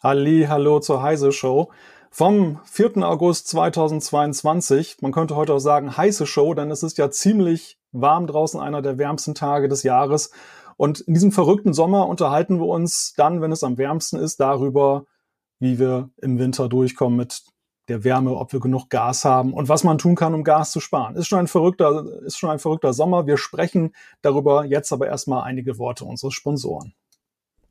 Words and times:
Halli, 0.00 0.46
hallo 0.48 0.78
zur 0.78 1.02
Heise 1.02 1.32
Show. 1.32 1.72
Vom 2.12 2.60
4. 2.66 2.98
August 2.98 3.48
2022. 3.48 4.98
Man 5.00 5.10
könnte 5.10 5.34
heute 5.34 5.54
auch 5.54 5.58
sagen 5.58 5.96
heiße 5.96 6.24
Show, 6.24 6.54
denn 6.54 6.70
es 6.70 6.84
ist 6.84 6.98
ja 6.98 7.10
ziemlich 7.10 7.80
warm 7.90 8.28
draußen, 8.28 8.60
einer 8.60 8.80
der 8.80 8.96
wärmsten 8.96 9.34
Tage 9.34 9.66
des 9.66 9.82
Jahres. 9.82 10.30
Und 10.76 11.00
in 11.00 11.14
diesem 11.14 11.32
verrückten 11.32 11.74
Sommer 11.74 12.06
unterhalten 12.06 12.60
wir 12.60 12.66
uns 12.66 13.14
dann, 13.16 13.40
wenn 13.40 13.50
es 13.50 13.64
am 13.64 13.76
wärmsten 13.76 14.20
ist, 14.20 14.38
darüber, 14.38 15.04
wie 15.58 15.80
wir 15.80 16.10
im 16.18 16.38
Winter 16.38 16.68
durchkommen 16.68 17.16
mit 17.16 17.42
der 17.88 18.04
Wärme, 18.04 18.36
ob 18.36 18.52
wir 18.52 18.60
genug 18.60 18.90
Gas 18.90 19.24
haben 19.24 19.52
und 19.52 19.68
was 19.68 19.82
man 19.82 19.98
tun 19.98 20.14
kann, 20.14 20.32
um 20.32 20.44
Gas 20.44 20.70
zu 20.70 20.78
sparen. 20.78 21.16
Ist 21.16 21.26
schon 21.26 21.40
ein 21.40 21.48
verrückter, 21.48 22.04
ist 22.22 22.38
schon 22.38 22.50
ein 22.50 22.60
verrückter 22.60 22.92
Sommer. 22.92 23.26
Wir 23.26 23.36
sprechen 23.36 23.96
darüber 24.22 24.64
jetzt 24.64 24.92
aber 24.92 25.08
erstmal 25.08 25.42
einige 25.42 25.76
Worte 25.76 26.04
unseres 26.04 26.34
Sponsoren. 26.34 26.94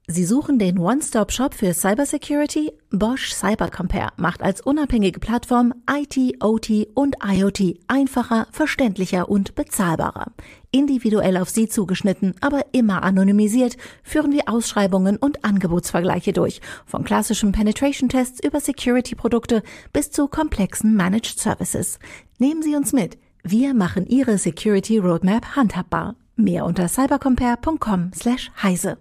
Sie 0.09 0.23
suchen 0.23 0.57
den 0.57 0.79
One-Stop-Shop 0.79 1.53
für 1.53 1.73
Cybersecurity? 1.73 2.71
Bosch 2.91 3.33
Cybercompare 3.33 4.13
macht 4.15 4.41
als 4.41 4.61
unabhängige 4.61 5.19
Plattform 5.19 5.73
IT, 5.91 6.41
OT 6.41 6.87
und 6.93 7.17
IoT 7.21 7.81
einfacher, 7.89 8.47
verständlicher 8.53 9.27
und 9.27 9.55
bezahlbarer. 9.55 10.31
Individuell 10.71 11.35
auf 11.35 11.49
Sie 11.49 11.67
zugeschnitten, 11.67 12.35
aber 12.39 12.67
immer 12.71 13.03
anonymisiert, 13.03 13.75
führen 14.01 14.31
wir 14.31 14.43
Ausschreibungen 14.47 15.17
und 15.17 15.43
Angebotsvergleiche 15.43 16.31
durch. 16.31 16.61
Von 16.85 17.03
klassischen 17.03 17.51
Penetration-Tests 17.51 18.41
über 18.41 18.61
Security-Produkte 18.61 19.61
bis 19.91 20.09
zu 20.09 20.29
komplexen 20.29 20.95
Managed 20.95 21.37
Services. 21.37 21.99
Nehmen 22.37 22.61
Sie 22.61 22.77
uns 22.77 22.93
mit. 22.93 23.17
Wir 23.43 23.73
machen 23.73 24.07
Ihre 24.07 24.37
Security 24.37 24.99
Roadmap 24.99 25.57
handhabbar. 25.57 26.15
Mehr 26.37 26.63
unter 26.63 26.87
cybercompare.com 26.87 28.11
slash 28.15 28.51
heise. 28.63 28.97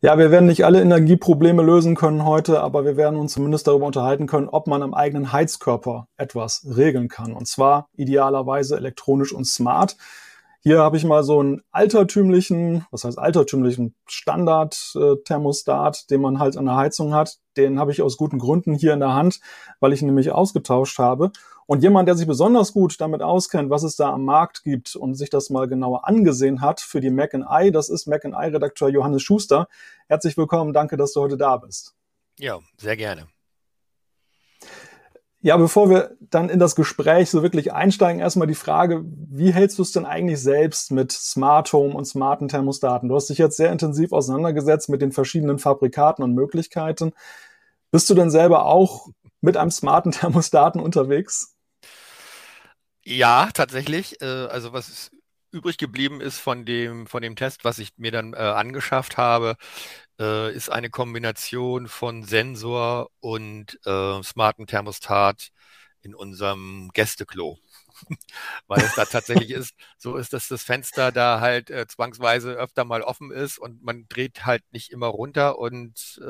Ja, 0.00 0.16
wir 0.16 0.30
werden 0.30 0.46
nicht 0.46 0.64
alle 0.64 0.80
Energieprobleme 0.80 1.60
lösen 1.60 1.96
können 1.96 2.24
heute, 2.24 2.60
aber 2.60 2.84
wir 2.84 2.96
werden 2.96 3.18
uns 3.18 3.32
zumindest 3.32 3.66
darüber 3.66 3.86
unterhalten 3.86 4.28
können, 4.28 4.48
ob 4.48 4.68
man 4.68 4.84
am 4.84 4.94
eigenen 4.94 5.32
Heizkörper 5.32 6.06
etwas 6.16 6.64
regeln 6.76 7.08
kann. 7.08 7.32
Und 7.32 7.48
zwar 7.48 7.88
idealerweise 7.96 8.76
elektronisch 8.76 9.32
und 9.32 9.44
smart. 9.44 9.96
Hier 10.60 10.78
habe 10.78 10.96
ich 10.96 11.04
mal 11.04 11.24
so 11.24 11.40
einen 11.40 11.62
altertümlichen, 11.72 12.86
was 12.92 13.02
heißt 13.02 13.18
altertümlichen 13.18 13.96
Standard-Thermostat, 14.06 16.08
den 16.10 16.20
man 16.20 16.38
halt 16.38 16.56
an 16.56 16.66
der 16.66 16.76
Heizung 16.76 17.12
hat. 17.12 17.38
Den 17.56 17.80
habe 17.80 17.90
ich 17.90 18.00
aus 18.00 18.16
guten 18.16 18.38
Gründen 18.38 18.74
hier 18.74 18.92
in 18.92 19.00
der 19.00 19.14
Hand, 19.14 19.40
weil 19.80 19.92
ich 19.92 20.00
ihn 20.00 20.06
nämlich 20.06 20.30
ausgetauscht 20.30 21.00
habe. 21.00 21.32
Und 21.70 21.82
jemand, 21.82 22.08
der 22.08 22.16
sich 22.16 22.26
besonders 22.26 22.72
gut 22.72 22.98
damit 22.98 23.20
auskennt, 23.20 23.68
was 23.68 23.82
es 23.82 23.94
da 23.94 24.10
am 24.10 24.24
Markt 24.24 24.64
gibt 24.64 24.96
und 24.96 25.16
sich 25.16 25.28
das 25.28 25.50
mal 25.50 25.68
genauer 25.68 26.08
angesehen 26.08 26.62
hat 26.62 26.80
für 26.80 27.02
die 27.02 27.10
Mac 27.10 27.34
I, 27.34 27.70
das 27.70 27.90
ist 27.90 28.06
Mac 28.06 28.24
I-Redakteur 28.24 28.88
Johannes 28.88 29.20
Schuster. 29.20 29.68
Herzlich 30.06 30.38
willkommen, 30.38 30.72
danke, 30.72 30.96
dass 30.96 31.12
du 31.12 31.20
heute 31.20 31.36
da 31.36 31.58
bist. 31.58 31.94
Ja, 32.38 32.60
sehr 32.78 32.96
gerne. 32.96 33.26
Ja, 35.42 35.58
bevor 35.58 35.90
wir 35.90 36.16
dann 36.20 36.48
in 36.48 36.58
das 36.58 36.74
Gespräch 36.74 37.28
so 37.28 37.42
wirklich 37.42 37.70
einsteigen, 37.70 38.22
erstmal 38.22 38.48
die 38.48 38.54
Frage, 38.54 39.04
wie 39.04 39.52
hältst 39.52 39.76
du 39.76 39.82
es 39.82 39.92
denn 39.92 40.06
eigentlich 40.06 40.40
selbst 40.40 40.90
mit 40.90 41.12
Smart 41.12 41.70
Home 41.74 41.94
und 41.94 42.06
smarten 42.06 42.48
Thermostaten? 42.48 43.10
Du 43.10 43.14
hast 43.14 43.28
dich 43.28 43.36
jetzt 43.36 43.58
sehr 43.58 43.70
intensiv 43.70 44.14
auseinandergesetzt 44.14 44.88
mit 44.88 45.02
den 45.02 45.12
verschiedenen 45.12 45.58
Fabrikaten 45.58 46.24
und 46.24 46.32
Möglichkeiten. 46.32 47.12
Bist 47.90 48.08
du 48.08 48.14
denn 48.14 48.30
selber 48.30 48.64
auch 48.64 49.08
mit 49.42 49.58
einem 49.58 49.70
smarten 49.70 50.12
Thermostaten 50.12 50.80
unterwegs? 50.80 51.57
Ja, 53.10 53.48
tatsächlich. 53.54 54.20
Äh, 54.20 54.26
also 54.26 54.72
was 54.72 55.10
übrig 55.50 55.78
geblieben 55.78 56.20
ist 56.20 56.38
von 56.38 56.66
dem, 56.66 57.06
von 57.06 57.22
dem 57.22 57.36
Test, 57.36 57.64
was 57.64 57.78
ich 57.78 57.90
mir 57.96 58.10
dann 58.12 58.34
äh, 58.34 58.36
angeschafft 58.36 59.16
habe, 59.16 59.56
äh, 60.20 60.52
ist 60.54 60.68
eine 60.70 60.90
Kombination 60.90 61.88
von 61.88 62.22
Sensor 62.24 63.10
und 63.20 63.78
äh, 63.86 64.22
smarten 64.22 64.66
Thermostat 64.66 65.48
in 66.02 66.14
unserem 66.14 66.90
Gästeklo. 66.92 67.58
Weil 68.68 68.82
es 68.82 68.94
da 68.94 69.06
tatsächlich 69.06 69.50
ist, 69.52 69.72
so 69.96 70.16
ist, 70.16 70.32
dass 70.34 70.48
das 70.48 70.62
Fenster 70.62 71.10
da 71.10 71.40
halt 71.40 71.70
äh, 71.70 71.86
zwangsweise 71.88 72.52
öfter 72.52 72.84
mal 72.84 73.02
offen 73.02 73.30
ist 73.32 73.58
und 73.58 73.82
man 73.82 74.06
dreht 74.08 74.44
halt 74.46 74.62
nicht 74.72 74.90
immer 74.92 75.06
runter 75.08 75.58
und 75.58 76.20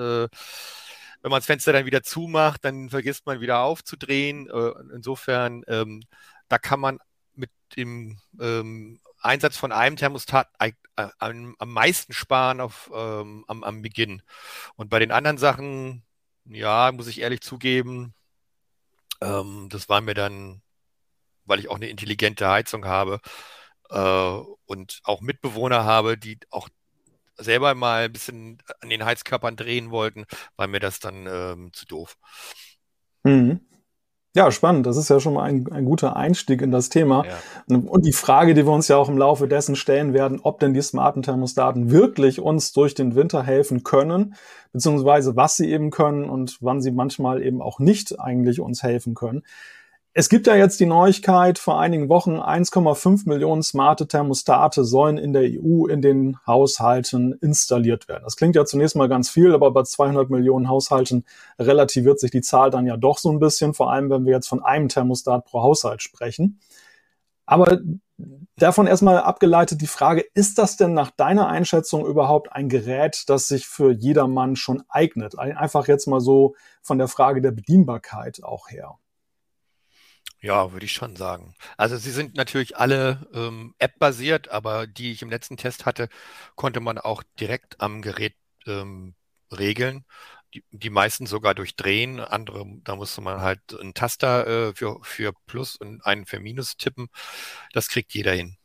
wenn 1.23 1.31
man 1.31 1.39
das 1.41 1.47
Fenster 1.47 1.73
dann 1.73 1.87
wieder 1.87 2.03
zumacht, 2.03 2.65
dann 2.65 2.91
vergisst 2.91 3.27
man 3.27 3.41
wieder 3.41 3.61
aufzudrehen. 3.61 4.49
Insofern, 4.95 5.63
ähm, 5.67 6.03
da 6.49 6.59
kann 6.59 6.81
man 6.81 6.99
mit 7.35 7.51
dem 7.77 8.19
ähm, 8.41 9.01
Einsatz 9.21 9.57
von 9.57 9.73
einem 9.73 9.97
Thermostat 9.97 10.49
äh, 10.59 10.73
am, 11.19 11.55
am 11.59 11.73
meisten 11.73 12.13
sparen 12.13 12.61
auf, 12.61 12.91
ähm, 12.95 13.45
am, 13.49 13.65
am 13.65 13.83
Beginn. 13.83 14.23
Und 14.77 14.91
bei 14.91 14.99
den 14.99 15.13
anderen 15.13 15.39
Sachen, 15.39 16.05
ja, 16.45 16.93
muss 16.93 17.07
ich 17.09 17.21
ehrlich 17.21 17.41
zugeben, 17.41 18.15
ähm, 19.21 19.69
das 19.71 19.89
war 19.89 20.01
mir 20.01 20.15
dann, 20.15 20.63
weil 21.45 21.61
ich 21.61 21.69
auch 21.69 21.77
eine 21.77 21.89
intelligente 21.89 22.49
Heizung 22.49 22.85
habe 22.85 23.21
äh, 23.91 24.41
und 24.67 25.01
auch 25.05 25.21
Mitbewohner 25.21 25.85
habe, 25.85 26.17
die 26.19 26.39
auch 26.51 26.69
selber 27.37 27.75
mal 27.75 28.05
ein 28.07 28.13
bisschen 28.13 28.59
an 28.81 28.91
den 28.91 29.05
Heizkörpern 29.05 29.57
drehen 29.57 29.91
wollten, 29.91 30.27
war 30.57 30.67
mir 30.67 30.81
das 30.81 30.99
dann 31.01 31.27
ähm, 31.27 31.73
zu 31.73 31.87
doof. 31.87 32.17
Mhm. 33.25 33.61
Ja, 34.39 34.53
spannend. 34.53 34.87
Das 34.87 34.97
ist 34.97 35.09
ja 35.09 35.19
schon 35.19 35.35
mal 35.35 35.43
ein, 35.43 35.67
ein 35.73 35.85
guter 35.85 36.15
Einstieg 36.15 36.63
in 36.63 36.71
das 36.71 36.91
Thema. 36.91 37.25
Ja. 37.27 37.77
Und 37.77 38.07
die 38.07 38.13
Frage, 38.13 38.55
die 38.55 38.65
wir 38.65 38.71
uns 38.73 38.87
ja 38.87 38.97
auch 38.97 39.09
im 39.09 39.19
Laufe 39.19 39.49
dessen 39.49 39.75
stellen 39.75 40.15
werden, 40.15 40.39
ob 40.41 40.61
denn 40.61 40.75
die 40.75 40.81
smarten 40.81 41.23
Thermostaten 41.23 41.91
wirklich 41.91 42.41
uns 42.41 42.71
durch 42.71 42.95
den 42.95 43.17
Winter 43.17 43.43
helfen 43.43 43.83
können, 43.83 44.37
beziehungsweise 44.73 45.35
was 45.35 45.57
sie 45.57 45.69
eben 45.73 45.91
können 45.91 46.31
und 46.31 46.59
wann 46.61 46.81
sie 46.81 46.93
manchmal 46.93 47.43
eben 47.43 47.61
auch 47.61 47.81
nicht 47.81 48.21
eigentlich 48.21 48.61
uns 48.61 48.85
helfen 48.85 49.17
können. 49.17 49.43
Es 50.21 50.29
gibt 50.29 50.49
ja 50.49 50.57
jetzt 50.57 50.81
die 50.81 50.87
Neuigkeit, 50.87 51.61
vor 51.61 51.79
einigen 51.79 52.09
Wochen 52.09 52.41
1,5 52.41 53.29
Millionen 53.29 53.63
smarte 53.63 54.09
Thermostate 54.09 54.83
sollen 54.83 55.17
in 55.17 55.33
der 55.33 55.45
EU 55.45 55.87
in 55.87 56.03
den 56.03 56.45
Haushalten 56.45 57.35
installiert 57.35 58.09
werden. 58.09 58.25
Das 58.25 58.35
klingt 58.35 58.57
ja 58.57 58.65
zunächst 58.65 58.97
mal 58.97 59.09
ganz 59.09 59.31
viel, 59.31 59.55
aber 59.55 59.71
bei 59.71 59.85
200 59.85 60.29
Millionen 60.29 60.69
Haushalten 60.69 61.25
relativiert 61.57 62.19
sich 62.19 62.33
die 62.33 62.41
Zahl 62.41 62.71
dann 62.71 62.85
ja 62.85 62.97
doch 62.97 63.19
so 63.19 63.31
ein 63.31 63.39
bisschen, 63.39 63.75
vor 63.75 63.93
allem 63.93 64.11
wenn 64.11 64.25
wir 64.25 64.33
jetzt 64.33 64.49
von 64.49 64.61
einem 64.61 64.89
Thermostat 64.89 65.45
pro 65.45 65.63
Haushalt 65.63 66.03
sprechen. 66.03 66.59
Aber 67.47 67.79
davon 68.57 68.89
erstmal 68.89 69.19
abgeleitet 69.19 69.81
die 69.81 69.87
Frage, 69.87 70.25
ist 70.35 70.59
das 70.59 70.77
denn 70.77 70.95
nach 70.95 71.13
deiner 71.13 71.47
Einschätzung 71.47 72.05
überhaupt 72.05 72.53
ein 72.53 72.69
Gerät, 72.69 73.23
das 73.29 73.47
sich 73.47 73.69
für 73.69 73.93
jedermann 73.93 74.57
schon 74.57 74.83
eignet? 74.89 75.39
Einfach 75.39 75.87
jetzt 75.87 76.09
mal 76.09 76.21
so 76.21 76.57
von 76.83 76.99
der 76.99 77.07
Frage 77.07 77.41
der 77.41 77.53
Bedienbarkeit 77.53 78.43
auch 78.43 78.69
her. 78.69 78.99
Ja, 80.41 80.73
würde 80.73 80.87
ich 80.87 80.93
schon 80.93 81.17
sagen. 81.17 81.55
Also 81.77 81.97
sie 81.97 82.13
sind 82.13 82.37
natürlich 82.37 82.77
alle 82.77 83.27
ähm, 83.35 83.75
App-basiert, 83.79 84.51
aber 84.51 84.87
die 84.87 85.11
ich 85.11 85.23
im 85.23 85.31
letzten 85.31 85.57
Test 85.57 85.85
hatte, 85.85 86.09
konnte 86.55 86.81
man 86.81 86.99
auch 86.99 87.25
direkt 87.41 87.81
am 87.81 88.03
Gerät 88.03 88.35
ähm, 88.67 89.15
regeln. 89.51 90.05
Die, 90.55 90.65
die 90.71 90.91
meisten 90.91 91.27
sogar 91.27 91.55
durch 91.55 91.77
Drehen, 91.77 92.21
andere, 92.21 92.65
da 92.85 92.97
musste 92.97 93.21
man 93.21 93.41
halt 93.41 93.61
einen 93.79 93.95
Taster 93.95 94.69
äh, 94.69 94.75
für, 94.75 95.01
für 95.03 95.33
Plus 95.47 95.77
und 95.77 96.07
einen 96.07 96.25
für 96.25 96.39
Minus 96.41 96.77
tippen. 96.77 97.09
Das 97.73 97.89
kriegt 97.89 98.15
jeder 98.15 98.33
hin. 98.33 98.57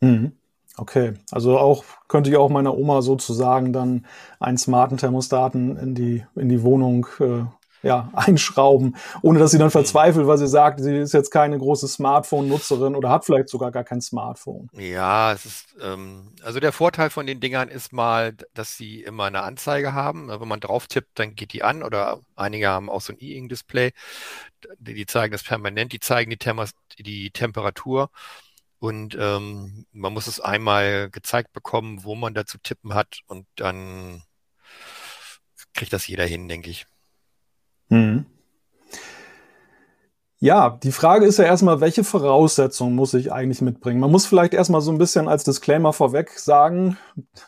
Mhm. 0.00 0.32
Okay, 0.76 1.14
also 1.30 1.56
auch 1.58 1.84
könnte 2.08 2.30
ich 2.30 2.36
auch 2.36 2.50
meiner 2.50 2.76
Oma 2.76 3.00
sozusagen 3.00 3.72
dann 3.72 4.06
einen 4.40 4.58
smarten 4.58 4.98
Thermostaten 4.98 5.76
in 5.76 5.94
die, 5.94 6.26
in 6.34 6.48
die 6.48 6.62
Wohnung 6.62 7.06
äh, 7.20 7.44
ja, 7.88 8.10
einschrauben, 8.14 8.96
ohne 9.22 9.38
dass 9.38 9.50
sie 9.50 9.58
dann 9.58 9.70
verzweifelt, 9.70 10.26
weil 10.26 10.38
sie 10.38 10.48
sagt, 10.48 10.80
sie 10.80 10.96
ist 10.96 11.12
jetzt 11.12 11.30
keine 11.30 11.58
große 11.58 11.86
Smartphone-Nutzerin 11.86 12.96
oder 12.96 13.10
hat 13.10 13.24
vielleicht 13.24 13.48
sogar 13.48 13.70
gar 13.70 13.84
kein 13.84 14.00
Smartphone. 14.00 14.68
Ja, 14.72 15.32
es 15.32 15.44
ist, 15.44 15.76
ähm, 15.80 16.32
also 16.42 16.60
der 16.60 16.72
Vorteil 16.72 17.10
von 17.10 17.26
den 17.26 17.40
Dingern 17.40 17.68
ist 17.68 17.92
mal, 17.92 18.34
dass 18.54 18.76
sie 18.76 19.02
immer 19.02 19.24
eine 19.24 19.42
Anzeige 19.42 19.92
haben. 19.92 20.28
Wenn 20.28 20.48
man 20.48 20.60
drauf 20.60 20.86
tippt, 20.86 21.18
dann 21.18 21.34
geht 21.34 21.52
die 21.52 21.62
an 21.62 21.82
oder 21.82 22.20
einige 22.36 22.68
haben 22.68 22.88
auch 22.88 23.02
so 23.02 23.12
ein 23.12 23.18
E-Ink-Display. 23.20 23.92
Die, 24.78 24.94
die, 24.94 25.06
zeigen 25.06 25.32
das 25.32 25.42
permanent, 25.42 25.92
die 25.92 26.00
zeigen 26.00 26.30
die, 26.30 26.38
Thermos, 26.38 26.70
die 26.98 27.30
Temperatur. 27.30 28.10
Und 28.78 29.16
ähm, 29.18 29.86
man 29.92 30.12
muss 30.12 30.26
es 30.26 30.40
einmal 30.40 31.10
gezeigt 31.10 31.52
bekommen, 31.52 32.04
wo 32.04 32.14
man 32.14 32.34
da 32.34 32.46
zu 32.46 32.58
tippen 32.58 32.94
hat 32.94 33.20
und 33.26 33.46
dann 33.56 34.22
kriegt 35.74 35.92
das 35.92 36.06
jeder 36.06 36.24
hin, 36.24 36.48
denke 36.48 36.70
ich. 36.70 36.86
Mhm. 37.94 38.26
Ja, 40.40 40.78
die 40.82 40.92
Frage 40.92 41.24
ist 41.24 41.38
ja 41.38 41.46
erstmal, 41.46 41.80
welche 41.80 42.04
Voraussetzungen 42.04 42.94
muss 42.94 43.14
ich 43.14 43.32
eigentlich 43.32 43.62
mitbringen? 43.62 43.98
Man 43.98 44.10
muss 44.10 44.26
vielleicht 44.26 44.52
erstmal 44.52 44.82
so 44.82 44.92
ein 44.92 44.98
bisschen 44.98 45.26
als 45.26 45.42
Disclaimer 45.44 45.94
vorweg 45.94 46.38
sagen, 46.38 46.98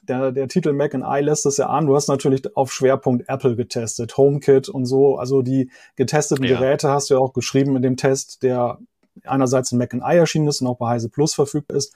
der, 0.09 0.33
der 0.33 0.49
Titel 0.49 0.73
Mac 0.73 0.95
and 0.95 1.05
I 1.07 1.21
lässt 1.21 1.45
das 1.45 1.59
ja 1.59 1.67
an. 1.67 1.87
Du 1.87 1.95
hast 1.95 2.09
natürlich 2.09 2.57
auf 2.57 2.73
Schwerpunkt 2.73 3.29
Apple 3.29 3.55
getestet, 3.55 4.17
HomeKit 4.17 4.71
und 4.71 4.87
so. 4.87 5.19
Also 5.19 5.43
die 5.43 5.71
getesteten 5.97 6.47
ja. 6.47 6.57
Geräte 6.57 6.89
hast 6.89 7.11
du 7.11 7.15
ja 7.15 7.21
auch 7.21 7.35
geschrieben 7.35 7.77
in 7.77 7.83
dem 7.83 7.99
Test, 7.99 8.43
der 8.43 8.79
einerseits 9.25 9.73
in 9.73 9.79
Mac 9.79 9.93
and 9.93 10.03
I 10.03 10.17
erschienen 10.17 10.49
ist 10.49 10.63
und 10.63 10.67
auch 10.67 10.79
bei 10.79 10.89
Heise 10.89 11.11
Plus 11.11 11.35
verfügbar 11.35 11.77
ist. 11.77 11.93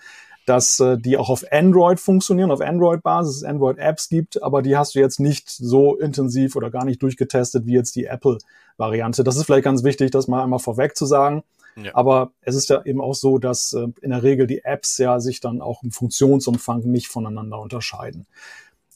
Dass 0.51 0.81
äh, 0.81 0.99
die 0.99 1.17
auch 1.17 1.31
auf 1.31 1.45
Android 1.53 2.01
funktionieren, 2.01 2.51
auf 2.51 2.61
Android-Basis, 2.61 3.45
Android-Apps 3.45 4.09
gibt, 4.09 4.43
aber 4.43 4.63
die 4.63 4.77
hast 4.77 4.97
du 4.97 4.99
jetzt 4.99 5.21
nicht 5.21 5.49
so 5.49 5.97
intensiv 5.97 6.57
oder 6.57 6.73
gar 6.73 6.85
nicht 6.85 7.01
durchgetestet 7.03 7.67
wie 7.67 7.75
jetzt 7.75 7.95
die 7.95 8.07
Apple-Variante. 8.07 9.23
Das 9.23 9.37
ist 9.37 9.45
vielleicht 9.45 9.63
ganz 9.63 9.85
wichtig, 9.85 10.11
das 10.11 10.27
mal 10.27 10.43
einmal 10.43 10.59
vorweg 10.59 10.97
zu 10.97 11.07
sagen. 11.07 11.45
Ja. 11.77 11.95
Aber 11.95 12.33
es 12.41 12.57
ist 12.57 12.69
ja 12.69 12.85
eben 12.85 13.01
auch 13.01 13.15
so, 13.15 13.39
dass 13.39 13.75
äh, 13.75 13.87
in 14.03 14.11
der 14.11 14.25
Regel 14.25 14.49
die 14.49 14.65
Apps 14.65 14.99
ja 14.99 15.21
sich 15.21 15.39
dann 15.39 15.63
auch 15.63 15.85
im 15.85 15.93
Funktionsumfang 15.93 16.81
nicht 16.81 17.07
voneinander 17.07 17.61
unterscheiden. 17.61 18.27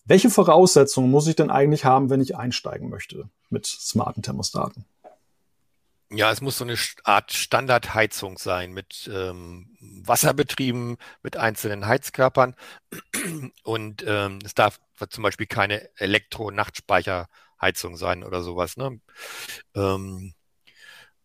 Welche 0.04 0.30
Voraussetzungen 0.30 1.08
muss 1.08 1.28
ich 1.28 1.36
denn 1.36 1.50
eigentlich 1.50 1.84
haben, 1.84 2.10
wenn 2.10 2.20
ich 2.20 2.36
einsteigen 2.36 2.90
möchte 2.90 3.28
mit 3.48 3.64
smarten 3.64 4.22
Thermostaten? 4.22 4.86
Ja, 6.10 6.30
es 6.30 6.40
muss 6.40 6.58
so 6.58 6.64
eine 6.64 6.76
Art 7.04 7.32
Standardheizung 7.32 8.38
sein 8.38 8.72
mit 8.72 9.10
ähm, 9.12 9.76
Wasserbetrieben, 9.80 10.96
mit 11.22 11.36
einzelnen 11.36 11.86
Heizkörpern. 11.86 12.54
Und 13.64 14.04
ähm, 14.06 14.38
es 14.44 14.54
darf 14.54 14.80
zum 15.10 15.22
Beispiel 15.22 15.46
keine 15.46 15.88
Elektro-Nachtspeicherheizung 15.98 17.96
sein 17.96 18.22
oder 18.22 18.42
sowas. 18.42 18.76
Ne? 18.76 19.00
Ähm, 19.74 20.34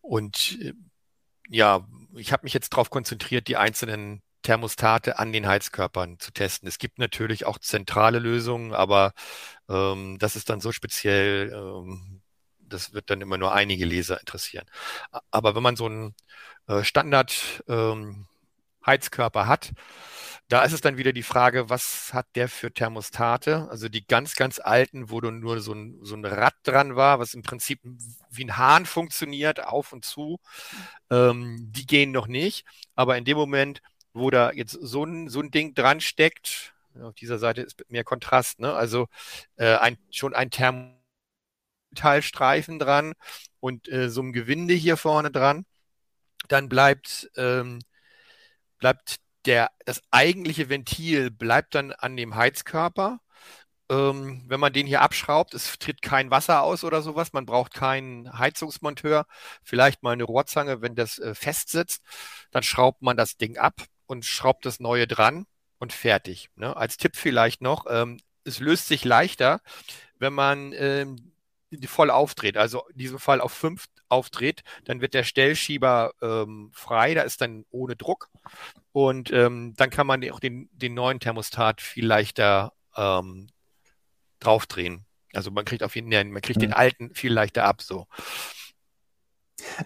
und 0.00 0.58
äh, 0.62 0.74
ja, 1.48 1.86
ich 2.16 2.32
habe 2.32 2.44
mich 2.44 2.54
jetzt 2.54 2.72
darauf 2.72 2.90
konzentriert, 2.90 3.48
die 3.48 3.56
einzelnen 3.56 4.22
Thermostate 4.42 5.18
an 5.18 5.32
den 5.32 5.46
Heizkörpern 5.46 6.18
zu 6.18 6.32
testen. 6.32 6.68
Es 6.68 6.78
gibt 6.78 6.98
natürlich 6.98 7.46
auch 7.46 7.58
zentrale 7.58 8.18
Lösungen, 8.18 8.72
aber 8.74 9.12
ähm, 9.68 10.18
das 10.18 10.36
ist 10.36 10.50
dann 10.50 10.60
so 10.60 10.72
speziell, 10.72 11.52
ähm, 11.54 12.19
das 12.72 12.92
wird 12.92 13.10
dann 13.10 13.20
immer 13.20 13.38
nur 13.38 13.52
einige 13.52 13.84
Leser 13.84 14.20
interessieren. 14.20 14.66
Aber 15.30 15.54
wenn 15.54 15.62
man 15.62 15.76
so 15.76 15.86
einen 15.86 16.14
äh, 16.68 16.84
Standard 16.84 17.62
ähm, 17.68 18.26
Heizkörper 18.86 19.46
hat, 19.46 19.72
da 20.48 20.64
ist 20.64 20.72
es 20.72 20.80
dann 20.80 20.96
wieder 20.96 21.12
die 21.12 21.22
Frage, 21.22 21.70
was 21.70 22.12
hat 22.12 22.26
der 22.34 22.48
für 22.48 22.72
Thermostate? 22.72 23.68
Also 23.70 23.88
die 23.88 24.04
ganz, 24.04 24.34
ganz 24.34 24.58
alten, 24.58 25.08
wo 25.08 25.20
nur 25.20 25.60
so 25.60 25.72
ein, 25.72 26.00
so 26.02 26.16
ein 26.16 26.24
Rad 26.24 26.54
dran 26.64 26.96
war, 26.96 27.20
was 27.20 27.34
im 27.34 27.42
Prinzip 27.42 27.80
wie 28.30 28.44
ein 28.44 28.56
Hahn 28.56 28.84
funktioniert, 28.84 29.62
auf 29.64 29.92
und 29.92 30.04
zu, 30.04 30.40
ähm, 31.10 31.68
die 31.70 31.86
gehen 31.86 32.10
noch 32.10 32.26
nicht. 32.26 32.66
Aber 32.96 33.16
in 33.16 33.24
dem 33.24 33.36
Moment, 33.36 33.80
wo 34.12 34.30
da 34.30 34.50
jetzt 34.50 34.72
so 34.72 35.04
ein, 35.04 35.28
so 35.28 35.40
ein 35.40 35.52
Ding 35.52 35.74
dran 35.74 36.00
steckt, 36.00 36.74
auf 37.00 37.14
dieser 37.14 37.38
Seite 37.38 37.62
ist 37.62 37.84
mehr 37.88 38.04
Kontrast, 38.04 38.58
ne? 38.58 38.74
also 38.74 39.06
äh, 39.56 39.76
ein, 39.76 39.98
schon 40.10 40.34
ein 40.34 40.50
Thermmetallstreifen 41.94 42.78
dran 42.78 43.14
und 43.60 43.88
äh, 43.88 44.08
so 44.10 44.22
ein 44.22 44.32
Gewinde 44.32 44.74
hier 44.74 44.96
vorne 44.96 45.30
dran, 45.30 45.64
dann 46.48 46.68
bleibt, 46.68 47.30
ähm, 47.36 47.80
bleibt 48.78 49.16
der, 49.46 49.70
das 49.86 50.02
eigentliche 50.10 50.68
Ventil 50.68 51.30
bleibt 51.30 51.74
dann 51.74 51.92
an 51.92 52.16
dem 52.16 52.34
Heizkörper. 52.34 53.20
Ähm, 53.90 54.44
wenn 54.46 54.60
man 54.60 54.72
den 54.72 54.86
hier 54.86 55.02
abschraubt, 55.02 55.52
es 55.54 55.78
tritt 55.78 56.00
kein 56.00 56.30
Wasser 56.30 56.62
aus 56.62 56.84
oder 56.84 57.02
sowas, 57.02 57.32
man 57.32 57.46
braucht 57.46 57.74
keinen 57.74 58.38
Heizungsmonteur, 58.38 59.26
vielleicht 59.64 60.02
mal 60.02 60.12
eine 60.12 60.24
Rohrzange, 60.24 60.80
wenn 60.80 60.94
das 60.94 61.18
äh, 61.18 61.34
fest 61.34 61.76
dann 62.52 62.62
schraubt 62.62 63.02
man 63.02 63.16
das 63.16 63.36
Ding 63.36 63.58
ab 63.58 63.82
und 64.06 64.24
schraubt 64.24 64.64
das 64.64 64.78
neue 64.80 65.08
dran 65.08 65.46
und 65.78 65.92
fertig. 65.92 66.50
Ne? 66.54 66.76
Als 66.76 66.98
Tipp 66.98 67.16
vielleicht 67.16 67.62
noch, 67.62 67.86
ähm, 67.88 68.20
es 68.44 68.60
löst 68.60 68.86
sich 68.88 69.04
leichter, 69.04 69.60
wenn 70.18 70.34
man 70.34 70.72
ähm, 70.74 71.29
die 71.70 71.86
voll 71.86 72.10
aufdreht, 72.10 72.56
also 72.56 72.86
in 72.88 72.98
diesem 72.98 73.18
Fall 73.18 73.40
auf 73.40 73.52
fünf 73.52 73.86
aufdreht, 74.08 74.62
dann 74.84 75.00
wird 75.00 75.14
der 75.14 75.24
Stellschieber 75.24 76.12
ähm, 76.20 76.70
frei, 76.72 77.14
da 77.14 77.22
ist 77.22 77.40
dann 77.40 77.64
ohne 77.70 77.96
Druck 77.96 78.28
und 78.92 79.32
ähm, 79.32 79.74
dann 79.76 79.90
kann 79.90 80.06
man 80.06 80.28
auch 80.30 80.40
den, 80.40 80.68
den 80.72 80.94
neuen 80.94 81.20
Thermostat 81.20 81.80
viel 81.80 82.06
leichter 82.06 82.72
ähm, 82.96 83.48
draufdrehen. 84.40 85.06
Also 85.32 85.50
man 85.50 85.64
kriegt 85.64 85.82
auf 85.82 85.94
jeden 85.94 86.10
Fall, 86.10 86.24
man 86.24 86.42
kriegt 86.42 86.60
den 86.60 86.72
alten 86.72 87.14
viel 87.14 87.32
leichter 87.32 87.64
ab 87.64 87.82
so. 87.82 88.06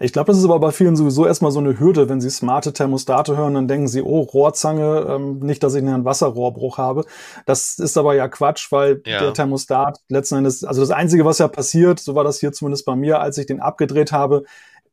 Ich 0.00 0.12
glaube, 0.12 0.26
das 0.26 0.38
ist 0.38 0.44
aber 0.44 0.58
bei 0.58 0.70
vielen 0.70 0.96
sowieso 0.96 1.26
erstmal 1.26 1.50
so 1.50 1.58
eine 1.58 1.78
Hürde, 1.78 2.08
wenn 2.08 2.20
sie 2.20 2.30
smarte 2.30 2.72
Thermostate 2.72 3.36
hören, 3.36 3.54
dann 3.54 3.68
denken 3.68 3.88
sie, 3.88 4.02
oh, 4.02 4.20
Rohrzange, 4.20 5.06
ähm, 5.08 5.38
nicht, 5.40 5.62
dass 5.62 5.74
ich 5.74 5.82
einen 5.82 6.04
Wasserrohrbruch 6.04 6.78
habe. 6.78 7.04
Das 7.46 7.78
ist 7.78 7.96
aber 7.96 8.14
ja 8.14 8.28
Quatsch, 8.28 8.70
weil 8.72 9.02
ja. 9.06 9.20
der 9.20 9.34
Thermostat 9.34 10.00
letzten 10.08 10.36
Endes, 10.36 10.64
also 10.64 10.80
das 10.80 10.90
Einzige, 10.90 11.24
was 11.24 11.38
ja 11.38 11.48
passiert, 11.48 12.00
so 12.00 12.14
war 12.14 12.24
das 12.24 12.40
hier 12.40 12.52
zumindest 12.52 12.84
bei 12.84 12.96
mir, 12.96 13.20
als 13.20 13.38
ich 13.38 13.46
den 13.46 13.60
abgedreht 13.60 14.12
habe, 14.12 14.44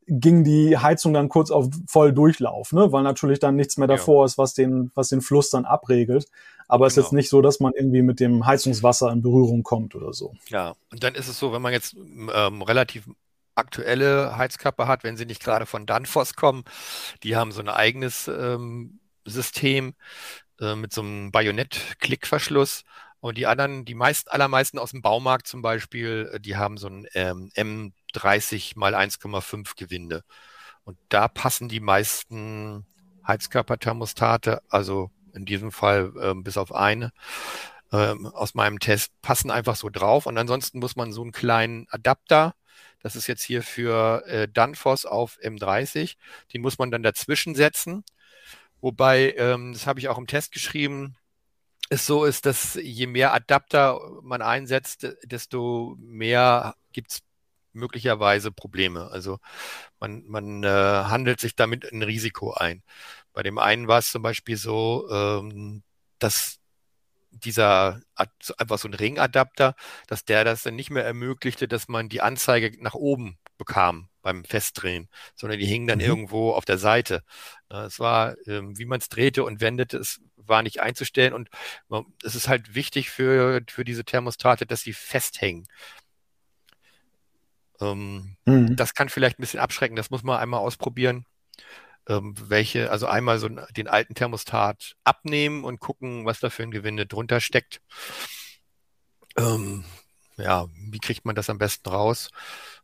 ging 0.08 0.44
die 0.44 0.78
Heizung 0.78 1.14
dann 1.14 1.30
kurz 1.30 1.52
auf 1.52 1.70
voll 1.88 2.12
Durchlauf, 2.12 2.74
ne? 2.74 2.92
weil 2.92 3.04
natürlich 3.04 3.40
dann 3.40 3.56
nichts 3.56 3.78
mehr 3.78 3.88
davor 3.88 4.24
ja. 4.24 4.26
ist, 4.26 4.38
was 4.38 4.54
den, 4.54 4.92
was 4.96 5.10
den 5.10 5.22
Fluss 5.22 5.50
dann 5.50 5.66
abregelt. 5.66 6.28
Aber 6.68 6.88
es 6.88 6.96
genau. 6.96 7.02
ist 7.02 7.08
jetzt 7.08 7.16
nicht 7.16 7.30
so, 7.30 7.42
dass 7.42 7.60
man 7.60 7.74
irgendwie 7.76 8.02
mit 8.02 8.20
dem 8.20 8.46
Heizungswasser 8.46 9.12
in 9.12 9.22
Berührung 9.22 9.62
kommt 9.64 9.94
oder 9.94 10.14
so. 10.14 10.34
Ja, 10.48 10.76
und 10.92 11.04
dann 11.04 11.16
ist 11.16 11.28
es 11.28 11.38
so, 11.38 11.52
wenn 11.52 11.62
man 11.62 11.74
jetzt 11.74 11.96
ähm, 12.34 12.62
relativ 12.62 13.10
aktuelle 13.56 14.38
Heizkörper 14.38 14.88
hat, 14.88 15.04
wenn 15.04 15.18
sie 15.18 15.26
nicht 15.26 15.44
gerade 15.44 15.66
von 15.66 15.86
Danfoss 15.86 16.36
kommen. 16.36 16.64
Die 17.24 17.36
haben 17.36 17.52
so 17.52 17.62
ein 17.62 17.70
eigenes 17.70 18.28
ähm, 18.28 19.00
System 19.26 19.94
äh, 20.60 20.76
mit 20.76 20.94
so 20.94 21.02
einem 21.02 21.32
Bajonett-Klickverschluss. 21.32 22.84
Und 23.20 23.38
die 23.38 23.46
anderen, 23.46 23.86
die 23.86 23.94
meisten, 23.94 24.30
allermeisten 24.30 24.80
aus 24.80 24.92
dem 24.92 25.02
Baumarkt 25.02 25.48
zum 25.48 25.62
Beispiel, 25.62 26.32
äh, 26.34 26.40
die 26.40 26.58
haben 26.58 26.78
so 26.78 26.88
ein 26.88 27.08
ähm, 27.14 27.52
M30 27.56 28.74
mal 28.78 28.96
1,5 28.96 29.76
Gewinde. 29.76 30.24
Und 30.84 30.98
da 31.10 31.28
passen 31.28 31.70
die 31.70 31.80
meisten 31.80 32.86
Heizkörperthermostate, 33.28 34.62
also 34.70 35.12
in 35.34 35.46
diesem 35.46 35.72
Fall 35.72 36.12
äh, 36.20 36.34
bis 36.36 36.58
auf 36.58 36.74
eine, 36.74 37.12
ähm, 37.92 38.26
aus 38.26 38.56
meinem 38.56 38.80
Test, 38.80 39.12
passen 39.22 39.52
einfach 39.52 39.76
so 39.76 39.90
drauf. 39.90 40.26
Und 40.26 40.38
ansonsten 40.38 40.80
muss 40.80 40.96
man 40.96 41.14
so 41.14 41.22
einen 41.22 41.32
kleinen 41.32 41.88
Adapter 41.90 42.56
das 43.04 43.16
ist 43.16 43.28
jetzt 43.28 43.44
hier 43.44 43.64
für 43.64 44.26
äh, 44.28 44.48
Danfoss 44.52 45.06
auf 45.06 45.38
M30. 45.42 46.16
Den 46.54 46.62
muss 46.62 46.78
man 46.78 46.92
dann 46.92 47.04
dazwischen 47.04 47.56
setzen. 47.56 48.04
Wobei, 48.82 49.34
ähm, 49.38 49.74
das 49.74 49.88
habe 49.88 50.00
ich 50.00 50.10
auch 50.10 50.18
im 50.18 50.28
Test 50.28 50.52
geschrieben, 50.52 51.16
es 51.90 52.06
so 52.06 52.24
ist, 52.26 52.46
dass 52.46 52.76
je 52.76 53.06
mehr 53.06 53.34
Adapter 53.34 54.00
man 54.24 54.42
einsetzt, 54.42 55.08
desto 55.24 55.98
mehr 56.00 56.76
gibt 56.94 57.12
es 57.12 57.20
möglicherweise 57.74 58.52
Probleme. 58.52 59.10
Also 59.12 59.40
man, 60.00 60.24
man 60.28 60.64
äh, 60.64 60.68
handelt 60.68 61.42
sich 61.42 61.56
damit 61.56 61.92
ein 61.92 62.02
Risiko 62.02 62.54
ein. 62.54 62.82
Bei 63.34 63.44
dem 63.44 63.58
einen 63.58 63.88
war 63.90 64.00
es 64.00 64.12
zum 64.12 64.22
Beispiel 64.22 64.56
so, 64.58 65.10
ähm, 65.12 65.84
dass 66.20 66.61
dieser 67.32 68.00
einfach 68.58 68.78
so 68.78 68.88
ein 68.88 68.94
Ringadapter, 68.94 69.76
dass 70.08 70.26
der 70.26 70.44
das 70.44 70.64
dann 70.64 70.76
nicht 70.76 70.90
mehr 70.90 71.06
ermöglichte, 71.06 71.68
dass 71.68 71.88
man 71.88 72.10
die 72.10 72.22
Anzeige 72.22 72.72
nach 72.82 72.94
oben 72.94 73.38
bekam 73.58 74.10
beim 74.22 74.44
Festdrehen, 74.44 75.10
sondern 75.36 75.60
die 75.60 75.66
hingen 75.66 75.88
dann 75.88 76.00
mhm. 76.00 76.06
irgendwo 76.06 76.52
auf 76.52 76.66
der 76.66 76.78
Seite. 76.78 77.24
Es 77.70 78.00
war, 78.00 78.36
ähm, 78.48 78.78
wie 78.78 78.86
man 78.86 79.00
es 79.00 79.10
drehte 79.10 79.44
und 79.44 79.62
wendete, 79.62 79.98
es 79.98 80.22
war 80.36 80.62
nicht 80.62 80.82
einzustellen 80.82 81.34
und 81.34 81.50
es 82.24 82.36
ist 82.36 82.48
halt 82.48 82.76
wichtig 82.76 83.10
für, 83.10 83.62
für 83.68 83.84
diese 83.84 84.04
Thermostate, 84.04 84.66
dass 84.66 84.82
sie 84.82 84.94
festhängen. 84.94 85.68
Ähm, 87.80 88.36
mhm. 88.46 88.76
Das 88.76 88.94
kann 88.94 89.10
vielleicht 89.10 89.40
ein 89.40 89.42
bisschen 89.42 89.60
abschrecken, 89.60 89.96
das 89.96 90.10
muss 90.10 90.24
man 90.24 90.40
einmal 90.40 90.60
ausprobieren 90.60 91.26
ähm, 92.08 92.36
welche, 92.38 92.92
also 92.92 93.08
einmal 93.08 93.40
so 93.40 93.50
den 93.50 93.88
alten 93.88 94.16
Thermostat 94.16 94.96
abnehmen 95.04 95.64
und 95.64 95.80
gucken, 95.80 96.26
was 96.26 96.40
da 96.40 96.50
für 96.50 96.64
ein 96.64 96.72
Gewinde 96.72 97.06
drunter 97.06 97.40
steckt. 97.40 97.82
Ähm, 99.38 99.86
ja, 100.38 100.68
wie 100.90 101.00
kriegt 101.00 101.26
man 101.26 101.36
das 101.36 101.50
am 101.50 101.58
besten 101.58 101.90
raus? 101.90 102.30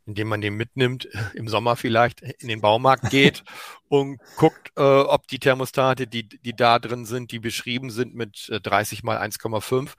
Indem 0.06 0.28
man 0.28 0.40
den 0.40 0.54
mitnimmt, 0.54 1.08
im 1.34 1.48
Sommer 1.48 1.76
vielleicht 1.76 2.22
in 2.22 2.48
den 2.48 2.60
Baumarkt 2.60 3.10
geht 3.10 3.44
und 3.88 4.20
guckt, 4.36 4.72
äh, 4.76 4.82
ob 4.82 5.26
die 5.28 5.38
Thermostate, 5.38 6.06
die, 6.06 6.28
die 6.28 6.54
da 6.54 6.78
drin 6.78 7.04
sind, 7.04 7.32
die 7.32 7.38
beschrieben 7.38 7.90
sind 7.90 8.14
mit 8.14 8.48
30 8.50 9.00
äh, 9.00 9.06
mal 9.06 9.18
1,5, 9.18 9.94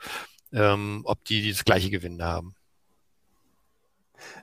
ähm, 0.53 1.01
ob 1.03 1.23
die 1.25 1.51
das 1.51 1.65
gleiche 1.65 1.89
Gewinde 1.89 2.25
haben. 2.25 2.55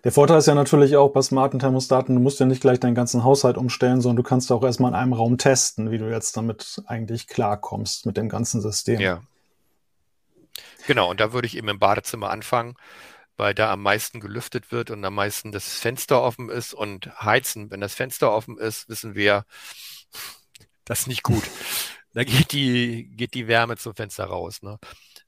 Der 0.05 0.13
Vorteil 0.13 0.39
ist 0.39 0.47
ja 0.47 0.55
natürlich 0.55 0.97
auch 0.97 1.11
bei 1.11 1.23
smarten 1.23 1.59
Thermostaten, 1.59 2.15
du 2.15 2.21
musst 2.21 2.41
ja 2.41 2.47
nicht 2.47 2.61
gleich 2.61 2.81
deinen 2.81 2.95
ganzen 2.95 3.25
Haushalt 3.25 3.57
umstellen, 3.57 4.01
sondern 4.01 4.17
du 4.17 4.23
kannst 4.23 4.51
auch 4.53 4.63
erstmal 4.63 4.91
in 4.91 4.97
einem 4.97 5.13
Raum 5.13 5.39
testen, 5.39 5.91
wie 5.91 5.99
du 5.99 6.11
jetzt 6.11 6.37
damit 6.37 6.83
eigentlich 6.87 7.27
klarkommst 7.27 8.07
mit 8.07 8.17
dem 8.17 8.29
ganzen 8.29 8.61
System. 8.61 9.01
Ja. 9.01 9.23
Genau, 10.87 11.11
und 11.11 11.21
da 11.21 11.33
würde 11.33 11.47
ich 11.47 11.57
eben 11.57 11.69
im 11.69 11.79
Badezimmer 11.79 12.31
anfangen, 12.31 12.75
weil 13.37 13.55
da 13.55 13.73
am 13.73 13.83
meisten 13.83 14.21
gelüftet 14.21 14.71
wird 14.73 14.91
und 14.91 15.05
am 15.05 15.15
meisten 15.15 15.53
das 15.53 15.79
Fenster 15.79 16.23
offen 16.23 16.49
ist 16.49 16.75
und 16.75 17.11
heizen. 17.21 17.71
Wenn 17.71 17.81
das 17.81 17.95
Fenster 17.95 18.33
offen 18.33 18.57
ist, 18.59 18.89
wissen 18.89 19.15
wir, 19.15 19.45
das 20.85 21.01
ist 21.01 21.07
nicht 21.09 21.23
gut. 21.23 21.43
da 22.15 22.25
geht 22.25 22.53
die, 22.53 23.09
geht 23.17 23.35
die 23.35 23.49
Wärme 23.49 23.77
zum 23.77 23.95
Fenster 23.95 24.25
raus. 24.25 24.63
Ne? 24.63 24.79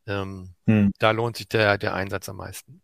Ähm, 0.07 0.55
hm. 0.67 0.93
Da 0.99 1.11
lohnt 1.11 1.37
sich 1.37 1.49
der, 1.49 1.77
der 1.77 1.95
Einsatz 1.95 2.29
am 2.29 2.37
meisten. 2.37 2.81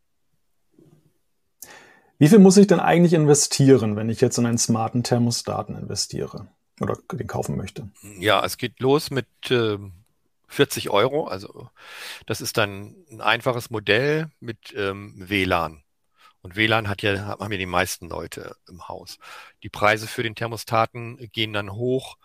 Wie 2.19 2.29
viel 2.29 2.39
muss 2.39 2.57
ich 2.57 2.67
denn 2.67 2.81
eigentlich 2.81 3.13
investieren, 3.13 3.97
wenn 3.97 4.09
ich 4.09 4.21
jetzt 4.21 4.39
in 4.39 4.47
einen 4.47 4.59
smarten 4.59 5.03
Thermostaten 5.03 5.77
investiere 5.77 6.49
oder 6.81 6.97
den 7.13 7.27
kaufen 7.27 7.57
möchte? 7.57 7.89
Ja, 8.19 8.45
es 8.45 8.57
geht 8.57 8.81
los 8.81 9.11
mit 9.11 9.27
äh, 9.51 9.79
40 10.49 10.91
Euro. 10.91 11.27
Also 11.27 11.69
das 12.27 12.41
ist 12.41 12.57
dann 12.57 12.95
ein 13.11 13.21
einfaches 13.21 13.71
Modell 13.71 14.31
mit 14.41 14.73
ähm, 14.77 15.15
WLAN. 15.17 15.83
Und 16.43 16.57
WLAN 16.57 16.89
hat 16.89 17.03
ja, 17.03 17.27
haben 17.27 17.53
ja 17.53 17.59
die 17.59 17.67
meisten 17.67 18.09
Leute 18.09 18.57
im 18.69 18.87
Haus. 18.87 19.19
Die 19.63 19.71
Preise 19.71 20.07
für 20.07 20.23
den 20.23 20.35
Thermostaten 20.35 21.17
gehen 21.33 21.53
dann 21.53 21.73
hoch 21.73 22.17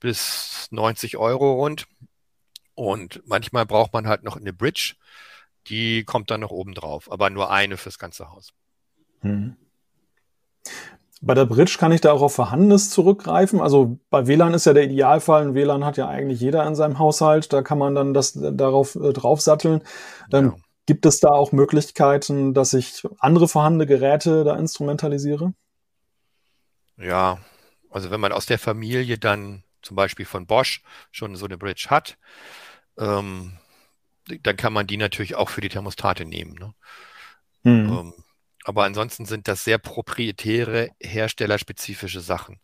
bis 0.00 0.68
90 0.70 1.16
Euro 1.16 1.54
rund. 1.54 1.86
Und 2.74 3.22
manchmal 3.26 3.66
braucht 3.66 3.92
man 3.92 4.06
halt 4.06 4.22
noch 4.22 4.36
eine 4.36 4.52
Bridge. 4.52 4.94
Die 5.66 6.04
kommt 6.04 6.30
dann 6.30 6.40
noch 6.40 6.50
oben 6.50 6.74
drauf, 6.74 7.10
aber 7.10 7.28
nur 7.28 7.50
eine 7.50 7.76
fürs 7.76 7.98
ganze 7.98 8.30
Haus. 8.30 8.52
Hm. 9.20 9.56
Bei 11.20 11.34
der 11.34 11.46
Bridge 11.46 11.76
kann 11.78 11.90
ich 11.90 12.00
da 12.00 12.12
auch 12.12 12.22
auf 12.22 12.34
Vorhandenes 12.34 12.90
zurückgreifen. 12.90 13.60
Also 13.60 13.98
bei 14.08 14.28
WLAN 14.28 14.54
ist 14.54 14.66
ja 14.66 14.72
der 14.72 14.84
Idealfall. 14.84 15.42
Ein 15.42 15.54
WLAN 15.54 15.84
hat 15.84 15.96
ja 15.96 16.06
eigentlich 16.08 16.40
jeder 16.40 16.64
in 16.66 16.76
seinem 16.76 16.98
Haushalt. 16.98 17.52
Da 17.52 17.62
kann 17.62 17.78
man 17.78 17.94
dann 17.94 18.14
das 18.14 18.34
darauf 18.34 18.94
äh, 18.94 19.12
draufsatteln. 19.12 19.82
Ähm, 20.32 20.46
ja. 20.46 20.56
Gibt 20.86 21.06
es 21.06 21.18
da 21.20 21.30
auch 21.30 21.52
Möglichkeiten, 21.52 22.54
dass 22.54 22.72
ich 22.72 23.02
andere 23.18 23.48
vorhandene 23.48 23.86
Geräte 23.86 24.44
da 24.44 24.56
instrumentalisiere? 24.56 25.52
Ja, 26.96 27.38
also 27.90 28.10
wenn 28.10 28.20
man 28.20 28.32
aus 28.32 28.46
der 28.46 28.58
Familie 28.58 29.18
dann 29.18 29.64
zum 29.82 29.96
Beispiel 29.96 30.24
von 30.24 30.46
Bosch 30.46 30.82
schon 31.10 31.36
so 31.36 31.46
eine 31.46 31.58
Bridge 31.58 31.88
hat, 31.90 32.16
ähm, 32.96 33.58
dann 34.42 34.56
kann 34.56 34.72
man 34.72 34.86
die 34.86 34.96
natürlich 34.96 35.34
auch 35.34 35.48
für 35.48 35.60
die 35.60 35.68
Thermostate 35.68 36.24
nehmen. 36.24 36.54
Ne? 36.54 36.74
Hm. 37.64 37.88
Ähm, 37.88 38.14
aber 38.68 38.84
ansonsten 38.84 39.24
sind 39.24 39.48
das 39.48 39.64
sehr 39.64 39.78
proprietäre, 39.78 40.90
herstellerspezifische 41.00 42.20
Sachen. 42.20 42.60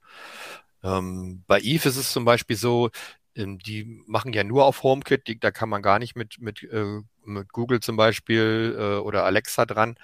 Ähm, 0.82 1.44
bei 1.46 1.60
Eve 1.60 1.88
ist 1.88 1.96
es 1.96 2.12
zum 2.12 2.26
Beispiel 2.26 2.56
so, 2.56 2.90
ähm, 3.34 3.58
die 3.58 4.02
machen 4.06 4.34
ja 4.34 4.44
nur 4.44 4.66
auf 4.66 4.82
HomeKit, 4.82 5.26
die, 5.26 5.40
da 5.40 5.50
kann 5.50 5.70
man 5.70 5.80
gar 5.80 5.98
nicht 5.98 6.14
mit, 6.14 6.42
mit, 6.42 6.62
äh, 6.64 7.00
mit 7.24 7.52
Google 7.54 7.80
zum 7.80 7.96
Beispiel 7.96 8.76
äh, 8.78 8.96
oder 8.98 9.24
Alexa 9.24 9.64
dran. 9.64 9.96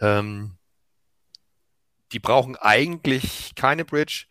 Ähm, 0.00 0.56
die 2.12 2.18
brauchen 2.18 2.56
eigentlich 2.56 3.54
keine 3.56 3.84
Bridge, 3.84 4.24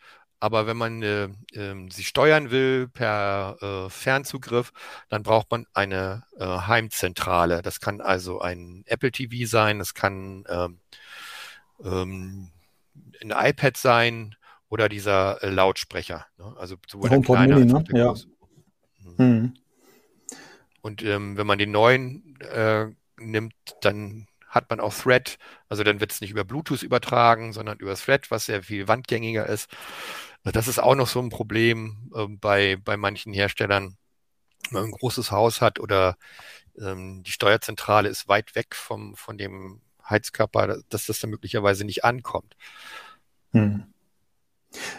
aber 0.46 0.68
wenn 0.68 0.78
man 0.78 1.02
äh, 1.02 1.24
äh, 1.54 1.90
sie 1.90 2.04
steuern 2.04 2.52
will 2.52 2.88
per 2.88 3.58
äh, 3.62 3.90
Fernzugriff, 3.90 4.74
dann 5.10 5.24
braucht 5.24 5.50
man 5.50 5.66
eine 5.74 6.22
äh, 6.38 6.46
Heimzentrale. 6.46 7.64
Das 7.64 7.80
kann 7.80 8.00
also 8.00 8.42
ein 8.42 8.84
Apple 8.86 9.12
TV 9.12 9.50
sein, 9.50 9.80
das 9.80 9.96
kann 9.96 10.44
ähm, 10.48 10.78
ähm, 11.84 12.52
ein 13.24 13.32
iPad 13.32 13.76
sein 13.76 14.36
oder 14.70 14.88
dieser 14.88 15.42
äh, 15.42 15.50
Lautsprecher. 15.50 16.28
Ne? 16.38 16.54
Also 16.60 16.76
sowohl 16.88 17.10
der 17.10 17.22
kleine 17.22 17.56
als 17.56 17.74
auch 17.74 17.82
der 17.82 17.98
ja. 17.98 18.06
große. 18.06 18.28
Mhm. 19.00 19.18
Hm. 19.18 19.54
Und 20.82 21.02
ähm, 21.02 21.38
wenn 21.38 21.48
man 21.48 21.58
den 21.58 21.72
neuen 21.72 22.40
äh, 22.42 22.86
nimmt, 23.18 23.56
dann 23.82 24.28
hat 24.48 24.70
man 24.70 24.80
auch 24.80 24.94
Thread. 24.94 25.40
Also 25.70 25.84
dann 25.84 26.00
wird 26.00 26.12
es 26.12 26.22
nicht 26.22 26.30
über 26.30 26.46
Bluetooth 26.46 26.84
übertragen, 26.84 27.52
sondern 27.52 27.80
über 27.80 27.96
Thread, 27.96 28.30
was 28.30 28.46
sehr 28.46 28.62
viel 28.62 28.88
wandgängiger 28.88 29.48
ist. 29.48 29.70
Das 30.52 30.68
ist 30.68 30.80
auch 30.80 30.96
noch 30.96 31.08
so 31.08 31.20
ein 31.20 31.30
Problem 31.30 32.12
äh, 32.16 32.28
bei, 32.28 32.78
bei 32.78 32.98
manchen 32.98 33.34
Herstellern. 33.34 33.98
Wenn 34.70 34.82
man 34.82 34.84
ein 34.86 34.92
großes 34.92 35.32
Haus 35.32 35.62
hat 35.62 35.80
oder 35.80 36.18
ähm, 36.80 37.24
die 37.24 37.32
Steuerzentrale 37.32 38.10
ist 38.10 38.28
weit 38.28 38.56
weg 38.56 38.76
vom, 38.76 39.16
von 39.16 39.38
dem 39.38 39.82
Heizkörper, 40.08 40.82
dass 40.90 41.08
das 41.08 41.20
dann 41.20 41.32
möglicherweise 41.32 41.84
nicht 41.84 42.04
ankommt. 42.04 42.56
Hm. 43.52 43.95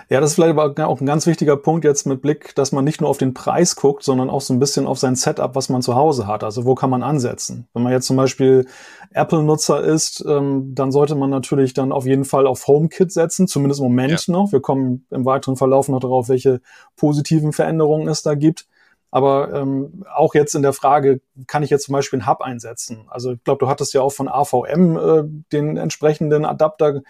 Ja, 0.09 0.21
das 0.21 0.30
ist 0.30 0.35
vielleicht 0.35 0.56
aber 0.56 0.87
auch 0.87 1.00
ein 1.00 1.06
ganz 1.06 1.26
wichtiger 1.26 1.56
Punkt 1.56 1.85
jetzt 1.85 2.06
mit 2.06 2.23
Blick, 2.23 2.54
dass 2.54 2.73
man 2.73 2.85
nicht 2.85 3.00
nur 3.00 3.11
auf 3.11 3.18
den 3.18 3.35
Preis 3.35 3.76
guckt, 3.76 4.02
sondern 4.02 4.30
auch 4.30 4.40
so 4.40 4.54
ein 4.54 4.59
bisschen 4.59 4.87
auf 4.87 4.99
sein 4.99 5.16
Setup, 5.16 5.54
was 5.54 5.68
man 5.68 5.83
zu 5.83 5.95
Hause 5.95 6.26
hat. 6.26 6.45
Also 6.45 6.64
wo 6.64 6.75
kann 6.75 6.90
man 6.90 7.02
ansetzen? 7.02 7.68
Wenn 7.73 7.83
man 7.83 7.92
jetzt 7.92 8.06
zum 8.06 8.16
Beispiel 8.16 8.66
Apple-Nutzer 9.12 9.83
ist, 9.83 10.25
ähm, 10.26 10.75
dann 10.75 10.92
sollte 10.92 11.14
man 11.14 11.30
natürlich 11.30 11.75
dann 11.75 11.92
auf 11.92 12.06
jeden 12.06 12.25
Fall 12.25 12.47
auf 12.47 12.66
HomeKit 12.66 13.12
setzen, 13.12 13.49
zumindest 13.49 13.80
im 13.80 13.87
Moment 13.87 14.26
ja. 14.26 14.33
noch. 14.33 14.52
Wir 14.52 14.61
kommen 14.61 15.06
im 15.11 15.25
weiteren 15.25 15.56
Verlauf 15.56 15.88
noch 15.88 16.00
darauf, 16.00 16.28
welche 16.28 16.61
positiven 16.97 17.52
Veränderungen 17.52 18.09
es 18.09 18.23
da 18.23 18.35
gibt. 18.35 18.66
Aber 19.11 19.52
ähm, 19.54 20.04
auch 20.14 20.35
jetzt 20.35 20.54
in 20.54 20.62
der 20.62 20.73
Frage, 20.73 21.21
kann 21.47 21.62
ich 21.62 21.71
jetzt 21.71 21.87
zum 21.87 21.95
Beispiel 21.95 22.18
einen 22.18 22.28
Hub 22.28 22.42
einsetzen? 22.42 23.06
Also 23.09 23.33
ich 23.33 23.45
glaube, 23.45 23.64
du 23.64 23.68
hattest 23.68 23.95
ja 23.95 24.02
auch 24.02 24.12
von 24.12 24.28
AVM 24.28 24.97
äh, 24.97 25.23
den 25.52 25.76
entsprechenden 25.76 26.45
Adapter 26.45 27.00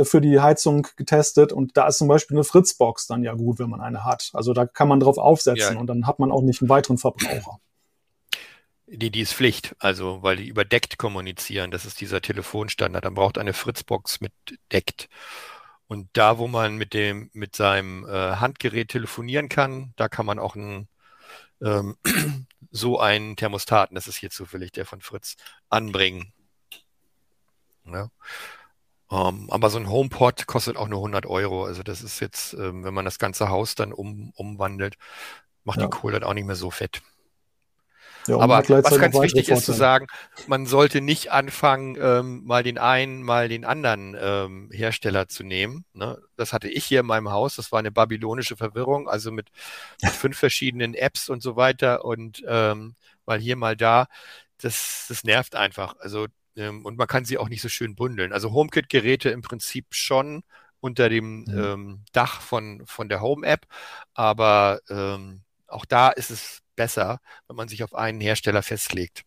für 0.00 0.20
die 0.20 0.40
Heizung 0.40 0.86
getestet 0.96 1.52
und 1.52 1.76
da 1.76 1.86
ist 1.86 1.98
zum 1.98 2.08
Beispiel 2.08 2.36
eine 2.36 2.44
Fritzbox 2.44 3.06
dann 3.06 3.22
ja 3.22 3.34
gut, 3.34 3.58
wenn 3.58 3.70
man 3.70 3.80
eine 3.80 4.04
hat. 4.04 4.30
Also 4.32 4.52
da 4.52 4.66
kann 4.66 4.88
man 4.88 5.00
drauf 5.00 5.18
aufsetzen 5.18 5.74
ja. 5.74 5.80
und 5.80 5.86
dann 5.86 6.06
hat 6.06 6.18
man 6.18 6.32
auch 6.32 6.42
nicht 6.42 6.62
einen 6.62 6.68
weiteren 6.68 6.98
Verbraucher. 6.98 7.58
Die, 8.86 9.10
die 9.10 9.20
ist 9.20 9.32
Pflicht, 9.32 9.74
also 9.78 10.22
weil 10.22 10.36
die 10.36 10.48
überdeckt 10.48 10.98
kommunizieren. 10.98 11.70
Das 11.70 11.86
ist 11.86 12.00
dieser 12.00 12.20
Telefonstandard. 12.20 13.04
Dann 13.04 13.14
braucht 13.14 13.38
eine 13.38 13.54
Fritzbox 13.54 14.20
mit 14.20 14.32
deckt. 14.70 15.08
Und 15.86 16.08
da, 16.12 16.38
wo 16.38 16.46
man 16.46 16.76
mit 16.76 16.94
dem, 16.94 17.30
mit 17.32 17.56
seinem 17.56 18.06
äh, 18.06 18.36
Handgerät 18.36 18.88
telefonieren 18.88 19.48
kann, 19.48 19.92
da 19.96 20.08
kann 20.08 20.26
man 20.26 20.38
auch 20.38 20.56
ein, 20.56 20.88
ähm, 21.62 21.96
so 22.70 22.98
einen 22.98 23.36
Thermostaten, 23.36 23.94
das 23.94 24.08
ist 24.08 24.16
hier 24.16 24.30
zufällig 24.30 24.72
der 24.72 24.86
von 24.86 25.00
Fritz, 25.00 25.36
anbringen. 25.68 26.32
Ja. 27.84 28.10
Um, 29.12 29.42
ähm, 29.42 29.50
aber 29.50 29.68
so 29.68 29.78
ein 29.78 29.90
HomePod 29.90 30.46
kostet 30.46 30.78
auch 30.78 30.88
nur 30.88 31.00
100 31.00 31.26
Euro. 31.26 31.66
Also 31.66 31.82
das 31.82 32.02
ist 32.02 32.20
jetzt, 32.20 32.54
ähm, 32.54 32.82
wenn 32.82 32.94
man 32.94 33.04
das 33.04 33.18
ganze 33.18 33.50
Haus 33.50 33.74
dann 33.74 33.92
um, 33.92 34.32
umwandelt, 34.36 34.96
macht 35.64 35.80
ja. 35.80 35.84
die 35.84 35.90
Kohle 35.90 36.18
dann 36.18 36.28
auch 36.28 36.32
nicht 36.32 36.46
mehr 36.46 36.56
so 36.56 36.70
fett. 36.70 37.02
Ja, 38.26 38.38
aber 38.38 38.66
was 38.68 38.98
ganz 38.98 39.20
wichtig 39.20 39.50
ist 39.50 39.66
zu 39.66 39.72
sagen, 39.72 40.06
man 40.46 40.64
sollte 40.64 41.00
nicht 41.00 41.30
anfangen, 41.30 41.98
ähm, 42.00 42.42
mal 42.44 42.62
den 42.62 42.78
einen, 42.78 43.22
mal 43.22 43.48
den 43.48 43.66
anderen 43.66 44.16
ähm, 44.18 44.70
Hersteller 44.72 45.28
zu 45.28 45.42
nehmen. 45.42 45.84
Ne? 45.92 46.18
Das 46.36 46.54
hatte 46.54 46.68
ich 46.68 46.84
hier 46.84 47.00
in 47.00 47.06
meinem 47.06 47.30
Haus. 47.32 47.56
Das 47.56 47.70
war 47.70 47.80
eine 47.80 47.90
babylonische 47.90 48.56
Verwirrung, 48.56 49.08
also 49.08 49.30
mit, 49.30 49.48
mit 50.00 50.12
fünf 50.12 50.38
verschiedenen 50.38 50.94
Apps 50.94 51.28
und 51.28 51.42
so 51.42 51.56
weiter 51.56 52.04
und 52.04 52.42
ähm, 52.46 52.94
mal 53.26 53.40
hier, 53.40 53.56
mal 53.56 53.76
da. 53.76 54.06
Das, 54.58 55.06
das 55.08 55.24
nervt 55.24 55.56
einfach. 55.56 55.96
Also 55.98 56.28
ähm, 56.56 56.84
und 56.84 56.96
man 56.96 57.06
kann 57.06 57.24
sie 57.24 57.38
auch 57.38 57.48
nicht 57.48 57.62
so 57.62 57.68
schön 57.68 57.94
bundeln. 57.94 58.32
Also 58.32 58.52
HomeKit-Geräte 58.52 59.30
im 59.30 59.42
Prinzip 59.42 59.86
schon 59.90 60.42
unter 60.80 61.08
dem 61.08 61.44
mhm. 61.44 61.58
ähm, 61.58 62.04
Dach 62.12 62.40
von, 62.40 62.82
von 62.86 63.08
der 63.08 63.20
Home-App, 63.20 63.66
aber 64.14 64.80
ähm, 64.88 65.42
auch 65.68 65.84
da 65.84 66.10
ist 66.10 66.30
es 66.30 66.60
besser, 66.76 67.20
wenn 67.48 67.56
man 67.56 67.68
sich 67.68 67.84
auf 67.84 67.94
einen 67.94 68.20
Hersteller 68.20 68.62
festlegt. 68.62 69.24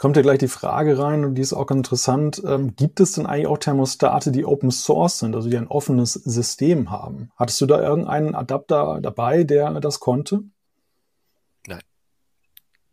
Kommt 0.00 0.16
ja 0.16 0.22
gleich 0.22 0.38
die 0.38 0.48
Frage 0.48 0.98
rein, 0.98 1.26
und 1.26 1.34
die 1.34 1.42
ist 1.42 1.52
auch 1.52 1.66
ganz 1.66 1.80
interessant. 1.80 2.42
Ähm, 2.46 2.74
gibt 2.74 3.00
es 3.00 3.12
denn 3.12 3.26
eigentlich 3.26 3.48
auch 3.48 3.58
Thermostate, 3.58 4.32
die 4.32 4.46
Open 4.46 4.70
Source 4.70 5.18
sind, 5.18 5.34
also 5.34 5.50
die 5.50 5.58
ein 5.58 5.68
offenes 5.68 6.14
System 6.14 6.90
haben? 6.90 7.30
Hattest 7.36 7.60
du 7.60 7.66
da 7.66 7.82
irgendeinen 7.82 8.34
Adapter 8.34 9.00
dabei, 9.02 9.44
der 9.44 9.78
das 9.80 10.00
konnte? 10.00 10.44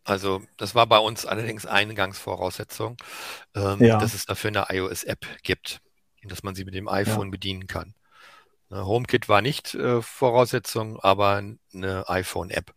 Also 0.08 0.42
das 0.56 0.74
war 0.74 0.86
bei 0.86 0.98
uns 0.98 1.26
allerdings 1.26 1.66
Eingangsvoraussetzung, 1.66 2.96
ähm, 3.54 3.84
ja. 3.84 3.98
dass 3.98 4.14
es 4.14 4.24
dafür 4.24 4.48
eine 4.48 4.66
iOS-App 4.70 5.26
gibt 5.42 5.80
und 6.22 6.32
dass 6.32 6.42
man 6.42 6.54
sie 6.54 6.64
mit 6.64 6.74
dem 6.74 6.88
iPhone 6.88 7.26
ja. 7.26 7.30
bedienen 7.30 7.66
kann. 7.66 7.94
Ne, 8.70 8.86
HomeKit 8.86 9.28
war 9.28 9.42
nicht 9.42 9.74
äh, 9.74 10.00
Voraussetzung, 10.00 10.98
aber 11.00 11.42
eine 11.74 12.08
iPhone-App. 12.08 12.72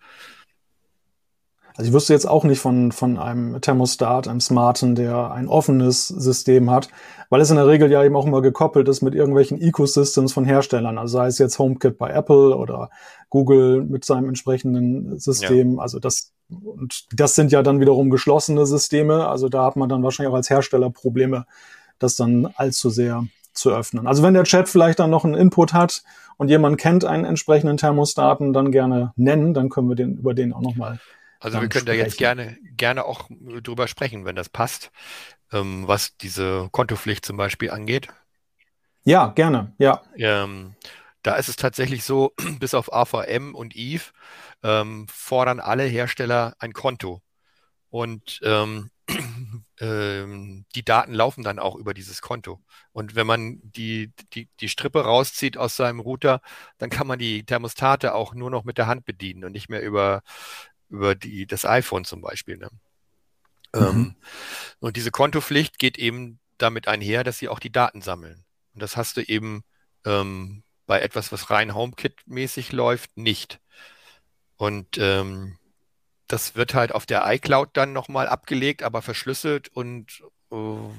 Also 1.75 1.87
ich 1.87 1.93
wüsste 1.93 2.13
jetzt 2.13 2.27
auch 2.27 2.43
nicht 2.43 2.59
von, 2.59 2.91
von 2.91 3.17
einem 3.17 3.59
Thermostat, 3.61 4.27
einem 4.27 4.41
Smarten, 4.41 4.95
der 4.95 5.31
ein 5.31 5.47
offenes 5.47 6.07
System 6.07 6.69
hat, 6.69 6.89
weil 7.29 7.41
es 7.41 7.49
in 7.49 7.55
der 7.55 7.67
Regel 7.67 7.89
ja 7.89 8.03
eben 8.03 8.15
auch 8.15 8.25
immer 8.25 8.41
gekoppelt 8.41 8.87
ist 8.87 9.01
mit 9.01 9.15
irgendwelchen 9.15 9.61
Ecosystems 9.61 10.33
von 10.33 10.45
Herstellern. 10.45 10.97
Also 10.97 11.17
sei 11.17 11.27
es 11.27 11.37
jetzt 11.37 11.57
HomeKit 11.59 11.97
bei 11.97 12.09
Apple 12.09 12.55
oder 12.55 12.89
Google 13.29 13.83
mit 13.83 14.03
seinem 14.03 14.27
entsprechenden 14.27 15.17
System. 15.17 15.75
Ja. 15.75 15.81
Also 15.81 15.99
das, 15.99 16.33
und 16.49 17.05
das 17.13 17.35
sind 17.35 17.51
ja 17.51 17.63
dann 17.63 17.79
wiederum 17.79 18.09
geschlossene 18.09 18.65
Systeme. 18.65 19.27
Also 19.27 19.47
da 19.47 19.65
hat 19.65 19.77
man 19.77 19.87
dann 19.87 20.03
wahrscheinlich 20.03 20.31
auch 20.31 20.37
als 20.37 20.49
Hersteller 20.49 20.89
Probleme, 20.89 21.45
das 21.99 22.17
dann 22.17 22.49
allzu 22.55 22.89
sehr 22.89 23.25
zu 23.53 23.71
öffnen. 23.71 24.07
Also 24.07 24.23
wenn 24.23 24.33
der 24.33 24.43
Chat 24.43 24.67
vielleicht 24.67 24.99
dann 24.99 25.09
noch 25.09 25.23
einen 25.23 25.35
Input 25.35 25.73
hat 25.73 26.03
und 26.37 26.49
jemand 26.49 26.77
kennt 26.77 27.05
einen 27.05 27.25
entsprechenden 27.25 27.77
Thermostaten, 27.77 28.53
dann 28.53 28.71
gerne 28.71 29.13
nennen, 29.15 29.53
dann 29.53 29.69
können 29.69 29.89
wir 29.89 29.95
den 29.95 30.17
über 30.17 30.33
den 30.33 30.53
auch 30.53 30.61
nochmal. 30.61 30.99
Also 31.41 31.59
wir 31.59 31.69
können 31.69 31.85
sprechen. 31.85 31.99
da 31.99 32.05
jetzt 32.05 32.17
gerne, 32.17 32.57
gerne 32.77 33.03
auch 33.03 33.27
drüber 33.29 33.87
sprechen, 33.87 34.25
wenn 34.25 34.35
das 34.35 34.47
passt, 34.47 34.91
ähm, 35.51 35.87
was 35.87 36.15
diese 36.17 36.69
Kontopflicht 36.71 37.25
zum 37.25 37.35
Beispiel 37.35 37.71
angeht. 37.71 38.07
Ja, 39.03 39.27
gerne, 39.29 39.73
ja. 39.79 40.03
Ähm, 40.15 40.75
da 41.23 41.35
ist 41.35 41.49
es 41.49 41.55
tatsächlich 41.55 42.03
so, 42.03 42.33
bis 42.59 42.75
auf 42.75 42.93
AVM 42.93 43.55
und 43.55 43.75
Eve 43.75 44.03
ähm, 44.61 45.07
fordern 45.09 45.59
alle 45.59 45.83
Hersteller 45.83 46.55
ein 46.59 46.73
Konto. 46.73 47.23
Und 47.89 48.39
ähm, 48.43 48.91
ähm, 49.79 50.65
die 50.75 50.85
Daten 50.85 51.13
laufen 51.13 51.43
dann 51.43 51.57
auch 51.57 51.75
über 51.75 51.95
dieses 51.95 52.21
Konto. 52.21 52.61
Und 52.93 53.15
wenn 53.15 53.27
man 53.27 53.59
die, 53.63 54.13
die, 54.33 54.47
die 54.59 54.69
Strippe 54.69 55.03
rauszieht 55.03 55.57
aus 55.57 55.75
seinem 55.75 55.99
Router, 55.99 56.41
dann 56.77 56.91
kann 56.91 57.07
man 57.07 57.17
die 57.17 57.43
Thermostate 57.45 58.13
auch 58.13 58.35
nur 58.35 58.51
noch 58.51 58.63
mit 58.63 58.77
der 58.77 58.87
Hand 58.87 59.05
bedienen 59.05 59.43
und 59.43 59.51
nicht 59.51 59.69
mehr 59.69 59.81
über, 59.81 60.21
über 60.91 61.15
die, 61.15 61.47
das 61.47 61.65
iPhone 61.65 62.05
zum 62.05 62.21
Beispiel. 62.21 62.57
Ne? 62.57 62.69
Mhm. 63.73 63.81
Ähm, 63.81 64.15
und 64.79 64.97
diese 64.97 65.11
Kontopflicht 65.11 65.79
geht 65.79 65.97
eben 65.97 66.39
damit 66.57 66.87
einher, 66.87 67.23
dass 67.23 67.39
sie 67.39 67.49
auch 67.49 67.59
die 67.59 67.71
Daten 67.71 68.01
sammeln. 68.01 68.43
Und 68.73 68.83
das 68.83 68.97
hast 68.97 69.17
du 69.17 69.21
eben 69.21 69.63
ähm, 70.05 70.63
bei 70.85 71.01
etwas, 71.01 71.31
was 71.31 71.49
rein 71.49 71.73
HomeKit-mäßig 71.73 72.73
läuft, 72.73 73.17
nicht. 73.17 73.59
Und 74.57 74.97
ähm, 74.97 75.57
das 76.27 76.55
wird 76.55 76.73
halt 76.73 76.93
auf 76.93 77.05
der 77.05 77.23
iCloud 77.25 77.69
dann 77.73 77.93
nochmal 77.93 78.27
abgelegt, 78.27 78.83
aber 78.83 79.01
verschlüsselt 79.01 79.69
und 79.69 80.23
äh, 80.51 80.55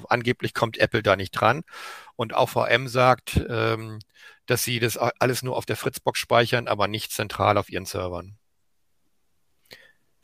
angeblich 0.09 0.53
kommt 0.53 0.77
Apple 0.77 1.03
da 1.03 1.15
nicht 1.15 1.31
dran. 1.31 1.63
Und 2.15 2.33
AVM 2.33 2.87
sagt, 2.87 3.43
ähm, 3.49 3.99
dass 4.45 4.63
sie 4.63 4.79
das 4.79 4.97
alles 4.97 5.43
nur 5.43 5.55
auf 5.55 5.65
der 5.65 5.77
Fritzbox 5.77 6.19
speichern, 6.19 6.67
aber 6.67 6.87
nicht 6.87 7.11
zentral 7.11 7.57
auf 7.57 7.69
ihren 7.69 7.85
Servern. 7.85 8.37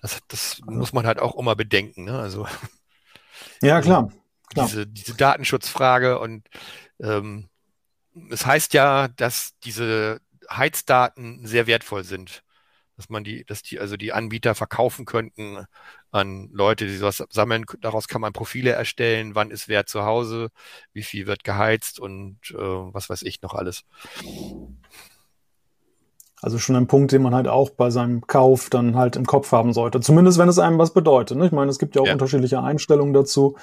Das, 0.02 0.20
das 0.28 0.62
also. 0.62 0.78
muss 0.80 0.94
man 0.94 1.06
halt 1.06 1.20
auch 1.20 1.36
immer 1.38 1.56
bedenken. 1.56 2.06
Ne? 2.06 2.18
Also, 2.18 2.48
ja, 3.62 3.82
klar. 3.82 4.12
klar. 4.50 4.68
Diese, 4.68 4.88
diese 4.88 5.16
Datenschutzfrage 5.16 6.20
und 6.20 6.48
ähm, 7.00 7.50
es 8.30 8.46
heißt 8.46 8.74
ja, 8.74 9.08
dass 9.08 9.58
diese 9.64 10.22
Heizdaten 10.50 11.46
sehr 11.46 11.68
wertvoll 11.68 12.04
sind 12.04 12.44
dass 13.00 13.08
man 13.08 13.24
die, 13.24 13.46
dass 13.46 13.64
die, 13.64 13.80
also 13.80 13.96
die 13.96 14.12
Anbieter 14.12 14.56
verkaufen 14.56 15.06
könnten 15.06 15.66
an 16.12 16.50
Leute, 16.52 16.86
die 16.86 16.98
sowas 16.98 17.24
sammeln. 17.30 17.64
Daraus 17.80 18.10
kann 18.10 18.20
man 18.20 18.34
Profile 18.34 18.72
erstellen, 18.72 19.36
wann 19.36 19.52
ist 19.52 19.70
wer 19.70 19.86
zu 19.86 20.04
Hause, 20.04 20.50
wie 20.92 21.04
viel 21.04 21.26
wird 21.26 21.46
geheizt 21.46 22.02
und 22.02 22.40
äh, 22.52 22.58
was 22.58 23.10
weiß 23.10 23.22
ich 23.22 23.42
noch 23.42 23.54
alles. 23.54 23.86
Also 26.42 26.58
schon 26.58 26.76
ein 26.76 26.88
Punkt, 26.88 27.12
den 27.12 27.22
man 27.22 27.36
halt 27.36 27.48
auch 27.48 27.70
bei 27.70 27.90
seinem 27.90 28.26
Kauf 28.26 28.70
dann 28.70 28.96
halt 28.96 29.16
im 29.16 29.26
Kopf 29.26 29.52
haben 29.52 29.74
sollte. 29.74 30.00
Zumindest 30.00 30.38
wenn 30.38 30.48
es 30.48 30.60
einem 30.60 30.78
was 30.78 30.94
bedeutet. 30.94 31.38
Ne? 31.38 31.46
Ich 31.46 31.52
meine, 31.52 31.70
es 31.70 31.80
gibt 31.80 31.96
ja 31.96 32.02
auch 32.02 32.08
ja. 32.08 32.14
unterschiedliche 32.14 32.62
Einstellungen 32.62 33.14
dazu, 33.14 33.58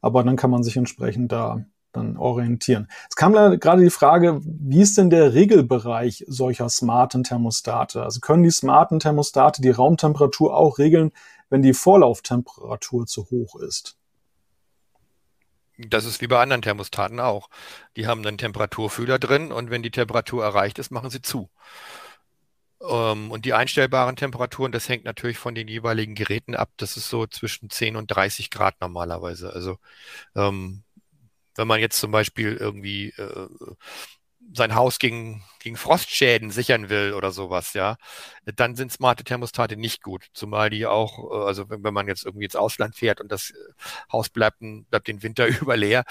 aber 0.00 0.22
dann 0.22 0.36
kann 0.36 0.50
man 0.50 0.62
sich 0.62 0.76
entsprechend 0.76 1.32
da 1.32 1.64
dann 1.92 2.16
orientieren. 2.16 2.88
Es 3.08 3.16
kam 3.16 3.32
gerade 3.32 3.82
die 3.82 3.90
Frage, 3.90 4.40
wie 4.44 4.80
ist 4.80 4.96
denn 4.96 5.10
der 5.10 5.34
Regelbereich 5.34 6.24
solcher 6.28 6.68
smarten 6.68 7.24
Thermostate? 7.24 8.02
Also 8.02 8.20
können 8.20 8.44
die 8.44 8.50
smarten 8.50 9.00
Thermostate 9.00 9.60
die 9.60 9.70
Raumtemperatur 9.70 10.56
auch 10.56 10.78
regeln, 10.78 11.10
wenn 11.48 11.62
die 11.62 11.74
Vorlauftemperatur 11.74 13.06
zu 13.06 13.28
hoch 13.30 13.56
ist? 13.56 13.96
Das 15.78 16.04
ist 16.04 16.20
wie 16.20 16.26
bei 16.26 16.40
anderen 16.40 16.62
Thermostaten 16.62 17.20
auch. 17.20 17.48
Die 17.96 18.06
haben 18.06 18.24
einen 18.24 18.38
Temperaturfühler 18.38 19.18
drin 19.18 19.50
und 19.50 19.70
wenn 19.70 19.82
die 19.82 19.90
Temperatur 19.90 20.44
erreicht 20.44 20.78
ist, 20.78 20.90
machen 20.90 21.10
sie 21.10 21.22
zu. 21.22 21.48
Ähm, 22.82 23.30
und 23.30 23.44
die 23.44 23.52
einstellbaren 23.54 24.16
Temperaturen, 24.16 24.72
das 24.72 24.88
hängt 24.88 25.04
natürlich 25.04 25.38
von 25.38 25.54
den 25.54 25.68
jeweiligen 25.68 26.14
Geräten 26.14 26.54
ab. 26.54 26.70
Das 26.76 26.96
ist 26.96 27.08
so 27.10 27.26
zwischen 27.26 27.70
10 27.70 27.96
und 27.96 28.08
30 28.08 28.50
Grad 28.50 28.80
normalerweise. 28.80 29.52
Also 29.52 29.78
ähm, 30.36 30.84
wenn 31.56 31.68
man 31.68 31.80
jetzt 31.80 32.00
zum 32.00 32.12
Beispiel 32.12 32.56
irgendwie 32.56 33.10
äh, 33.18 33.48
sein 34.52 34.74
Haus 34.74 34.98
gegen, 34.98 35.42
gegen 35.60 35.76
Frostschäden 35.76 36.50
sichern 36.50 36.88
will 36.88 37.14
oder 37.14 37.30
sowas, 37.32 37.74
ja, 37.74 37.96
dann 38.44 38.76
sind 38.76 38.92
smarte 38.92 39.24
Thermostate 39.24 39.76
nicht 39.76 40.02
gut. 40.02 40.26
Zumal 40.32 40.70
die 40.70 40.86
auch, 40.86 41.30
äh, 41.32 41.46
also 41.46 41.70
wenn, 41.70 41.84
wenn 41.84 41.94
man 41.94 42.08
jetzt 42.08 42.24
irgendwie 42.24 42.46
ins 42.46 42.56
Ausland 42.56 42.96
fährt 42.96 43.20
und 43.20 43.30
das 43.30 43.50
äh, 43.50 43.54
Haus 44.12 44.28
bleibt, 44.28 44.58
bleibt 44.60 45.08
den 45.08 45.22
Winter 45.22 45.46
über 45.60 45.76
leer, 45.76 46.04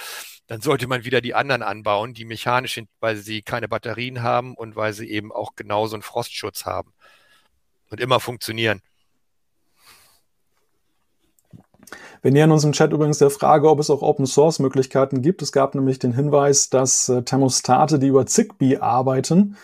dann 0.48 0.62
sollte 0.62 0.88
man 0.88 1.04
wieder 1.06 1.22
die 1.22 1.36
anderen 1.36 1.64
anbauen, 1.64 2.14
die 2.14 2.26
mechanisch 2.26 2.76
sind, 2.76 2.90
weil 3.00 3.18
sie 3.18 3.42
keine 3.42 3.68
Batterien 3.68 4.24
haben 4.24 4.56
und 4.56 4.76
weil 4.76 4.94
sie 4.94 5.10
eben 5.10 5.32
auch 5.32 5.56
genauso 5.56 5.96
einen 5.96 6.04
Frostschutz 6.04 6.66
haben 6.66 6.94
und 7.90 8.00
immer 8.00 8.20
funktionieren. 8.20 8.82
Wir 12.22 12.32
nähern 12.32 12.52
uns 12.52 12.64
im 12.64 12.74
Chat 12.74 12.92
übrigens 12.92 13.20
der 13.20 13.30
Frage, 13.30 13.70
ob 13.70 13.80
es 13.80 13.90
auch 13.90 14.02
Open 14.02 14.26
Source 14.26 14.60
Möglichkeiten 14.60 15.22
gibt. 15.22 15.42
Es 15.42 15.52
gab 15.52 15.76
nämlich 15.76 16.00
den 16.00 16.14
Hinweis, 16.14 16.70
dass 16.70 17.10
äh, 17.10 17.24
Thermostate, 17.24 18.00
die 18.00 18.08
über 18.08 18.26
Zigbee 18.26 18.78
arbeiten, 18.78 19.56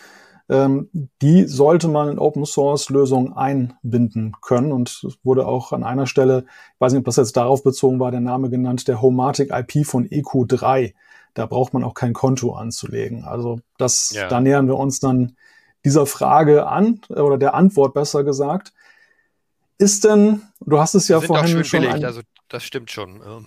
ähm, 0.48 0.88
die 1.22 1.44
sollte 1.44 1.88
man 1.88 2.08
in 2.08 2.18
Open 2.18 2.46
Source 2.46 2.88
Lösungen 2.88 3.32
einbinden 3.32 4.36
können. 4.40 4.72
Und 4.72 4.88
es 4.88 5.18
wurde 5.22 5.46
auch 5.46 5.72
an 5.72 5.82
einer 5.82 6.06
Stelle, 6.06 6.44
ich 6.74 6.80
weiß 6.80 6.92
nicht, 6.92 7.00
ob 7.00 7.06
das 7.06 7.16
jetzt 7.16 7.36
darauf 7.36 7.62
bezogen 7.62 8.00
war, 8.00 8.10
der 8.10 8.20
Name 8.20 8.48
genannt, 8.48 8.88
der 8.88 9.02
Homatic 9.02 9.50
IP 9.50 9.86
von 9.86 10.06
EQ3. 10.06 10.94
Da 11.34 11.46
braucht 11.46 11.74
man 11.74 11.84
auch 11.84 11.94
kein 11.94 12.12
Konto 12.12 12.54
anzulegen. 12.54 13.24
Also 13.24 13.60
das, 13.76 14.12
ja. 14.14 14.28
da 14.28 14.40
nähern 14.40 14.68
wir 14.68 14.76
uns 14.76 15.00
dann 15.00 15.36
dieser 15.84 16.06
Frage 16.06 16.66
an, 16.66 17.00
oder 17.10 17.38
der 17.38 17.54
Antwort 17.54 17.94
besser 17.94 18.24
gesagt. 18.24 18.72
Ist 19.78 20.04
denn, 20.04 20.42
du 20.60 20.78
hast 20.78 20.94
es 20.94 21.08
ja 21.08 21.18
sind 21.18 21.26
vorhin 21.26 21.64
schon. 21.64 21.82
Billig, 21.82 22.04
also 22.04 22.22
das 22.48 22.62
stimmt 22.62 22.90
schon. 22.90 23.46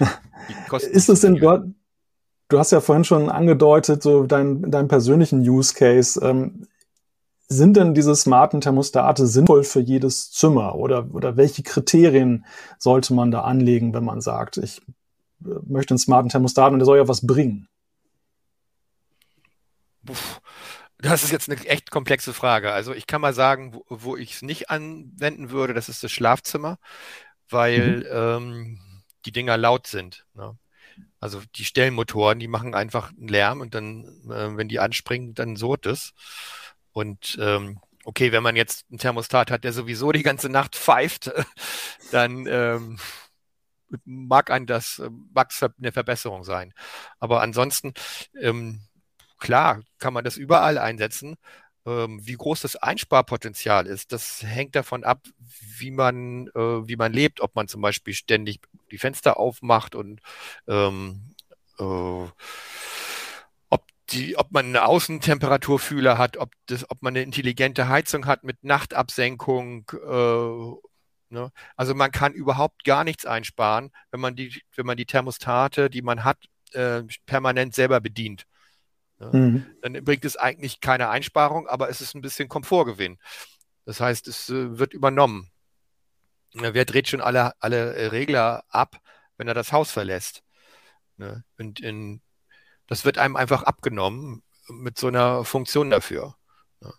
ist 0.90 1.08
es 1.08 1.20
denn 1.20 1.36
dort, 1.36 1.66
du 2.48 2.58
hast 2.58 2.72
ja 2.72 2.80
vorhin 2.80 3.04
schon 3.04 3.30
angedeutet, 3.30 4.02
so 4.02 4.24
dein, 4.24 4.70
deinen 4.70 4.88
persönlichen 4.88 5.40
Use 5.40 5.74
Case. 5.74 6.20
Ähm, 6.22 6.66
sind 7.48 7.76
denn 7.76 7.94
diese 7.94 8.16
smarten 8.16 8.60
Thermostate 8.60 9.26
sinnvoll 9.26 9.62
für 9.62 9.80
jedes 9.80 10.32
Zimmer 10.32 10.74
oder, 10.74 11.14
oder 11.14 11.36
welche 11.36 11.62
Kriterien 11.62 12.44
sollte 12.78 13.14
man 13.14 13.30
da 13.30 13.42
anlegen, 13.42 13.94
wenn 13.94 14.04
man 14.04 14.20
sagt, 14.20 14.56
ich 14.56 14.82
äh, 15.44 15.50
möchte 15.64 15.92
einen 15.92 15.98
smarten 15.98 16.28
Thermostat 16.28 16.72
und 16.72 16.80
der 16.80 16.86
soll 16.86 16.98
ja 16.98 17.06
was 17.06 17.24
bringen? 17.24 17.68
Puh. 20.04 20.14
Das 20.98 21.22
ist 21.22 21.30
jetzt 21.30 21.50
eine 21.50 21.62
echt 21.66 21.90
komplexe 21.90 22.32
Frage. 22.32 22.72
Also 22.72 22.94
ich 22.94 23.06
kann 23.06 23.20
mal 23.20 23.34
sagen, 23.34 23.74
wo, 23.74 23.84
wo 23.88 24.16
ich 24.16 24.34
es 24.34 24.42
nicht 24.42 24.70
anwenden 24.70 25.50
würde, 25.50 25.74
das 25.74 25.88
ist 25.88 26.02
das 26.02 26.10
Schlafzimmer, 26.10 26.78
weil 27.48 27.98
mhm. 27.98 28.04
ähm, 28.10 28.80
die 29.26 29.32
Dinger 29.32 29.56
laut 29.56 29.86
sind. 29.86 30.26
Ne? 30.34 30.56
Also 31.20 31.42
die 31.54 31.64
Stellmotoren, 31.64 32.38
die 32.38 32.48
machen 32.48 32.74
einfach 32.74 33.10
einen 33.10 33.28
Lärm 33.28 33.60
und 33.60 33.74
dann, 33.74 34.04
äh, 34.30 34.56
wenn 34.56 34.68
die 34.68 34.80
anspringen, 34.80 35.34
dann 35.34 35.56
surrt 35.56 35.86
es. 35.86 36.14
Und 36.92 37.36
ähm, 37.40 37.80
okay, 38.04 38.32
wenn 38.32 38.42
man 38.42 38.56
jetzt 38.56 38.86
einen 38.90 38.98
Thermostat 38.98 39.50
hat, 39.50 39.64
der 39.64 39.72
sowieso 39.72 40.12
die 40.12 40.22
ganze 40.22 40.48
Nacht 40.48 40.76
pfeift, 40.76 41.30
dann 42.10 42.46
ähm, 42.46 42.98
mag 44.04 44.50
ein 44.50 44.66
das, 44.66 45.02
mag 45.34 45.50
es 45.50 45.62
eine 45.62 45.92
Verbesserung 45.92 46.44
sein. 46.44 46.72
Aber 47.18 47.42
ansonsten 47.42 47.92
ähm, 48.40 48.80
Klar, 49.38 49.82
kann 49.98 50.14
man 50.14 50.24
das 50.24 50.36
überall 50.36 50.78
einsetzen. 50.78 51.36
Ähm, 51.86 52.20
wie 52.26 52.34
groß 52.34 52.62
das 52.62 52.76
Einsparpotenzial 52.76 53.86
ist, 53.86 54.12
das 54.12 54.42
hängt 54.42 54.74
davon 54.74 55.04
ab, 55.04 55.22
wie 55.78 55.92
man, 55.92 56.48
äh, 56.48 56.88
wie 56.88 56.96
man 56.96 57.12
lebt, 57.12 57.40
ob 57.40 57.54
man 57.54 57.68
zum 57.68 57.80
Beispiel 57.80 58.12
ständig 58.14 58.60
die 58.90 58.98
Fenster 58.98 59.38
aufmacht 59.38 59.94
und 59.94 60.20
ähm, 60.66 61.34
äh, 61.78 61.82
ob 63.70 63.84
die, 64.10 64.36
ob 64.36 64.50
man 64.52 64.66
eine 64.66 64.84
Außentemperaturfühler 64.86 66.18
hat, 66.18 66.36
ob 66.38 66.50
das, 66.66 66.90
ob 66.90 67.02
man 67.02 67.12
eine 67.12 67.22
intelligente 67.22 67.88
Heizung 67.88 68.26
hat 68.26 68.42
mit 68.44 68.64
Nachtabsenkung. 68.64 69.90
Äh, 69.92 71.34
ne? 71.34 71.52
Also 71.76 71.94
man 71.94 72.10
kann 72.10 72.32
überhaupt 72.32 72.84
gar 72.84 73.04
nichts 73.04 73.26
einsparen, 73.26 73.92
wenn 74.10 74.20
man 74.20 74.34
die, 74.36 74.62
wenn 74.74 74.86
man 74.86 74.96
die 74.96 75.06
Thermostate, 75.06 75.90
die 75.90 76.02
man 76.02 76.24
hat, 76.24 76.38
äh, 76.72 77.02
permanent 77.26 77.74
selber 77.74 78.00
bedient. 78.00 78.46
Ja, 79.20 79.30
mhm. 79.32 79.66
Dann 79.82 80.04
bringt 80.04 80.24
es 80.24 80.36
eigentlich 80.36 80.80
keine 80.80 81.08
Einsparung, 81.08 81.66
aber 81.68 81.88
es 81.88 82.00
ist 82.00 82.14
ein 82.14 82.20
bisschen 82.20 82.48
Komfortgewinn. 82.48 83.18
Das 83.84 84.00
heißt, 84.00 84.28
es 84.28 84.50
äh, 84.50 84.78
wird 84.78 84.92
übernommen. 84.92 85.50
Wer 86.52 86.84
dreht 86.84 87.08
schon 87.08 87.20
alle, 87.20 87.52
alle 87.60 87.94
äh, 87.94 88.06
Regler 88.06 88.64
ab, 88.68 89.00
wenn 89.36 89.48
er 89.48 89.54
das 89.54 89.72
Haus 89.72 89.90
verlässt? 89.90 90.42
Ne? 91.16 91.44
Und 91.58 91.80
in, 91.80 92.20
das 92.86 93.04
wird 93.04 93.18
einem 93.18 93.36
einfach 93.36 93.62
abgenommen 93.62 94.42
mit 94.68 94.98
so 94.98 95.08
einer 95.08 95.44
Funktion 95.44 95.90
dafür. 95.90 96.34
Ne? 96.80 96.92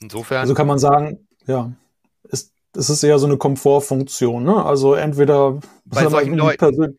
Insofern. 0.00 0.40
Also 0.40 0.54
kann 0.54 0.66
man 0.66 0.78
sagen, 0.78 1.28
ja, 1.46 1.72
ist, 2.24 2.52
es 2.74 2.90
ist 2.90 3.02
eher 3.02 3.18
so 3.18 3.26
eine 3.26 3.36
Komfortfunktion. 3.36 4.44
Ne? 4.44 4.64
Also 4.64 4.94
entweder 4.94 5.60
bei 5.84 6.08
solchen 6.08 6.34
Leuten, 6.34 6.98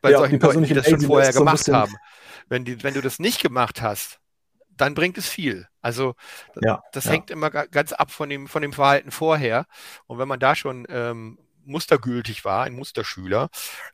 bei 0.00 0.10
ja, 0.10 0.18
solchen 0.18 0.40
Leuten, 0.40 0.64
die 0.64 0.74
das 0.74 0.88
schon 0.88 1.00
vorher 1.00 1.32
gemacht 1.32 1.64
so 1.64 1.72
haben. 1.72 1.94
Wenn, 2.48 2.64
die, 2.64 2.82
wenn 2.82 2.94
du 2.94 3.00
das 3.00 3.18
nicht 3.18 3.40
gemacht 3.40 3.82
hast, 3.82 4.20
dann 4.76 4.94
bringt 4.94 5.18
es 5.18 5.28
viel. 5.28 5.68
Also 5.80 6.14
ja, 6.60 6.82
das 6.92 7.04
ja. 7.04 7.12
hängt 7.12 7.30
immer 7.30 7.50
ganz 7.50 7.92
ab 7.92 8.10
von 8.10 8.28
dem, 8.28 8.48
von 8.48 8.62
dem 8.62 8.72
Verhalten 8.72 9.10
vorher. 9.10 9.66
Und 10.06 10.18
wenn 10.18 10.28
man 10.28 10.40
da 10.40 10.54
schon 10.54 10.86
ähm, 10.88 11.38
mustergültig 11.66 12.44
war, 12.44 12.64
ein 12.64 12.74
Musterschüler, 12.74 13.48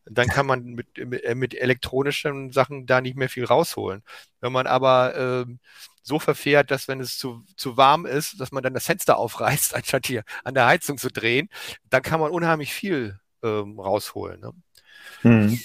dann 0.04 0.28
kann 0.28 0.46
man 0.46 0.64
mit, 0.64 0.98
mit, 0.98 1.36
mit, 1.36 1.54
elektronischen 1.54 2.50
Sachen 2.52 2.86
da 2.86 3.00
nicht 3.00 3.16
mehr 3.16 3.28
viel 3.28 3.44
rausholen. 3.44 4.02
Wenn 4.40 4.52
man 4.52 4.66
aber 4.66 5.14
ähm, 5.16 5.60
so 6.02 6.18
verfährt, 6.18 6.70
dass 6.70 6.88
wenn 6.88 7.00
es 7.00 7.18
zu, 7.18 7.44
zu 7.56 7.76
warm 7.76 8.06
ist, 8.06 8.40
dass 8.40 8.52
man 8.52 8.62
dann 8.62 8.74
das 8.74 8.86
Fenster 8.86 9.18
aufreißt, 9.18 9.74
anstatt 9.76 10.06
hier 10.06 10.24
an 10.44 10.54
der 10.54 10.66
Heizung 10.66 10.98
zu 10.98 11.08
drehen, 11.08 11.48
dann 11.88 12.02
kann 12.02 12.20
man 12.20 12.30
unheimlich 12.30 12.72
viel 12.72 13.20
ähm, 13.42 13.78
rausholen. 13.78 14.40
Ne? 14.40 14.52
Mhm. 15.22 15.60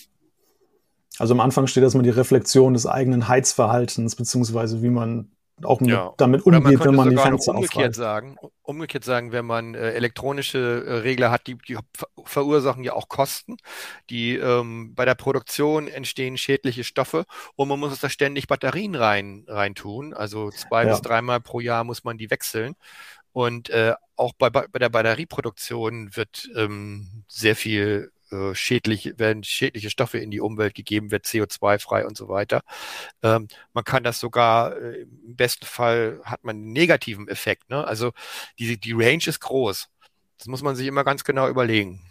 Also 1.20 1.34
am 1.34 1.40
Anfang 1.40 1.68
steht 1.68 1.84
erstmal 1.84 2.04
die 2.04 2.10
Reflexion 2.10 2.74
des 2.74 2.86
eigenen 2.86 3.28
Heizverhaltens, 3.28 4.16
beziehungsweise 4.16 4.82
wie 4.82 4.90
man 4.90 5.32
auch 5.64 5.80
mit, 5.80 5.92
ja. 5.92 6.14
damit 6.18 6.46
umgeht, 6.46 6.80
man 6.80 6.88
wenn 6.88 6.96
man 6.96 7.10
die 7.10 7.18
Fenster 7.18 7.54
umgekehrt 7.54 7.78
aufreißt. 7.78 7.96
sagen, 7.96 8.38
umgekehrt 8.62 9.06
sagen, 9.06 9.32
wenn 9.32 9.46
man 9.46 9.74
äh, 9.74 9.92
elektronische 9.92 10.84
äh, 10.86 10.94
Regler 10.96 11.32
hat, 11.32 11.48
die, 11.48 11.58
die, 11.68 11.78
verursachen 12.26 12.84
ja 12.84 12.94
auch 12.94 13.08
Kosten, 13.08 13.56
die 14.10 14.36
ähm, 14.36 14.94
bei 14.96 15.06
der 15.06 15.16
Produktion 15.16 15.88
entstehen 15.88 16.38
schädliche 16.38 16.84
Stoffe 16.84 17.26
und 17.56 17.70
man 17.70 17.80
muss 17.80 17.98
da 18.00 18.10
ständig 18.10 18.48
Batterien 18.48 18.96
rein 18.96 19.46
rein 19.48 19.76
tun, 19.76 20.14
also 20.14 20.50
zwei 20.52 20.84
ja. 20.84 20.92
bis 20.92 21.02
dreimal 21.02 21.40
pro 21.40 21.62
Jahr 21.62 21.86
muss 21.86 22.04
man 22.04 22.18
die 22.18 22.30
wechseln 22.30 22.76
und 23.32 23.70
äh, 23.70 23.94
auch 24.18 24.34
bei, 24.38 24.50
bei 24.50 24.80
der 24.80 24.90
Batterieproduktion 24.90 26.16
wird 26.16 26.50
ähm, 26.56 27.24
sehr 27.28 27.56
viel 27.56 28.12
äh, 28.32 28.56
schädlich, 28.56 29.14
werden 29.18 29.44
schädliche 29.44 29.90
Stoffe 29.90 30.18
in 30.18 30.32
die 30.32 30.42
Umwelt 30.42 30.74
gegeben, 30.74 31.12
wird 31.12 31.26
CO2-frei 31.26 32.06
und 32.06 32.18
so 32.18 32.28
weiter. 32.28 32.62
Ähm, 33.24 33.48
man 33.74 33.84
kann 33.84 34.04
das 34.04 34.20
sogar, 34.20 34.76
äh, 34.78 35.02
im 35.02 35.36
besten 35.36 35.66
Fall 35.66 36.20
hat 36.24 36.44
man 36.44 36.56
einen 36.56 36.74
negativen 36.74 37.28
Effekt. 37.28 37.70
Ne? 37.70 37.86
Also 37.86 38.12
die, 38.60 38.80
die 38.80 38.94
Range 38.94 39.24
ist 39.26 39.40
groß. 39.40 39.90
Das 40.38 40.48
muss 40.48 40.64
man 40.64 40.76
sich 40.76 40.88
immer 40.88 41.04
ganz 41.04 41.24
genau 41.24 41.48
überlegen. 41.48 42.02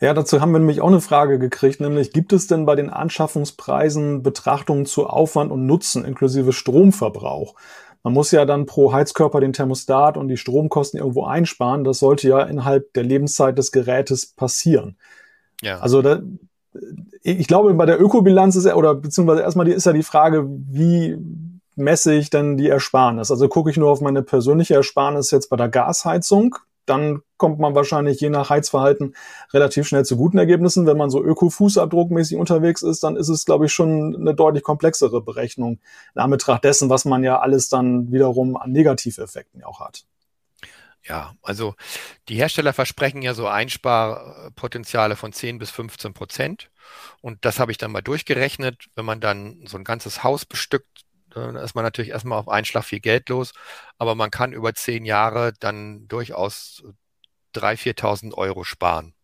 Ja, 0.00 0.12
dazu 0.12 0.40
haben 0.40 0.52
wir 0.52 0.58
nämlich 0.58 0.80
auch 0.80 0.88
eine 0.88 1.00
Frage 1.00 1.38
gekriegt, 1.38 1.80
nämlich 1.80 2.12
gibt 2.12 2.32
es 2.32 2.46
denn 2.46 2.66
bei 2.66 2.74
den 2.74 2.90
Anschaffungspreisen 2.90 4.22
Betrachtungen 4.22 4.86
zu 4.86 5.06
Aufwand 5.06 5.50
und 5.50 5.66
Nutzen 5.66 6.04
inklusive 6.04 6.52
Stromverbrauch? 6.52 7.54
Man 8.04 8.12
muss 8.12 8.30
ja 8.30 8.44
dann 8.44 8.66
pro 8.66 8.92
Heizkörper 8.92 9.40
den 9.40 9.54
Thermostat 9.54 10.18
und 10.18 10.28
die 10.28 10.36
Stromkosten 10.36 11.00
irgendwo 11.00 11.24
einsparen. 11.24 11.84
Das 11.84 11.98
sollte 11.98 12.28
ja 12.28 12.42
innerhalb 12.42 12.92
der 12.92 13.02
Lebenszeit 13.02 13.56
des 13.56 13.72
Gerätes 13.72 14.26
passieren. 14.26 14.98
Ja. 15.62 15.78
Also 15.80 16.02
da, 16.02 16.20
ich 17.22 17.48
glaube, 17.48 17.72
bei 17.72 17.86
der 17.86 17.98
Ökobilanz 18.00 18.56
ist 18.56 18.66
ja, 18.66 18.74
oder 18.76 18.94
beziehungsweise 18.94 19.40
erstmal 19.40 19.64
die, 19.64 19.72
ist 19.72 19.86
ja 19.86 19.94
die 19.94 20.02
Frage, 20.02 20.46
wie 20.46 21.16
messe 21.76 22.14
ich 22.14 22.28
denn 22.28 22.58
die 22.58 22.68
Ersparnis? 22.68 23.30
Also 23.30 23.48
gucke 23.48 23.70
ich 23.70 23.78
nur 23.78 23.90
auf 23.90 24.02
meine 24.02 24.22
persönliche 24.22 24.74
Ersparnis 24.74 25.30
jetzt 25.30 25.48
bei 25.48 25.56
der 25.56 25.70
Gasheizung 25.70 26.56
dann 26.86 27.22
kommt 27.36 27.58
man 27.58 27.74
wahrscheinlich 27.74 28.20
je 28.20 28.30
nach 28.30 28.50
Heizverhalten 28.50 29.14
relativ 29.52 29.86
schnell 29.86 30.04
zu 30.04 30.16
guten 30.16 30.38
Ergebnissen. 30.38 30.86
Wenn 30.86 30.96
man 30.96 31.10
so 31.10 31.22
öko-fußabdruckmäßig 31.22 32.36
unterwegs 32.36 32.82
ist, 32.82 33.04
dann 33.04 33.16
ist 33.16 33.28
es, 33.28 33.44
glaube 33.44 33.66
ich, 33.66 33.72
schon 33.72 34.16
eine 34.16 34.34
deutlich 34.34 34.62
komplexere 34.62 35.20
Berechnung 35.22 35.80
in 36.14 36.20
Anbetracht 36.20 36.64
dessen, 36.64 36.90
was 36.90 37.04
man 37.04 37.22
ja 37.22 37.40
alles 37.40 37.68
dann 37.68 38.12
wiederum 38.12 38.56
an 38.56 38.72
Negativeffekten 38.72 39.62
auch 39.64 39.80
hat. 39.80 40.04
Ja, 41.06 41.34
also 41.42 41.74
die 42.28 42.36
Hersteller 42.36 42.72
versprechen 42.72 43.20
ja 43.20 43.34
so 43.34 43.46
Einsparpotenziale 43.46 45.16
von 45.16 45.34
10 45.34 45.58
bis 45.58 45.70
15 45.70 46.14
Prozent. 46.14 46.70
Und 47.20 47.44
das 47.44 47.58
habe 47.58 47.72
ich 47.72 47.78
dann 47.78 47.92
mal 47.92 48.00
durchgerechnet. 48.00 48.86
Wenn 48.94 49.04
man 49.04 49.20
dann 49.20 49.64
so 49.66 49.76
ein 49.76 49.84
ganzes 49.84 50.24
Haus 50.24 50.46
bestückt, 50.46 51.03
da 51.34 51.62
ist 51.62 51.74
man 51.74 51.84
natürlich 51.84 52.10
erstmal 52.10 52.38
auf 52.38 52.48
einen 52.48 52.64
Schlag 52.64 52.84
viel 52.84 53.00
Geld 53.00 53.28
los, 53.28 53.52
aber 53.98 54.14
man 54.14 54.30
kann 54.30 54.52
über 54.52 54.74
zehn 54.74 55.04
Jahre 55.04 55.52
dann 55.58 56.06
durchaus 56.08 56.82
3.000, 57.54 57.98
4.000 57.98 58.34
Euro 58.34 58.64
sparen. 58.64 59.14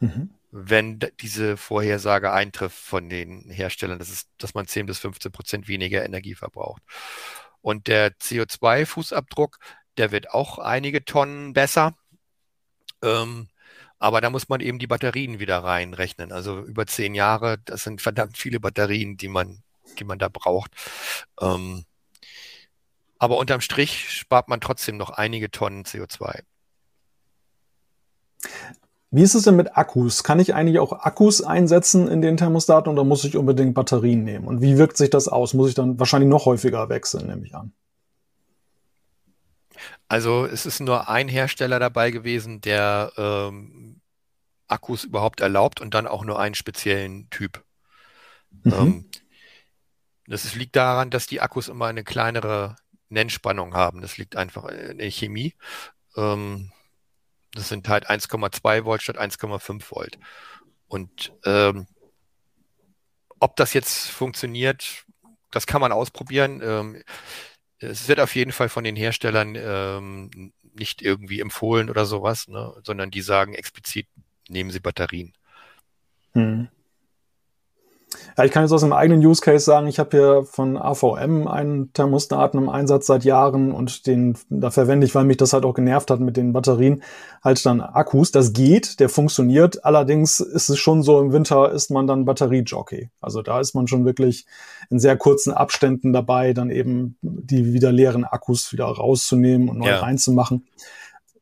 Mhm. 0.00 0.30
Wenn 0.50 1.00
diese 1.20 1.56
Vorhersage 1.56 2.32
eintrifft 2.32 2.76
von 2.76 3.08
den 3.08 3.48
Herstellern, 3.48 3.98
das 3.98 4.10
ist, 4.10 4.28
dass 4.38 4.54
man 4.54 4.66
10 4.66 4.86
bis 4.86 4.98
15 4.98 5.32
Prozent 5.32 5.68
weniger 5.68 6.04
Energie 6.04 6.34
verbraucht. 6.34 6.82
Und 7.62 7.86
der 7.86 8.10
CO2-Fußabdruck, 8.18 9.58
der 9.96 10.10
wird 10.12 10.30
auch 10.30 10.58
einige 10.58 11.04
Tonnen 11.04 11.52
besser. 11.52 11.96
Ähm, 13.02 13.48
aber 13.98 14.20
da 14.20 14.30
muss 14.30 14.48
man 14.48 14.60
eben 14.60 14.80
die 14.80 14.88
Batterien 14.88 15.38
wieder 15.38 15.58
reinrechnen. 15.58 16.32
Also 16.32 16.60
über 16.60 16.86
zehn 16.86 17.14
Jahre, 17.14 17.58
das 17.64 17.84
sind 17.84 18.02
verdammt 18.02 18.36
viele 18.36 18.58
Batterien, 18.58 19.16
die 19.16 19.28
man 19.28 19.62
die 19.98 20.04
man 20.04 20.18
da 20.18 20.28
braucht. 20.28 20.72
Ähm, 21.40 21.84
aber 23.18 23.38
unterm 23.38 23.60
Strich 23.60 24.10
spart 24.10 24.48
man 24.48 24.60
trotzdem 24.60 24.96
noch 24.96 25.10
einige 25.10 25.50
Tonnen 25.50 25.84
CO2. 25.84 26.42
Wie 29.14 29.22
ist 29.22 29.34
es 29.34 29.44
denn 29.44 29.56
mit 29.56 29.76
Akkus? 29.76 30.24
Kann 30.24 30.40
ich 30.40 30.54
eigentlich 30.54 30.78
auch 30.78 30.92
Akkus 30.92 31.42
einsetzen 31.42 32.08
in 32.08 32.22
den 32.22 32.38
Thermostaten 32.38 32.90
oder 32.90 33.04
muss 33.04 33.24
ich 33.24 33.36
unbedingt 33.36 33.74
Batterien 33.74 34.24
nehmen? 34.24 34.48
Und 34.48 34.62
wie 34.62 34.78
wirkt 34.78 34.96
sich 34.96 35.10
das 35.10 35.28
aus? 35.28 35.52
Muss 35.52 35.68
ich 35.68 35.74
dann 35.74 36.00
wahrscheinlich 36.00 36.30
noch 36.30 36.46
häufiger 36.46 36.88
wechseln, 36.88 37.26
nehme 37.26 37.46
ich 37.46 37.54
an. 37.54 37.72
Also 40.08 40.46
es 40.46 40.66
ist 40.66 40.80
nur 40.80 41.08
ein 41.08 41.28
Hersteller 41.28 41.78
dabei 41.78 42.10
gewesen, 42.10 42.60
der 42.60 43.12
ähm, 43.16 44.00
Akkus 44.66 45.04
überhaupt 45.04 45.40
erlaubt 45.40 45.80
und 45.80 45.94
dann 45.94 46.06
auch 46.06 46.24
nur 46.24 46.38
einen 46.38 46.54
speziellen 46.54 47.28
Typ. 47.30 47.62
Mhm. 48.64 48.72
Ähm, 48.72 49.10
das 50.26 50.54
liegt 50.54 50.76
daran, 50.76 51.10
dass 51.10 51.26
die 51.26 51.40
Akkus 51.40 51.68
immer 51.68 51.86
eine 51.86 52.04
kleinere 52.04 52.76
Nennspannung 53.08 53.74
haben. 53.74 54.00
Das 54.00 54.16
liegt 54.16 54.36
einfach 54.36 54.64
in 54.66 54.98
der 54.98 55.10
Chemie. 55.10 55.54
Ähm, 56.16 56.72
das 57.54 57.68
sind 57.68 57.88
halt 57.88 58.08
1,2 58.08 58.84
Volt 58.84 59.02
statt 59.02 59.18
1,5 59.18 59.90
Volt. 59.90 60.18
Und 60.88 61.32
ähm, 61.44 61.86
ob 63.38 63.56
das 63.56 63.74
jetzt 63.74 64.08
funktioniert, 64.08 65.04
das 65.50 65.66
kann 65.66 65.80
man 65.80 65.92
ausprobieren. 65.92 66.60
Ähm, 66.62 67.02
es 67.78 68.08
wird 68.08 68.20
auf 68.20 68.34
jeden 68.34 68.52
Fall 68.52 68.68
von 68.68 68.84
den 68.84 68.96
Herstellern 68.96 69.56
ähm, 69.56 70.52
nicht 70.74 71.02
irgendwie 71.02 71.40
empfohlen 71.40 71.90
oder 71.90 72.06
sowas, 72.06 72.48
ne, 72.48 72.74
sondern 72.84 73.10
die 73.10 73.20
sagen 73.20 73.54
explizit, 73.54 74.06
nehmen 74.48 74.70
Sie 74.70 74.80
Batterien. 74.80 75.34
Hm. 76.32 76.68
Ja, 78.36 78.44
ich 78.44 78.52
kann 78.52 78.62
jetzt 78.62 78.72
aus 78.72 78.82
einem 78.82 78.92
eigenen 78.92 79.24
Use 79.24 79.40
Case 79.40 79.64
sagen, 79.64 79.86
ich 79.86 79.98
habe 79.98 80.16
hier 80.16 80.44
von 80.44 80.76
AVM 80.76 81.46
einen 81.46 81.92
Thermostaten 81.92 82.60
im 82.60 82.68
Einsatz 82.68 83.06
seit 83.06 83.24
Jahren 83.24 83.72
und 83.72 84.06
den 84.06 84.36
da 84.48 84.70
verwende 84.70 85.06
ich, 85.06 85.14
weil 85.14 85.24
mich 85.24 85.36
das 85.36 85.52
halt 85.52 85.64
auch 85.64 85.74
genervt 85.74 86.10
hat 86.10 86.20
mit 86.20 86.36
den 86.36 86.52
Batterien, 86.52 87.02
halt 87.42 87.64
dann 87.66 87.80
Akkus. 87.80 88.30
Das 88.30 88.52
geht, 88.52 89.00
der 89.00 89.08
funktioniert. 89.08 89.84
Allerdings 89.84 90.40
ist 90.40 90.68
es 90.68 90.78
schon 90.78 91.02
so, 91.02 91.20
im 91.20 91.32
Winter 91.32 91.70
ist 91.72 91.90
man 91.90 92.06
dann 92.06 92.24
Batteriejockey. 92.24 93.10
Also 93.20 93.42
da 93.42 93.60
ist 93.60 93.74
man 93.74 93.88
schon 93.88 94.04
wirklich 94.04 94.46
in 94.90 94.98
sehr 94.98 95.16
kurzen 95.16 95.52
Abständen 95.52 96.12
dabei, 96.12 96.52
dann 96.52 96.70
eben 96.70 97.16
die 97.22 97.72
wieder 97.72 97.92
leeren 97.92 98.24
Akkus 98.24 98.72
wieder 98.72 98.86
rauszunehmen 98.86 99.68
und 99.68 99.78
neu 99.78 99.88
ja. 99.88 100.00
reinzumachen. 100.00 100.66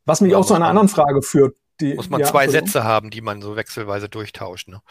Was 0.05 0.21
mich 0.21 0.31
ja, 0.31 0.37
auch 0.37 0.45
zu 0.45 0.53
einer 0.53 0.67
anderen 0.67 0.89
Frage 0.89 1.21
führt. 1.21 1.55
Die, 1.79 1.95
muss 1.95 2.09
man 2.09 2.21
ja, 2.21 2.27
zwei 2.27 2.47
Sätze 2.47 2.83
haben, 2.83 3.09
die 3.09 3.21
man 3.21 3.41
so 3.41 3.55
wechselweise 3.55 4.07
durchtauscht. 4.07 4.67
Ne? 4.67 4.81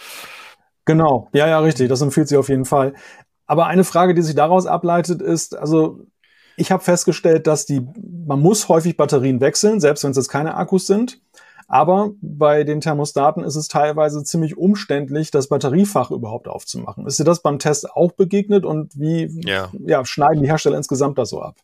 Genau, 0.90 1.28
ja, 1.32 1.46
ja, 1.46 1.58
richtig. 1.60 1.88
Das 1.88 2.00
empfiehlt 2.00 2.28
sich 2.28 2.38
auf 2.38 2.48
jeden 2.48 2.64
Fall. 2.64 2.94
Aber 3.46 3.66
eine 3.66 3.84
Frage, 3.84 4.14
die 4.14 4.22
sich 4.22 4.34
daraus 4.34 4.66
ableitet, 4.66 5.22
ist, 5.22 5.56
also 5.56 6.06
ich 6.56 6.70
habe 6.70 6.84
festgestellt, 6.84 7.46
dass 7.46 7.66
die, 7.66 7.86
man 8.26 8.40
muss 8.40 8.68
häufig 8.68 8.96
Batterien 8.96 9.40
wechseln, 9.40 9.80
selbst 9.80 10.04
wenn 10.04 10.10
es 10.10 10.16
jetzt 10.16 10.28
keine 10.28 10.54
Akkus 10.56 10.86
sind. 10.86 11.20
Aber 11.66 12.10
bei 12.20 12.64
den 12.64 12.80
Thermostaten 12.80 13.44
ist 13.44 13.54
es 13.54 13.68
teilweise 13.68 14.24
ziemlich 14.24 14.58
umständlich, 14.58 15.30
das 15.30 15.48
Batteriefach 15.48 16.10
überhaupt 16.10 16.48
aufzumachen. 16.48 17.06
Ist 17.06 17.20
dir 17.20 17.24
das 17.24 17.42
beim 17.42 17.60
Test 17.60 17.90
auch 17.92 18.10
begegnet 18.12 18.64
und 18.64 18.98
wie 18.98 19.30
ja. 19.48 19.70
Ja, 19.86 20.04
schneiden 20.04 20.42
die 20.42 20.48
Hersteller 20.48 20.76
insgesamt 20.76 21.16
das 21.16 21.30
so 21.30 21.40
ab? 21.40 21.54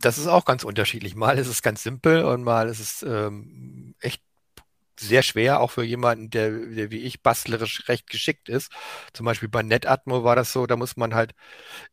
Das 0.00 0.18
ist 0.18 0.28
auch 0.28 0.44
ganz 0.44 0.62
unterschiedlich. 0.62 1.16
Mal 1.16 1.38
ist 1.38 1.48
es 1.48 1.60
ganz 1.60 1.82
simpel 1.82 2.24
und 2.24 2.44
mal 2.44 2.68
ist 2.68 2.78
es 2.78 3.02
ähm, 3.02 3.96
echt 4.00 4.22
sehr 4.98 5.22
schwer, 5.22 5.60
auch 5.60 5.70
für 5.70 5.84
jemanden, 5.84 6.30
der, 6.30 6.50
der 6.50 6.90
wie 6.90 6.98
ich 6.98 7.22
bastlerisch 7.22 7.88
recht 7.88 8.08
geschickt 8.10 8.48
ist. 8.48 8.72
Zum 9.12 9.26
Beispiel 9.26 9.48
bei 9.48 9.62
NetAtmo 9.62 10.24
war 10.24 10.36
das 10.36 10.52
so, 10.52 10.66
da 10.66 10.76
muss 10.76 10.96
man 10.96 11.14
halt 11.14 11.34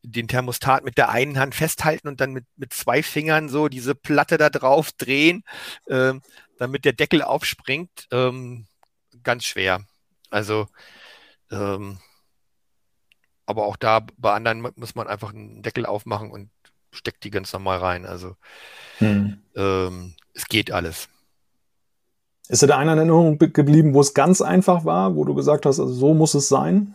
den 0.02 0.28
Thermostat 0.28 0.84
mit 0.84 0.98
der 0.98 1.10
einen 1.10 1.38
Hand 1.38 1.54
festhalten 1.54 2.08
und 2.08 2.20
dann 2.20 2.32
mit, 2.32 2.46
mit 2.56 2.72
zwei 2.72 3.02
Fingern 3.02 3.48
so 3.48 3.68
diese 3.68 3.94
Platte 3.94 4.38
da 4.38 4.50
drauf 4.50 4.92
drehen, 4.92 5.44
äh, 5.86 6.14
damit 6.58 6.84
der 6.84 6.92
Deckel 6.92 7.22
aufspringt. 7.22 8.08
Ähm, 8.10 8.66
ganz 9.22 9.44
schwer. 9.44 9.84
Also, 10.30 10.66
ähm, 11.50 11.98
aber 13.46 13.66
auch 13.66 13.76
da 13.76 14.04
bei 14.16 14.32
anderen 14.32 14.68
muss 14.74 14.94
man 14.96 15.06
einfach 15.06 15.32
einen 15.32 15.62
Deckel 15.62 15.86
aufmachen 15.86 16.30
und 16.30 16.50
steckt 16.90 17.22
die 17.24 17.30
ganz 17.30 17.52
normal 17.52 17.78
rein. 17.78 18.06
Also, 18.06 18.36
hm. 18.98 19.40
ähm, 19.54 20.16
es 20.34 20.46
geht 20.46 20.72
alles. 20.72 21.08
Ist 22.48 22.62
dir 22.62 22.68
da 22.68 22.78
einer 22.78 22.92
in 22.92 22.98
Erinnerung 22.98 23.38
geblieben, 23.38 23.94
wo 23.94 24.00
es 24.00 24.14
ganz 24.14 24.40
einfach 24.40 24.84
war, 24.84 25.16
wo 25.16 25.24
du 25.24 25.34
gesagt 25.34 25.66
hast, 25.66 25.80
also 25.80 25.92
so 25.92 26.14
muss 26.14 26.34
es 26.34 26.48
sein? 26.48 26.94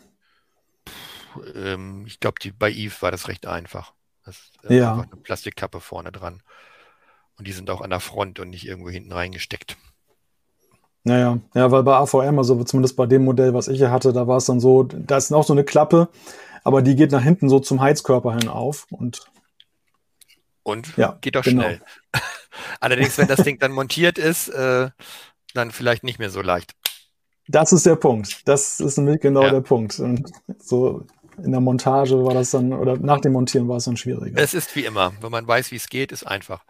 Ähm, 1.55 2.05
ich 2.07 2.19
glaube, 2.19 2.37
bei 2.57 2.71
Eve 2.71 2.95
war 3.01 3.11
das 3.11 3.27
recht 3.27 3.45
einfach. 3.45 3.93
Das 4.25 4.37
ist 4.37 4.69
äh, 4.69 4.77
ja. 4.77 4.91
einfach 4.91 5.11
eine 5.11 5.21
Plastikkappe 5.21 5.79
vorne 5.79 6.11
dran. 6.11 6.41
Und 7.37 7.47
die 7.47 7.51
sind 7.51 7.69
auch 7.69 7.81
an 7.81 7.89
der 7.89 7.99
Front 7.99 8.39
und 8.39 8.49
nicht 8.49 8.67
irgendwo 8.67 8.89
hinten 8.89 9.11
reingesteckt. 9.11 9.77
Naja, 11.03 11.39
ja, 11.55 11.71
weil 11.71 11.83
bei 11.83 11.95
AVM, 11.95 12.37
also 12.37 12.63
zumindest 12.63 12.95
bei 12.95 13.07
dem 13.07 13.25
Modell, 13.25 13.53
was 13.53 13.67
ich 13.67 13.79
hier 13.79 13.91
hatte, 13.91 14.13
da 14.13 14.27
war 14.27 14.37
es 14.37 14.45
dann 14.45 14.59
so, 14.59 14.83
da 14.83 15.17
ist 15.17 15.31
noch 15.31 15.43
so 15.43 15.53
eine 15.53 15.63
Klappe, 15.63 16.09
aber 16.63 16.83
die 16.83 16.95
geht 16.95 17.11
nach 17.11 17.23
hinten 17.23 17.49
so 17.49 17.59
zum 17.59 17.81
Heizkörper 17.81 18.35
hin 18.35 18.47
auf 18.47 18.85
und 18.91 19.25
und 20.63 20.95
ja, 20.97 21.17
geht 21.21 21.35
doch 21.35 21.43
genau. 21.43 21.63
schnell. 21.63 21.81
Allerdings, 22.79 23.17
wenn 23.17 23.27
das 23.27 23.43
Ding 23.43 23.57
dann 23.57 23.71
montiert 23.71 24.19
ist, 24.19 24.49
äh, 24.49 24.91
dann 25.53 25.71
vielleicht 25.71 26.03
nicht 26.03 26.19
mehr 26.19 26.29
so 26.29 26.41
leicht. 26.41 26.73
Das 27.47 27.73
ist 27.73 27.85
der 27.85 27.95
Punkt. 27.95 28.47
Das 28.47 28.79
ist 28.79 28.97
nämlich 28.97 29.19
genau 29.19 29.43
ja. 29.43 29.51
der 29.51 29.61
Punkt. 29.61 29.99
Und 29.99 30.31
so 30.59 31.05
in 31.43 31.51
der 31.51 31.61
Montage 31.61 32.23
war 32.23 32.33
das 32.33 32.51
dann, 32.51 32.73
oder 32.73 32.97
nach 32.97 33.19
dem 33.21 33.33
Montieren 33.33 33.67
war 33.67 33.77
es 33.77 33.85
dann 33.85 33.97
schwieriger. 33.97 34.39
Es 34.39 34.53
ist 34.53 34.75
wie 34.75 34.85
immer. 34.85 35.13
Wenn 35.21 35.31
man 35.31 35.47
weiß, 35.47 35.71
wie 35.71 35.75
es 35.75 35.89
geht, 35.89 36.11
ist 36.11 36.25
einfach. 36.25 36.63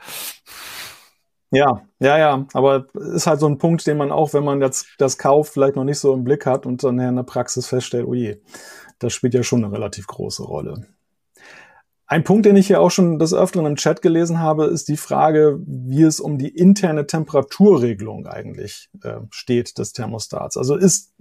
Ja, 1.52 1.86
ja, 2.00 2.18
ja. 2.18 2.48
Aber 2.54 2.88
ist 2.94 3.28
halt 3.28 3.42
so 3.42 3.48
ein 3.48 3.58
Punkt, 3.58 3.86
den 3.86 3.98
man 3.98 4.12
auch, 4.12 4.34
wenn 4.34 4.44
man 4.44 4.62
jetzt 4.62 4.88
das 4.98 5.18
kauft, 5.18 5.54
vielleicht 5.54 5.76
noch 5.76 5.84
nicht 5.84 6.00
so 6.00 6.14
im 6.14 6.24
Blick 6.24 6.46
hat 6.46 6.66
und 6.66 6.84
dann 6.84 6.98
in 7.00 7.16
der 7.16 7.24
Praxis 7.24 7.68
feststellt, 7.68 8.08
oh 8.08 8.14
je, 8.14 8.42
das 9.00 9.14
spielt 9.14 9.34
ja 9.34 9.44
schon 9.44 9.64
eine 9.64 9.74
relativ 9.74 10.08
große 10.08 10.44
Rolle. 10.44 10.88
Ein 12.12 12.26
Punkt, 12.26 12.46
den 12.46 12.58
ich 12.58 12.68
hier 12.68 12.82
auch 12.82 12.92
schon 12.92 13.20
des 13.20 13.34
Öfteren 13.34 13.66
im 13.66 13.78
Chat 13.78 14.02
gelesen 14.02 14.40
habe, 14.40 14.66
ist 14.66 14.90
die 14.90 14.98
Frage, 14.98 15.62
wie 15.66 16.04
es 16.04 16.20
um 16.20 16.38
die 16.38 16.50
interne 16.50 17.08
Temperaturregelung 17.08 18.28
eigentlich 18.28 18.90
äh, 19.02 19.22
steht 19.30 19.78
des 19.78 19.94
Thermostats. 19.94 20.58
Also 20.58 20.76
ist, 20.76 21.14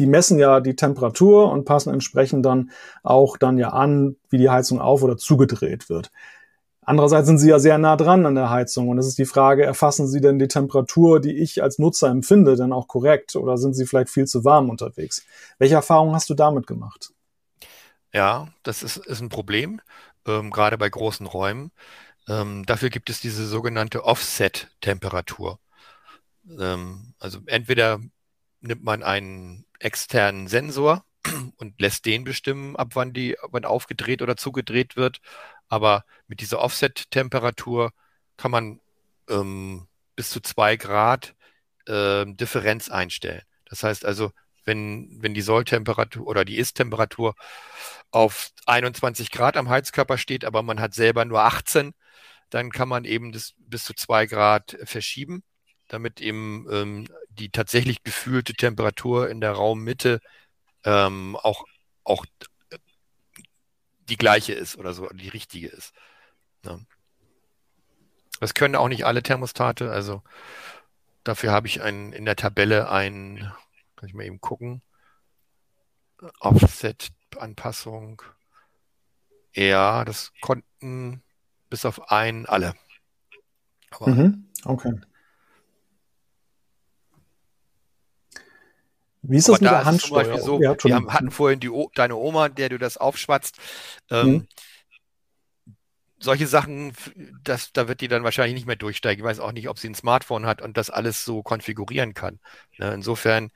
die 0.00 0.06
messen 0.06 0.40
ja 0.40 0.58
die 0.58 0.74
Temperatur 0.74 1.52
und 1.52 1.64
passen 1.64 1.92
entsprechend 1.92 2.44
dann 2.44 2.72
auch 3.04 3.36
dann 3.36 3.56
ja 3.56 3.68
an, 3.68 4.16
wie 4.30 4.38
die 4.38 4.50
Heizung 4.50 4.80
auf 4.80 5.04
oder 5.04 5.16
zugedreht 5.16 5.88
wird. 5.88 6.10
Andererseits 6.80 7.28
sind 7.28 7.38
sie 7.38 7.50
ja 7.50 7.60
sehr 7.60 7.78
nah 7.78 7.94
dran 7.94 8.26
an 8.26 8.34
der 8.34 8.50
Heizung 8.50 8.88
und 8.88 8.98
es 8.98 9.06
ist 9.06 9.18
die 9.18 9.26
Frage, 9.26 9.64
erfassen 9.64 10.08
sie 10.08 10.20
denn 10.20 10.40
die 10.40 10.48
Temperatur, 10.48 11.20
die 11.20 11.38
ich 11.38 11.62
als 11.62 11.78
Nutzer 11.78 12.08
empfinde, 12.08 12.56
denn 12.56 12.72
auch 12.72 12.88
korrekt 12.88 13.36
oder 13.36 13.58
sind 13.58 13.74
sie 13.74 13.86
vielleicht 13.86 14.10
viel 14.10 14.26
zu 14.26 14.44
warm 14.44 14.70
unterwegs? 14.70 15.24
Welche 15.60 15.76
Erfahrungen 15.76 16.16
hast 16.16 16.28
du 16.30 16.34
damit 16.34 16.66
gemacht? 16.66 17.12
Ja, 18.12 18.48
das 18.62 18.82
ist, 18.82 18.98
ist 18.98 19.20
ein 19.20 19.30
Problem, 19.30 19.80
ähm, 20.26 20.50
gerade 20.50 20.78
bei 20.78 20.88
großen 20.88 21.26
Räumen. 21.26 21.72
Ähm, 22.28 22.64
dafür 22.66 22.90
gibt 22.90 23.10
es 23.10 23.20
diese 23.20 23.46
sogenannte 23.46 24.04
Offset-Temperatur. 24.04 25.58
Ähm, 26.58 27.14
also 27.18 27.40
entweder 27.46 28.00
nimmt 28.60 28.84
man 28.84 29.02
einen 29.02 29.66
externen 29.78 30.48
Sensor 30.48 31.04
und 31.56 31.80
lässt 31.80 32.06
den 32.06 32.24
bestimmen, 32.24 32.76
ab 32.76 32.90
wann 32.94 33.12
die, 33.12 33.36
wann 33.50 33.64
aufgedreht 33.64 34.22
oder 34.22 34.36
zugedreht 34.36 34.96
wird. 34.96 35.20
Aber 35.68 36.04
mit 36.28 36.40
dieser 36.40 36.60
Offset-Temperatur 36.60 37.92
kann 38.36 38.50
man 38.50 38.80
ähm, 39.28 39.88
bis 40.16 40.30
zu 40.30 40.40
zwei 40.40 40.76
Grad 40.76 41.34
äh, 41.86 42.24
Differenz 42.26 42.88
einstellen. 42.90 43.42
Das 43.66 43.82
heißt 43.82 44.04
also, 44.04 44.32
wenn, 44.64 45.22
wenn 45.22 45.34
die 45.34 45.42
Solltemperatur 45.42 46.26
oder 46.26 46.44
die 46.44 46.58
Ist-Temperatur 46.58 47.34
auf 48.10 48.50
21 48.66 49.30
Grad 49.30 49.56
am 49.56 49.68
Heizkörper 49.68 50.18
steht, 50.18 50.44
aber 50.44 50.62
man 50.62 50.80
hat 50.80 50.94
selber 50.94 51.24
nur 51.24 51.42
18, 51.42 51.94
dann 52.50 52.70
kann 52.70 52.88
man 52.88 53.04
eben 53.04 53.32
das 53.32 53.54
bis 53.58 53.84
zu 53.84 53.94
zwei 53.94 54.26
Grad 54.26 54.76
verschieben, 54.84 55.42
damit 55.88 56.20
eben 56.20 56.66
ähm, 56.70 57.08
die 57.30 57.50
tatsächlich 57.50 58.02
gefühlte 58.02 58.54
Temperatur 58.54 59.30
in 59.30 59.40
der 59.40 59.52
Raummitte 59.52 60.20
ähm, 60.84 61.36
auch, 61.36 61.64
auch 62.04 62.26
die 64.08 64.16
gleiche 64.16 64.52
ist 64.52 64.76
oder 64.76 64.92
so, 64.92 65.08
die 65.08 65.28
richtige 65.28 65.68
ist. 65.68 65.94
Ja. 66.64 66.78
Das 68.40 68.54
können 68.54 68.76
auch 68.76 68.88
nicht 68.88 69.06
alle 69.06 69.22
Thermostate, 69.22 69.90
also 69.90 70.22
dafür 71.24 71.52
habe 71.52 71.66
ich 71.66 71.82
ein, 71.82 72.12
in 72.12 72.24
der 72.24 72.36
Tabelle 72.36 72.90
ein, 72.90 73.52
kann 74.02 74.08
ich 74.08 74.14
mal 74.16 74.24
eben 74.24 74.40
gucken, 74.40 74.82
Offset-Anpassung. 76.40 78.20
Ja, 79.52 80.04
das 80.04 80.32
konnten 80.40 81.22
bis 81.70 81.84
auf 81.84 82.10
einen 82.10 82.46
alle. 82.46 82.74
Aber 83.90 84.08
mhm, 84.08 84.48
okay. 84.64 84.94
Wie 89.22 89.36
ist 89.36 89.48
das 89.48 89.60
mit 89.60 89.70
der 89.70 89.84
Handsteuerung? 89.84 90.40
So, 90.40 90.60
ja, 90.60 90.74
wir 90.82 90.96
haben, 90.96 91.12
hatten 91.12 91.30
vorhin 91.30 91.60
die, 91.60 91.70
deine 91.94 92.16
Oma, 92.16 92.48
der 92.48 92.70
du 92.70 92.78
das 92.78 92.96
aufschwatzt. 92.96 93.58
Ähm, 94.10 94.26
mhm. 94.26 94.48
Solche 96.22 96.46
Sachen, 96.46 96.92
das, 97.42 97.72
da 97.72 97.88
wird 97.88 98.00
die 98.00 98.06
dann 98.08 98.22
wahrscheinlich 98.22 98.54
nicht 98.54 98.66
mehr 98.66 98.76
durchsteigen. 98.76 99.24
Ich 99.24 99.28
weiß 99.28 99.40
auch 99.40 99.50
nicht, 99.50 99.68
ob 99.68 99.78
sie 99.78 99.88
ein 99.88 99.94
Smartphone 99.96 100.46
hat 100.46 100.62
und 100.62 100.76
das 100.76 100.88
alles 100.88 101.24
so 101.24 101.42
konfigurieren 101.42 102.14
kann. 102.14 102.38
Ne, 102.78 102.94
insofern, 102.94 103.50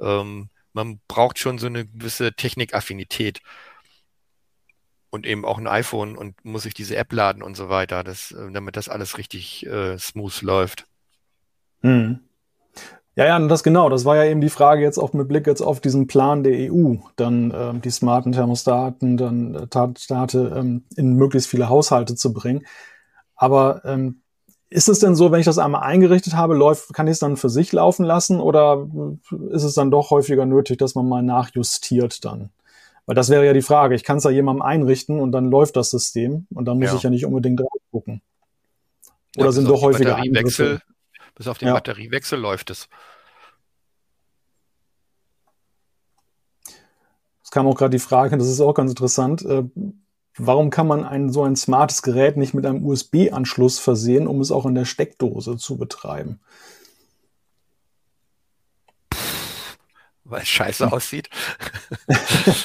ähm, 0.00 0.48
man 0.72 1.00
braucht 1.06 1.38
schon 1.38 1.58
so 1.58 1.66
eine 1.66 1.86
gewisse 1.86 2.32
Technikaffinität 2.32 3.40
und 5.10 5.26
eben 5.26 5.44
auch 5.44 5.58
ein 5.58 5.68
iPhone 5.68 6.16
und 6.16 6.44
muss 6.44 6.64
sich 6.64 6.74
diese 6.74 6.96
App 6.96 7.12
laden 7.12 7.42
und 7.42 7.56
so 7.56 7.68
weiter, 7.68 8.02
das, 8.02 8.32
äh, 8.32 8.50
damit 8.50 8.76
das 8.76 8.88
alles 8.88 9.16
richtig 9.16 9.64
äh, 9.66 9.96
smooth 9.96 10.42
läuft. 10.42 10.86
Mhm. 11.82 12.27
Ja, 13.18 13.26
ja, 13.26 13.48
das 13.48 13.64
genau. 13.64 13.88
Das 13.88 14.04
war 14.04 14.14
ja 14.14 14.30
eben 14.30 14.40
die 14.40 14.48
Frage 14.48 14.80
jetzt 14.80 14.96
auch 14.96 15.12
mit 15.12 15.26
Blick 15.26 15.48
jetzt 15.48 15.60
auf 15.60 15.80
diesen 15.80 16.06
Plan 16.06 16.44
der 16.44 16.72
EU, 16.72 16.94
dann 17.16 17.52
ähm, 17.52 17.82
die 17.82 17.90
smarten 17.90 18.30
Thermostaten, 18.30 19.16
dann 19.16 19.56
äh, 19.56 19.66
Thermostate 19.66 20.54
ähm, 20.56 20.84
in 20.94 21.14
möglichst 21.14 21.50
viele 21.50 21.68
Haushalte 21.68 22.14
zu 22.14 22.32
bringen. 22.32 22.64
Aber 23.34 23.84
ähm, 23.84 24.20
ist 24.70 24.88
es 24.88 25.00
denn 25.00 25.16
so, 25.16 25.32
wenn 25.32 25.40
ich 25.40 25.46
das 25.46 25.58
einmal 25.58 25.82
eingerichtet 25.82 26.36
habe, 26.36 26.54
läuft, 26.54 26.94
kann 26.94 27.08
ich 27.08 27.14
es 27.14 27.18
dann 27.18 27.36
für 27.36 27.48
sich 27.48 27.72
laufen 27.72 28.04
lassen 28.04 28.38
oder 28.38 28.86
äh, 29.32 29.52
ist 29.52 29.64
es 29.64 29.74
dann 29.74 29.90
doch 29.90 30.10
häufiger 30.10 30.46
nötig, 30.46 30.78
dass 30.78 30.94
man 30.94 31.08
mal 31.08 31.24
nachjustiert 31.24 32.24
dann? 32.24 32.50
Weil 33.06 33.16
das 33.16 33.30
wäre 33.30 33.44
ja 33.44 33.52
die 33.52 33.62
Frage. 33.62 33.96
Ich 33.96 34.04
kann 34.04 34.18
es 34.18 34.24
ja 34.24 34.30
jemandem 34.30 34.62
einrichten 34.62 35.18
und 35.18 35.32
dann 35.32 35.50
läuft 35.50 35.74
das 35.74 35.90
System 35.90 36.46
und 36.54 36.66
dann 36.66 36.78
muss 36.78 36.90
ja. 36.90 36.94
ich 36.94 37.02
ja 37.02 37.10
nicht 37.10 37.26
unbedingt 37.26 37.58
drauf 37.58 37.82
gucken. 37.90 38.22
Oder 39.36 39.46
ja, 39.46 39.52
sind 39.52 39.68
doch 39.68 39.82
häufiger 39.82 40.14
Eingriffe? 40.14 40.82
Bis 41.38 41.46
auf 41.46 41.56
den 41.56 41.68
ja. 41.68 41.74
Batteriewechsel 41.74 42.38
läuft 42.38 42.70
es. 42.70 42.88
Es 47.44 47.50
kam 47.50 47.66
auch 47.66 47.76
gerade 47.76 47.92
die 47.92 48.00
Frage, 48.00 48.36
das 48.36 48.48
ist 48.48 48.60
auch 48.60 48.74
ganz 48.74 48.90
interessant, 48.90 49.42
äh, 49.42 49.62
warum 50.36 50.70
kann 50.70 50.86
man 50.86 51.04
ein 51.04 51.32
so 51.32 51.44
ein 51.44 51.56
smartes 51.56 52.02
Gerät 52.02 52.36
nicht 52.36 52.54
mit 52.54 52.66
einem 52.66 52.84
USB-Anschluss 52.84 53.78
versehen, 53.78 54.26
um 54.26 54.40
es 54.40 54.50
auch 54.50 54.66
in 54.66 54.74
der 54.74 54.84
Steckdose 54.84 55.56
zu 55.56 55.78
betreiben? 55.78 56.40
Weil 60.24 60.42
es 60.42 60.48
scheiße 60.48 60.92
aussieht. 60.92 61.30
das 62.08 62.46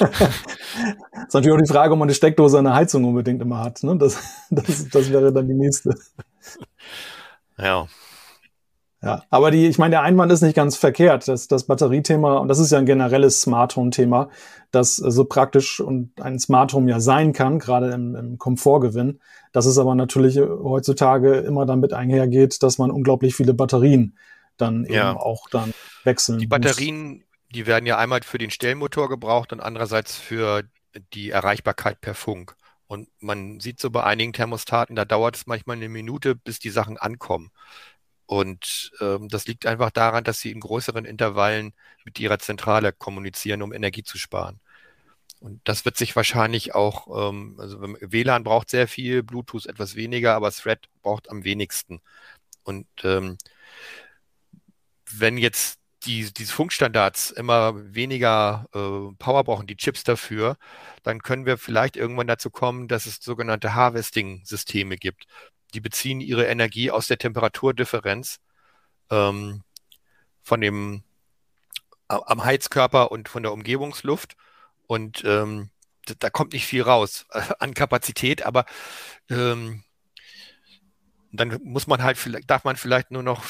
natürlich 1.32 1.52
auch 1.52 1.62
die 1.62 1.72
Frage, 1.72 1.92
ob 1.92 1.98
man 2.00 2.08
eine 2.08 2.14
Steckdose 2.14 2.58
an 2.58 2.64
der 2.64 2.74
Heizung 2.74 3.04
unbedingt 3.04 3.40
immer 3.40 3.60
hat. 3.60 3.84
Ne? 3.84 3.96
Das, 3.96 4.20
das, 4.50 4.88
das 4.88 5.10
wäre 5.10 5.32
dann 5.32 5.46
die 5.46 5.54
nächste. 5.54 5.94
Ja. 7.56 7.86
Ja, 9.04 9.22
aber 9.28 9.50
die, 9.50 9.66
ich 9.66 9.76
meine, 9.76 9.90
der 9.92 10.02
Einwand 10.02 10.32
ist 10.32 10.40
nicht 10.40 10.56
ganz 10.56 10.76
verkehrt. 10.76 11.28
Das, 11.28 11.46
das 11.46 11.64
Batteriethema, 11.64 12.38
und 12.38 12.48
das 12.48 12.58
ist 12.58 12.72
ja 12.72 12.78
ein 12.78 12.86
generelles 12.86 13.42
Smart 13.42 13.76
Home-Thema, 13.76 14.30
das 14.70 14.96
so 14.96 15.26
praktisch 15.26 15.80
und 15.80 16.12
ein 16.22 16.38
Smart 16.38 16.72
Home 16.72 16.90
ja 16.90 17.00
sein 17.00 17.34
kann, 17.34 17.58
gerade 17.58 17.90
im, 17.90 18.16
im 18.16 18.38
Komfortgewinn, 18.38 19.20
dass 19.52 19.66
es 19.66 19.76
aber 19.76 19.94
natürlich 19.94 20.38
heutzutage 20.38 21.34
immer 21.36 21.66
damit 21.66 21.92
einhergeht, 21.92 22.62
dass 22.62 22.78
man 22.78 22.90
unglaublich 22.90 23.34
viele 23.34 23.52
Batterien 23.52 24.16
dann 24.56 24.86
ja. 24.86 25.10
eben 25.10 25.18
auch 25.18 25.48
dann 25.50 25.74
wechseln 26.04 26.38
Die 26.38 26.46
Batterien, 26.46 27.12
muss. 27.12 27.22
die 27.54 27.66
werden 27.66 27.86
ja 27.86 27.98
einmal 27.98 28.20
für 28.22 28.38
den 28.38 28.50
Stellmotor 28.50 29.10
gebraucht 29.10 29.52
und 29.52 29.60
andererseits 29.60 30.16
für 30.16 30.62
die 31.12 31.30
Erreichbarkeit 31.30 32.00
per 32.00 32.14
Funk. 32.14 32.56
Und 32.86 33.08
man 33.18 33.60
sieht 33.60 33.80
so 33.80 33.90
bei 33.90 34.04
einigen 34.04 34.32
Thermostaten, 34.32 34.94
da 34.94 35.04
dauert 35.04 35.36
es 35.36 35.46
manchmal 35.46 35.76
eine 35.76 35.88
Minute, 35.88 36.34
bis 36.34 36.58
die 36.58 36.70
Sachen 36.70 36.98
ankommen. 36.98 37.50
Und 38.26 38.92
ähm, 39.00 39.28
das 39.28 39.46
liegt 39.46 39.66
einfach 39.66 39.90
daran, 39.90 40.24
dass 40.24 40.40
sie 40.40 40.50
in 40.50 40.60
größeren 40.60 41.04
Intervallen 41.04 41.74
mit 42.04 42.18
ihrer 42.20 42.38
Zentrale 42.38 42.92
kommunizieren, 42.92 43.62
um 43.62 43.72
Energie 43.72 44.02
zu 44.02 44.18
sparen. 44.18 44.60
Und 45.40 45.60
das 45.64 45.84
wird 45.84 45.96
sich 45.98 46.16
wahrscheinlich 46.16 46.74
auch, 46.74 47.28
ähm, 47.30 47.56
also 47.58 47.78
WLAN 47.82 48.44
braucht 48.44 48.70
sehr 48.70 48.88
viel, 48.88 49.22
Bluetooth 49.22 49.66
etwas 49.66 49.94
weniger, 49.94 50.34
aber 50.34 50.50
Thread 50.52 50.88
braucht 51.02 51.30
am 51.30 51.44
wenigsten. 51.44 52.00
Und 52.64 52.86
ähm, 53.02 53.36
wenn 55.10 55.38
jetzt 55.38 55.80
die, 56.04 56.32
diese 56.32 56.52
Funkstandards 56.52 57.30
immer 57.30 57.72
weniger 57.94 58.66
äh, 58.74 59.14
Power 59.18 59.44
brauchen, 59.44 59.66
die 59.66 59.76
Chips 59.76 60.04
dafür, 60.04 60.56
dann 61.02 61.22
können 61.22 61.46
wir 61.46 61.58
vielleicht 61.58 61.96
irgendwann 61.96 62.26
dazu 62.26 62.50
kommen, 62.50 62.88
dass 62.88 63.06
es 63.06 63.16
sogenannte 63.16 63.74
Harvesting-Systeme 63.74 64.96
gibt 64.96 65.26
die 65.74 65.80
beziehen 65.80 66.20
ihre 66.20 66.46
Energie 66.46 66.90
aus 66.90 67.06
der 67.06 67.18
Temperaturdifferenz 67.18 68.40
ähm, 69.10 69.62
von 70.42 70.60
dem 70.60 71.02
am 72.08 72.44
Heizkörper 72.44 73.10
und 73.10 73.28
von 73.28 73.42
der 73.42 73.52
Umgebungsluft. 73.52 74.36
Und 74.86 75.24
ähm, 75.24 75.70
da 76.18 76.30
kommt 76.30 76.52
nicht 76.52 76.66
viel 76.66 76.82
raus 76.82 77.26
an 77.58 77.74
Kapazität, 77.74 78.44
aber 78.44 78.66
ähm, 79.30 79.82
dann 81.32 81.58
muss 81.64 81.86
man 81.86 82.02
halt, 82.02 82.18
darf 82.46 82.64
man 82.64 82.76
vielleicht 82.76 83.10
nur 83.10 83.22
noch 83.22 83.42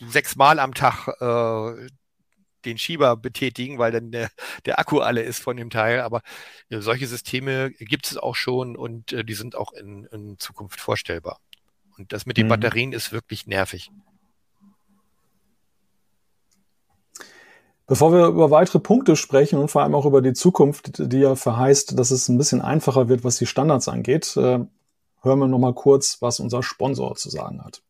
sechsmal 0.00 0.58
am 0.58 0.74
Tag 0.74 1.08
äh, 1.20 1.88
den 2.64 2.78
Schieber 2.78 3.16
betätigen, 3.16 3.78
weil 3.78 3.92
dann 3.92 4.10
der, 4.10 4.30
der 4.66 4.78
Akku 4.78 5.00
alle 5.00 5.22
ist 5.22 5.42
von 5.42 5.56
dem 5.56 5.70
Teil. 5.70 6.00
Aber 6.00 6.22
äh, 6.68 6.80
solche 6.80 7.06
Systeme 7.06 7.70
gibt 7.72 8.06
es 8.06 8.16
auch 8.16 8.34
schon 8.34 8.76
und 8.76 9.12
äh, 9.12 9.24
die 9.24 9.34
sind 9.34 9.56
auch 9.56 9.72
in, 9.72 10.04
in 10.12 10.38
Zukunft 10.38 10.80
vorstellbar. 10.80 11.40
Und 11.96 12.12
das 12.12 12.26
mit 12.26 12.36
den 12.36 12.46
mhm. 12.46 12.50
Batterien 12.50 12.92
ist 12.92 13.12
wirklich 13.12 13.46
nervig. 13.46 13.90
Bevor 17.86 18.12
wir 18.12 18.26
über 18.28 18.50
weitere 18.50 18.78
Punkte 18.78 19.14
sprechen 19.14 19.58
und 19.58 19.70
vor 19.70 19.82
allem 19.82 19.94
auch 19.94 20.06
über 20.06 20.22
die 20.22 20.32
Zukunft, 20.32 21.12
die 21.12 21.18
ja 21.18 21.36
verheißt, 21.36 21.98
dass 21.98 22.10
es 22.10 22.28
ein 22.28 22.38
bisschen 22.38 22.62
einfacher 22.62 23.08
wird, 23.08 23.24
was 23.24 23.36
die 23.36 23.46
Standards 23.46 23.88
angeht, 23.88 24.36
äh, 24.38 24.60
hören 25.20 25.38
wir 25.38 25.48
noch 25.48 25.58
mal 25.58 25.74
kurz, 25.74 26.18
was 26.20 26.40
unser 26.40 26.62
Sponsor 26.62 27.14
zu 27.16 27.28
sagen 27.28 27.62
hat. 27.62 27.82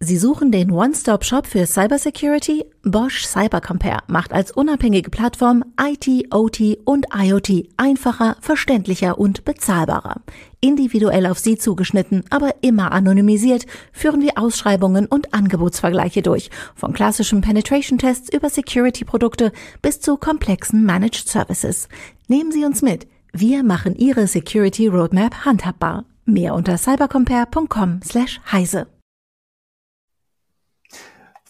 Sie 0.00 0.16
suchen 0.16 0.52
den 0.52 0.70
One-Stop-Shop 0.70 1.44
für 1.44 1.66
Cybersecurity? 1.66 2.64
Bosch 2.84 3.26
Cybercompare 3.26 4.04
macht 4.06 4.32
als 4.32 4.52
unabhängige 4.52 5.10
Plattform 5.10 5.64
IT, 5.80 6.32
OT 6.32 6.78
und 6.84 7.06
IoT 7.12 7.68
einfacher, 7.76 8.36
verständlicher 8.40 9.18
und 9.18 9.44
bezahlbarer. 9.44 10.20
Individuell 10.60 11.26
auf 11.26 11.40
Sie 11.40 11.58
zugeschnitten, 11.58 12.22
aber 12.30 12.54
immer 12.60 12.92
anonymisiert, 12.92 13.66
führen 13.92 14.22
wir 14.22 14.38
Ausschreibungen 14.38 15.06
und 15.06 15.34
Angebotsvergleiche 15.34 16.22
durch. 16.22 16.50
Von 16.76 16.92
klassischen 16.92 17.40
Penetration-Tests 17.40 18.32
über 18.32 18.50
Security-Produkte 18.50 19.50
bis 19.82 20.00
zu 20.00 20.16
komplexen 20.16 20.84
Managed 20.84 21.28
Services. 21.28 21.88
Nehmen 22.28 22.52
Sie 22.52 22.64
uns 22.64 22.82
mit. 22.82 23.08
Wir 23.32 23.64
machen 23.64 23.96
Ihre 23.96 24.28
Security 24.28 24.86
Roadmap 24.86 25.44
handhabbar. 25.44 26.04
Mehr 26.24 26.54
unter 26.54 26.78
cybercompare.com 26.78 28.00
slash 28.04 28.40
heise. 28.52 28.86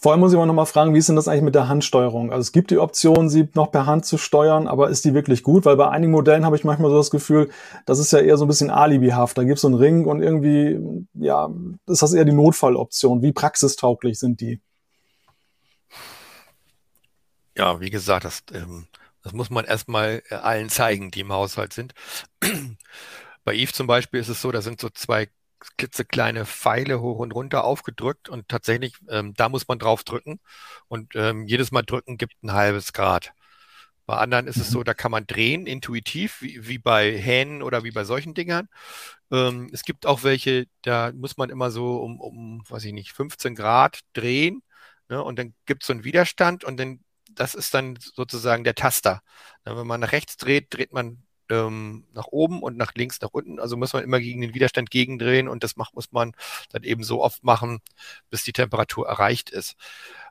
Vor 0.01 0.13
allem 0.13 0.21
muss 0.21 0.33
ich 0.33 0.37
aber 0.37 0.47
nochmal 0.47 0.67
fragen, 0.67 0.95
wie 0.95 0.99
ist 0.99 1.09
denn 1.09 1.17
das 1.17 1.27
eigentlich 1.27 1.43
mit 1.43 1.57
der 1.57 1.69
Handsteuerung? 1.69 2.31
Also 2.31 2.43
es 2.43 2.53
gibt 2.53 2.71
die 2.71 2.79
Option, 2.79 3.29
sie 3.29 3.49
noch 3.55 3.73
per 3.73 3.87
Hand 3.87 4.07
zu 4.07 4.17
steuern, 4.17 4.69
aber 4.69 4.91
ist 4.91 5.05
die 5.05 5.13
wirklich 5.13 5.43
gut? 5.43 5.65
Weil 5.65 5.77
bei 5.77 5.89
einigen 5.89 6.13
Modellen 6.13 6.45
habe 6.45 6.55
ich 6.55 6.63
manchmal 6.63 6.91
so 6.91 6.99
das 6.99 7.11
Gefühl, 7.11 7.51
das 7.85 7.99
ist 7.99 8.13
ja 8.13 8.21
eher 8.21 8.37
so 8.37 8.45
ein 8.45 8.49
bisschen 8.49 8.71
alibihaft. 8.71 9.37
Da 9.37 9.43
gibt 9.43 9.57
es 9.57 9.63
so 9.63 9.69
einen 9.69 9.77
Ring 9.77 10.07
und 10.07 10.23
irgendwie, 10.23 10.79
ja, 11.15 11.51
ist 11.87 12.03
das 12.03 12.13
eher 12.13 12.25
die 12.25 12.33
Notfalloption. 12.33 13.23
Wie 13.23 13.33
praxistauglich 13.33 14.21
sind 14.21 14.41
die? 14.41 14.61
Ja, 17.57 17.81
wie 17.81 17.91
gesagt, 17.91 18.25
das, 18.25 18.45
ähm, 18.53 18.87
das 19.25 19.33
muss 19.33 19.51
man 19.51 19.65
erstmal 19.65 20.23
äh, 20.31 20.37
allen 20.37 20.69
zeigen, 20.69 21.11
die 21.11 21.21
im 21.21 21.33
Haushalt 21.33 21.73
sind. 21.73 21.93
Bei 23.45 23.53
Eve 23.53 23.73
zum 23.73 23.89
Beispiel 23.89 24.21
ist 24.21 24.29
es 24.29 24.41
so, 24.41 24.53
da 24.53 24.63
sind 24.63 24.81
so 24.81 24.91
zwei 24.91 25.29
klitzekleine 25.77 26.47
Pfeile 26.47 27.01
hoch 27.01 27.19
und 27.19 27.33
runter 27.33 27.65
aufgedrückt 27.65 28.29
und 28.29 28.49
tatsächlich, 28.49 28.95
ähm, 29.09 29.35
da 29.35 29.49
muss 29.49 29.69
man 29.69 29.79
drauf 29.79 30.05
drücken 30.05 30.41
und 30.89 31.15
ähm, 31.17 31.47
jedes 31.47 31.73
Mal 31.73 31.83
drücken 31.83 32.17
gibt 32.19 32.43
ein 32.43 32.53
halbes 32.53 32.93
Grad. 32.93 33.33
Bei 34.07 34.17
anderen 34.17 34.47
ist 34.47 34.57
es 34.57 34.71
so, 34.71 34.81
mhm. 34.81 34.85
da 34.85 34.95
kann 34.95 35.11
man 35.11 35.27
drehen, 35.27 35.67
intuitiv, 35.67 36.41
wie, 36.41 36.67
wie 36.67 36.79
bei 36.79 37.13
Hähnen 37.19 37.63
oder 37.63 37.85
wie 37.85 37.91
bei 37.91 38.05
solchen 38.05 38.33
Dingern. 38.35 38.69
Ähm, 39.31 39.69
es 39.73 39.83
gibt 39.83 40.07
auch 40.07 40.23
welche, 40.25 40.67
da 40.83 41.13
muss 41.13 41.37
man 41.37 41.51
immer 41.51 41.71
so 41.71 41.99
um, 41.99 42.21
um 42.21 42.63
weiß 42.69 42.85
ich 42.85 42.93
nicht, 42.95 43.13
15 43.13 43.55
Grad 43.55 44.01
drehen 44.15 44.63
ne, 45.09 45.23
und 45.23 45.39
dann 45.39 45.55
gibt 45.67 45.83
es 45.83 45.89
so 45.89 45.93
einen 45.93 46.05
Widerstand 46.05 46.65
und 46.65 46.79
dann, 46.79 47.01
das 47.31 47.55
ist 47.55 47.75
dann 47.75 47.99
sozusagen 48.01 48.65
der 48.65 48.75
Taster. 48.75 49.23
wenn 49.65 49.87
man 49.87 50.01
nach 50.01 50.13
rechts 50.13 50.37
dreht, 50.39 50.75
dreht 50.75 50.93
man 50.93 51.23
ähm, 51.51 52.05
nach 52.13 52.27
oben 52.27 52.63
und 52.63 52.77
nach 52.77 52.95
links, 52.95 53.21
nach 53.21 53.31
unten. 53.31 53.61
Also 53.61 53.77
muss 53.77 53.93
man 53.93 54.05
immer 54.05 54.21
gegen 54.21 54.41
den 54.41 54.55
Widerstand 54.55 54.91
gegendrehen 54.91 55.49
und 55.49 55.65
das 55.65 55.77
macht, 55.77 55.95
muss 55.95 56.13
man 56.13 56.33
dann 56.71 56.83
eben 56.83 57.03
so 57.03 57.23
oft 57.23 57.45
machen, 57.45 57.81
bis 58.31 58.45
die 58.45 58.53
Temperatur 58.53 59.09
erreicht 59.09 59.51
ist. 59.51 59.77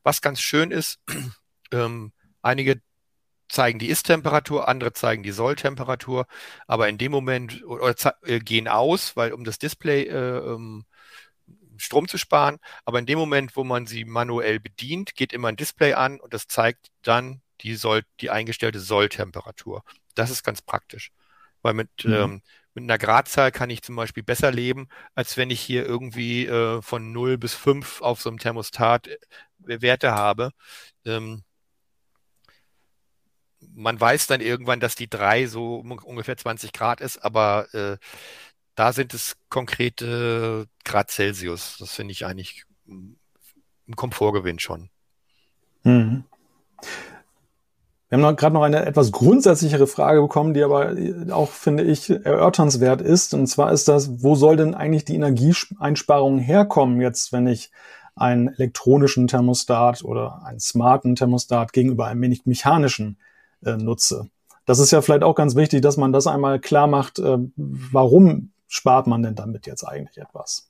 Was 0.03 0.21
ganz 0.21 0.41
schön 0.41 0.71
ist, 0.71 0.99
ähm, 1.71 2.11
einige 2.41 2.81
zeigen 3.49 3.79
die 3.79 3.87
Ist-Temperatur, 3.87 4.67
andere 4.67 4.93
zeigen 4.93 5.23
die 5.23 5.31
Soll-Temperatur, 5.31 6.27
aber 6.67 6.89
in 6.89 6.97
dem 6.97 7.11
Moment 7.11 7.63
oder, 7.65 7.95
äh, 8.23 8.39
gehen 8.39 8.67
aus, 8.67 9.15
weil 9.15 9.33
um 9.33 9.43
das 9.43 9.57
Display 9.57 10.03
äh, 10.03 10.37
ähm, 10.39 10.85
Strom 11.77 12.07
zu 12.07 12.17
sparen, 12.17 12.57
aber 12.85 12.99
in 12.99 13.05
dem 13.05 13.19
Moment, 13.19 13.55
wo 13.55 13.63
man 13.63 13.85
sie 13.85 14.03
manuell 14.05 14.59
bedient, 14.59 15.15
geht 15.15 15.33
immer 15.33 15.49
ein 15.49 15.55
Display 15.55 15.93
an 15.93 16.19
und 16.19 16.33
das 16.33 16.47
zeigt 16.47 16.87
dann 17.03 17.41
die, 17.61 17.75
Soll, 17.75 18.03
die 18.19 18.29
eingestellte 18.29 18.79
Solltemperatur. 18.79 19.83
Das 20.17 20.29
ist 20.29 20.43
ganz 20.43 20.61
praktisch. 20.61 21.11
Weil 21.61 21.73
mit, 21.73 21.89
mhm. 22.03 22.13
ähm, 22.13 22.41
mit 22.73 22.83
einer 22.83 22.97
Gradzahl 22.97 23.51
kann 23.51 23.69
ich 23.69 23.81
zum 23.81 23.95
Beispiel 23.95 24.23
besser 24.23 24.51
leben, 24.51 24.87
als 25.15 25.37
wenn 25.37 25.49
ich 25.49 25.61
hier 25.61 25.85
irgendwie 25.85 26.45
äh, 26.45 26.81
von 26.81 27.11
0 27.11 27.37
bis 27.37 27.53
5 27.53 28.01
auf 28.01 28.21
so 28.21 28.29
einem 28.29 28.39
Thermostat 28.39 29.07
äh, 29.07 29.17
Werte 29.59 30.13
habe. 30.13 30.51
Ähm, 31.05 31.43
man 33.73 33.99
weiß 33.99 34.27
dann 34.27 34.41
irgendwann, 34.41 34.79
dass 34.79 34.95
die 34.95 35.09
3 35.09 35.47
so 35.47 35.77
ungefähr 35.77 36.37
20 36.37 36.73
Grad 36.73 37.01
ist, 37.01 37.17
aber 37.17 37.73
äh, 37.73 37.97
da 38.75 38.93
sind 38.93 39.13
es 39.13 39.35
konkrete 39.49 40.67
Grad 40.85 41.09
Celsius. 41.09 41.77
Das 41.79 41.95
finde 41.95 42.11
ich 42.11 42.25
eigentlich 42.25 42.65
ein 42.87 43.95
Komfortgewinn 43.95 44.59
schon. 44.59 44.89
Mhm. 45.83 46.25
Wir 48.09 48.19
haben 48.19 48.35
gerade 48.37 48.53
noch 48.53 48.63
eine 48.63 48.85
etwas 48.85 49.11
grundsätzlichere 49.11 49.85
Frage 49.85 50.21
bekommen, 50.21 50.53
die 50.53 50.63
aber 50.63 50.95
auch, 51.31 51.49
finde 51.49 51.83
ich, 51.83 52.09
erörternswert 52.09 53.01
ist. 53.01 53.33
Und 53.33 53.47
zwar 53.47 53.71
ist 53.71 53.87
das, 53.89 54.23
wo 54.23 54.35
soll 54.35 54.55
denn 54.55 54.75
eigentlich 54.75 55.03
die 55.03 55.15
Energieeinsparung 55.15 56.39
herkommen 56.39 57.01
jetzt, 57.01 57.33
wenn 57.33 57.47
ich 57.47 57.69
einen 58.15 58.47
elektronischen 58.47 59.27
Thermostat 59.27 60.03
oder 60.03 60.41
einen 60.45 60.59
smarten 60.59 61.15
Thermostat 61.15 61.73
gegenüber 61.73 62.07
einem 62.07 62.21
wenig 62.21 62.45
mechanischen 62.45 63.17
äh, 63.65 63.75
nutze? 63.75 64.29
Das 64.65 64.79
ist 64.79 64.91
ja 64.91 65.01
vielleicht 65.01 65.23
auch 65.23 65.35
ganz 65.35 65.55
wichtig, 65.55 65.81
dass 65.81 65.97
man 65.97 66.13
das 66.13 66.27
einmal 66.27 66.59
klar 66.59 66.87
macht, 66.87 67.19
äh, 67.19 67.37
warum 67.55 68.51
spart 68.67 69.07
man 69.07 69.21
denn 69.21 69.35
damit 69.35 69.67
jetzt 69.67 69.83
eigentlich 69.83 70.17
etwas? 70.17 70.69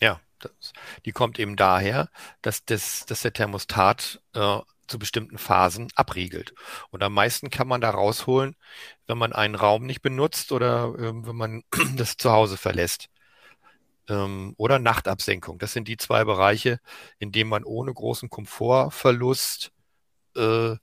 Ja, 0.00 0.20
das, 0.38 0.72
die 1.04 1.12
kommt 1.12 1.38
eben 1.38 1.56
daher, 1.56 2.08
dass, 2.40 2.64
das, 2.64 3.04
dass 3.06 3.22
der 3.22 3.32
Thermostat 3.32 4.20
äh, 4.34 4.58
zu 4.92 4.98
bestimmten 4.98 5.38
Phasen 5.38 5.88
abriegelt. 5.96 6.54
Und 6.90 7.02
am 7.02 7.14
meisten 7.14 7.50
kann 7.50 7.66
man 7.66 7.80
da 7.80 7.90
rausholen, 7.90 8.54
wenn 9.06 9.18
man 9.18 9.32
einen 9.32 9.56
Raum 9.56 9.86
nicht 9.86 10.02
benutzt 10.02 10.52
oder 10.52 10.94
äh, 10.98 11.12
wenn 11.26 11.36
man 11.36 11.62
das 11.96 12.16
Zuhause 12.16 12.56
verlässt. 12.56 13.08
Ähm, 14.08 14.54
oder 14.58 14.78
Nachtabsenkung. 14.78 15.58
Das 15.58 15.72
sind 15.72 15.88
die 15.88 15.96
zwei 15.96 16.24
Bereiche, 16.24 16.78
in 17.18 17.32
denen 17.32 17.50
man 17.50 17.64
ohne 17.64 17.92
großen 17.94 18.28
Komfortverlust 18.30 19.72
äh, 20.36 20.76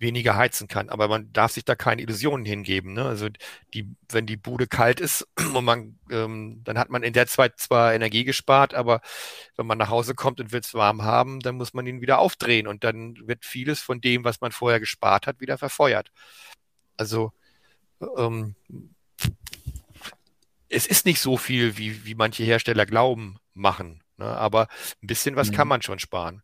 weniger 0.00 0.34
heizen 0.36 0.66
kann. 0.66 0.88
Aber 0.88 1.08
man 1.08 1.32
darf 1.32 1.52
sich 1.52 1.64
da 1.64 1.74
keine 1.74 2.02
Illusionen 2.02 2.44
hingeben. 2.44 2.94
Ne? 2.94 3.04
Also 3.04 3.28
die, 3.74 3.94
wenn 4.08 4.26
die 4.26 4.36
Bude 4.36 4.66
kalt 4.66 4.98
ist 4.98 5.28
und 5.54 5.64
man, 5.64 5.98
ähm, 6.10 6.62
dann 6.64 6.78
hat 6.78 6.90
man 6.90 7.02
in 7.02 7.12
der 7.12 7.26
Zeit 7.26 7.58
zwar 7.58 7.94
Energie 7.94 8.24
gespart, 8.24 8.74
aber 8.74 9.00
wenn 9.56 9.66
man 9.66 9.78
nach 9.78 9.90
Hause 9.90 10.14
kommt 10.14 10.40
und 10.40 10.52
will 10.52 10.60
es 10.60 10.74
warm 10.74 11.02
haben, 11.02 11.40
dann 11.40 11.56
muss 11.56 11.74
man 11.74 11.86
ihn 11.86 12.00
wieder 12.00 12.18
aufdrehen 12.18 12.66
und 12.66 12.82
dann 12.82 13.16
wird 13.26 13.44
vieles 13.44 13.80
von 13.80 14.00
dem, 14.00 14.24
was 14.24 14.40
man 14.40 14.52
vorher 14.52 14.80
gespart 14.80 15.26
hat, 15.26 15.40
wieder 15.40 15.58
verfeuert. 15.58 16.10
Also 16.96 17.32
ähm, 18.16 18.54
es 20.68 20.86
ist 20.86 21.04
nicht 21.04 21.20
so 21.20 21.36
viel, 21.36 21.76
wie, 21.76 22.04
wie 22.04 22.14
manche 22.14 22.44
Hersteller 22.44 22.86
glauben, 22.86 23.38
machen. 23.54 24.02
Ne? 24.16 24.26
Aber 24.26 24.68
ein 25.02 25.06
bisschen 25.06 25.36
was 25.36 25.50
mhm. 25.50 25.54
kann 25.54 25.68
man 25.68 25.82
schon 25.82 25.98
sparen. 25.98 26.42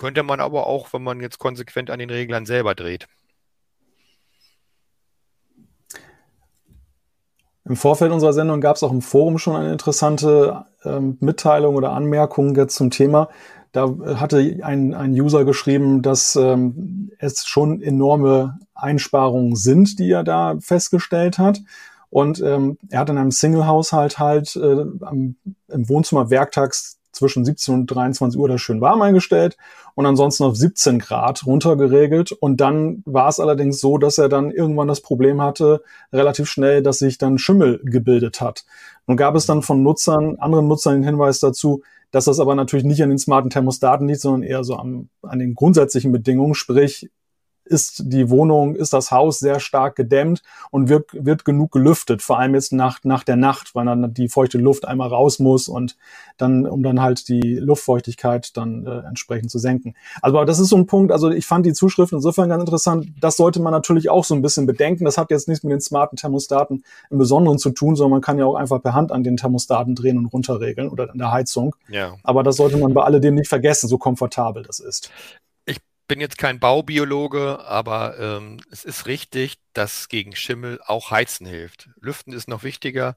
Könnte 0.00 0.22
man 0.22 0.40
aber 0.40 0.66
auch, 0.66 0.94
wenn 0.94 1.02
man 1.02 1.20
jetzt 1.20 1.38
konsequent 1.38 1.90
an 1.90 1.98
den 1.98 2.08
Reglern 2.08 2.46
selber 2.46 2.74
dreht. 2.74 3.06
Im 7.66 7.76
Vorfeld 7.76 8.10
unserer 8.10 8.32
Sendung 8.32 8.62
gab 8.62 8.76
es 8.76 8.82
auch 8.82 8.92
im 8.92 9.02
Forum 9.02 9.36
schon 9.36 9.56
eine 9.56 9.72
interessante 9.72 10.64
ähm, 10.86 11.18
Mitteilung 11.20 11.74
oder 11.76 11.92
Anmerkung 11.92 12.56
jetzt 12.56 12.76
zum 12.76 12.90
Thema. 12.90 13.28
Da 13.72 13.94
hatte 14.18 14.38
ein, 14.62 14.94
ein 14.94 15.12
User 15.12 15.44
geschrieben, 15.44 16.00
dass 16.00 16.34
ähm, 16.34 17.10
es 17.18 17.46
schon 17.46 17.82
enorme 17.82 18.58
Einsparungen 18.74 19.54
sind, 19.54 19.98
die 19.98 20.10
er 20.10 20.24
da 20.24 20.56
festgestellt 20.60 21.36
hat. 21.36 21.60
Und 22.08 22.40
ähm, 22.40 22.78
er 22.88 23.00
hat 23.00 23.10
in 23.10 23.18
einem 23.18 23.32
Single-Haushalt 23.32 24.18
halt 24.18 24.56
äh, 24.56 24.86
am, 25.02 25.36
im 25.68 25.88
Wohnzimmer 25.90 26.30
werktags 26.30 26.99
zwischen 27.12 27.44
17 27.44 27.74
und 27.74 27.86
23 27.86 28.38
Uhr 28.38 28.48
das 28.48 28.60
schön 28.60 28.80
warm 28.80 29.02
eingestellt 29.02 29.56
und 29.94 30.06
ansonsten 30.06 30.44
auf 30.44 30.56
17 30.56 30.98
Grad 30.98 31.44
runtergeregelt. 31.46 32.32
Und 32.32 32.60
dann 32.60 33.02
war 33.06 33.28
es 33.28 33.40
allerdings 33.40 33.80
so, 33.80 33.98
dass 33.98 34.18
er 34.18 34.28
dann 34.28 34.50
irgendwann 34.50 34.88
das 34.88 35.00
Problem 35.00 35.40
hatte, 35.42 35.82
relativ 36.12 36.48
schnell, 36.48 36.82
dass 36.82 36.98
sich 36.98 37.18
dann 37.18 37.38
Schimmel 37.38 37.80
gebildet 37.84 38.40
hat. 38.40 38.64
Nun 39.06 39.16
gab 39.16 39.34
es 39.34 39.46
dann 39.46 39.62
von 39.62 39.82
Nutzern, 39.82 40.36
anderen 40.38 40.68
Nutzern 40.68 40.94
den 40.94 41.04
Hinweis 41.04 41.40
dazu, 41.40 41.82
dass 42.10 42.24
das 42.24 42.40
aber 42.40 42.54
natürlich 42.54 42.84
nicht 42.84 43.02
an 43.02 43.08
den 43.08 43.18
smarten 43.18 43.50
Thermostaten 43.50 44.08
liegt, 44.08 44.20
sondern 44.20 44.42
eher 44.42 44.64
so 44.64 44.76
am, 44.76 45.08
an 45.22 45.38
den 45.38 45.54
grundsätzlichen 45.54 46.12
Bedingungen, 46.12 46.54
sprich 46.54 47.10
ist 47.70 48.02
die 48.06 48.30
Wohnung, 48.30 48.74
ist 48.74 48.92
das 48.92 49.10
Haus 49.10 49.38
sehr 49.38 49.60
stark 49.60 49.94
gedämmt 49.94 50.42
und 50.70 50.88
wird, 50.88 51.08
wird 51.12 51.44
genug 51.44 51.70
gelüftet, 51.72 52.20
vor 52.20 52.38
allem 52.38 52.54
jetzt 52.54 52.72
nach, 52.72 52.98
nach 53.04 53.22
der 53.22 53.36
Nacht, 53.36 53.74
weil 53.74 53.86
dann 53.86 54.12
die 54.12 54.28
feuchte 54.28 54.58
Luft 54.58 54.86
einmal 54.86 55.08
raus 55.08 55.38
muss 55.38 55.68
und 55.68 55.96
dann, 56.36 56.66
um 56.66 56.82
dann 56.82 57.00
halt 57.00 57.28
die 57.28 57.58
Luftfeuchtigkeit 57.58 58.56
dann 58.56 58.86
äh, 58.86 59.06
entsprechend 59.06 59.50
zu 59.50 59.58
senken. 59.58 59.94
Also 60.20 60.44
das 60.44 60.58
ist 60.58 60.68
so 60.68 60.76
ein 60.76 60.86
Punkt, 60.86 61.12
also 61.12 61.30
ich 61.30 61.46
fand 61.46 61.64
die 61.64 61.72
Zuschrift 61.72 62.12
insofern 62.12 62.48
ganz 62.48 62.60
interessant. 62.60 63.06
Das 63.20 63.36
sollte 63.36 63.60
man 63.60 63.72
natürlich 63.72 64.10
auch 64.10 64.24
so 64.24 64.34
ein 64.34 64.42
bisschen 64.42 64.66
bedenken. 64.66 65.04
Das 65.04 65.16
hat 65.16 65.30
jetzt 65.30 65.46
nichts 65.46 65.62
mit 65.62 65.72
den 65.72 65.80
smarten 65.80 66.16
Thermostaten 66.16 66.82
im 67.10 67.18
Besonderen 67.18 67.58
zu 67.58 67.70
tun, 67.70 67.94
sondern 67.94 68.12
man 68.12 68.20
kann 68.20 68.38
ja 68.38 68.46
auch 68.46 68.56
einfach 68.56 68.82
per 68.82 68.94
Hand 68.94 69.12
an 69.12 69.22
den 69.22 69.36
Thermostaten 69.36 69.94
drehen 69.94 70.18
und 70.18 70.26
runterregeln 70.26 70.88
oder 70.88 71.10
an 71.10 71.18
der 71.18 71.30
Heizung. 71.30 71.76
Ja. 71.88 72.16
Aber 72.24 72.42
das 72.42 72.56
sollte 72.56 72.76
man 72.78 72.94
bei 72.94 73.04
alledem 73.04 73.36
nicht 73.36 73.48
vergessen, 73.48 73.88
so 73.88 73.96
komfortabel 73.96 74.64
das 74.64 74.80
ist 74.80 75.10
bin 76.10 76.20
jetzt 76.20 76.38
kein 76.38 76.58
Baubiologe, 76.58 77.64
aber 77.64 78.18
ähm, 78.18 78.60
es 78.72 78.84
ist 78.84 79.06
richtig, 79.06 79.58
dass 79.74 80.08
gegen 80.08 80.34
Schimmel 80.34 80.80
auch 80.84 81.12
Heizen 81.12 81.46
hilft. 81.46 81.88
Lüften 82.00 82.32
ist 82.32 82.48
noch 82.48 82.64
wichtiger, 82.64 83.16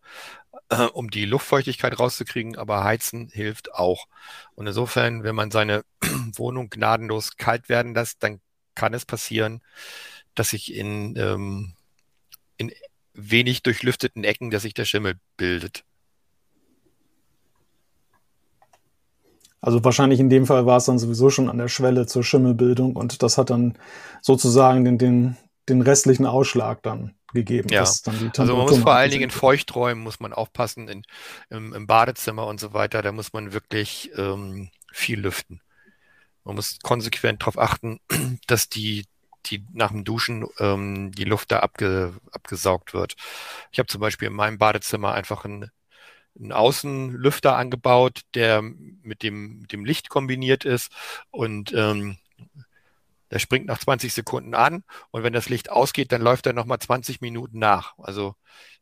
äh, 0.69 0.83
um 0.83 1.09
die 1.09 1.25
Luftfeuchtigkeit 1.25 1.97
rauszukriegen, 1.97 2.55
aber 2.55 2.83
Heizen 2.83 3.29
hilft 3.29 3.73
auch. 3.73 4.05
Und 4.53 4.67
insofern, 4.67 5.23
wenn 5.23 5.33
man 5.33 5.49
seine 5.49 5.83
Wohnung 6.35 6.69
gnadenlos 6.69 7.35
kalt 7.35 7.67
werden 7.67 7.95
lässt, 7.95 8.21
dann 8.21 8.39
kann 8.75 8.93
es 8.93 9.05
passieren, 9.05 9.63
dass 10.35 10.51
sich 10.51 10.71
in, 10.75 11.15
ähm, 11.17 11.73
in 12.57 12.71
wenig 13.15 13.63
durchlüfteten 13.63 14.23
Ecken, 14.23 14.51
dass 14.51 14.61
sich 14.61 14.75
der 14.75 14.85
Schimmel 14.85 15.15
bildet. 15.35 15.83
Also 19.63 19.81
wahrscheinlich 19.81 20.19
in 20.19 20.29
dem 20.29 20.45
Fall 20.45 20.65
war 20.65 20.75
es 20.75 20.85
dann 20.85 20.99
sowieso 20.99 21.29
schon 21.29 21.49
an 21.49 21.57
der 21.57 21.69
Schwelle 21.69 22.05
zur 22.05 22.21
Schimmelbildung 22.21 22.97
und 22.97 23.23
das 23.23 23.37
hat 23.37 23.49
dann 23.49 23.77
sozusagen 24.21 24.83
den, 24.83 24.97
den, 24.97 25.37
den 25.69 25.81
restlichen 25.81 26.25
Ausschlag 26.25 26.83
dann 26.83 27.15
gegeben. 27.33 27.69
Ja. 27.69 27.79
also 27.79 28.57
man 28.57 28.67
muss 28.67 28.79
vor 28.79 28.93
allen 28.93 29.09
Dingen 29.09 29.23
in 29.23 29.31
Feuchträumen 29.31 30.03
muss 30.03 30.19
man 30.19 30.33
aufpassen, 30.33 30.89
in, 30.89 31.03
im, 31.49 31.73
im, 31.73 31.87
Badezimmer 31.87 32.45
und 32.45 32.59
so 32.59 32.73
weiter, 32.73 33.01
da 33.01 33.13
muss 33.13 33.31
man 33.31 33.53
wirklich 33.53 34.11
ähm, 34.17 34.69
viel 34.91 35.21
lüften. 35.21 35.61
Man 36.43 36.55
muss 36.55 36.79
konsequent 36.83 37.41
darauf 37.41 37.57
achten, 37.57 38.01
dass 38.47 38.67
die, 38.67 39.05
die 39.45 39.65
nach 39.71 39.91
dem 39.91 40.03
Duschen 40.03 40.45
ähm, 40.59 41.13
die 41.13 41.23
Luft 41.23 41.53
da 41.53 41.59
abge, 41.59 42.13
abgesaugt 42.33 42.93
wird. 42.93 43.15
Ich 43.71 43.79
habe 43.79 43.87
zum 43.87 44.01
Beispiel 44.01 44.27
in 44.27 44.35
meinem 44.35 44.57
Badezimmer 44.57 45.13
einfach 45.13 45.45
ein 45.45 45.71
einen 46.39 46.51
Außenlüfter 46.51 47.55
angebaut, 47.55 48.21
der 48.33 48.61
mit 48.61 49.23
dem, 49.23 49.59
mit 49.59 49.71
dem 49.71 49.85
Licht 49.85 50.09
kombiniert 50.09 50.65
ist 50.65 50.91
und 51.31 51.73
ähm, 51.73 52.17
der 53.31 53.39
springt 53.39 53.65
nach 53.65 53.79
20 53.79 54.13
Sekunden 54.13 54.53
an 54.53 54.83
und 55.11 55.23
wenn 55.23 55.33
das 55.33 55.49
Licht 55.49 55.71
ausgeht, 55.71 56.11
dann 56.11 56.21
läuft 56.21 56.45
er 56.45 56.53
nochmal 56.53 56.79
20 56.79 57.21
Minuten 57.21 57.59
nach. 57.59 57.97
Also 57.97 58.35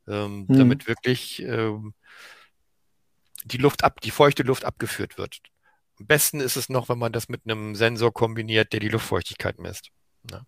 ähm, 0.08 0.46
hm. 0.50 0.58
damit 0.58 0.88
wirklich 0.88 1.42
ähm, 1.42 1.94
die 3.46 3.58
Luft 3.58 3.84
ab, 3.84 4.02
die 4.02 4.12
feuchte 4.12 4.44
Luft 4.44 4.66
abgeführt 4.66 5.18
wird. 5.18 5.40
Am 6.00 6.08
besten 6.08 6.40
ist 6.40 6.56
es 6.56 6.70
noch, 6.70 6.90
wenn 6.90 6.98
man 6.98 7.12
das 7.12 7.30
mit 7.30 7.42
einem 7.46 7.76
Sensor 7.76 8.14
kombiniert, 8.14 8.74
der 8.74 8.80
die 8.80 8.90
Luftfeuchtigkeit 8.90 9.60
misst. 9.60 9.90
Ja. 10.30 10.46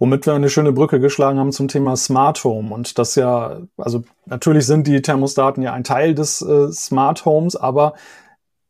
Womit 0.00 0.24
wir 0.24 0.32
eine 0.32 0.48
schöne 0.48 0.72
Brücke 0.72 0.98
geschlagen 0.98 1.38
haben 1.38 1.52
zum 1.52 1.68
Thema 1.68 1.94
Smart 1.94 2.42
Home. 2.42 2.72
Und 2.74 2.98
das 2.98 3.16
ja, 3.16 3.60
also 3.76 4.02
natürlich 4.24 4.64
sind 4.64 4.86
die 4.86 5.02
Thermostaten 5.02 5.62
ja 5.62 5.74
ein 5.74 5.84
Teil 5.84 6.14
des 6.14 6.40
äh, 6.40 6.72
Smart 6.72 7.26
Homes, 7.26 7.54
aber 7.54 7.92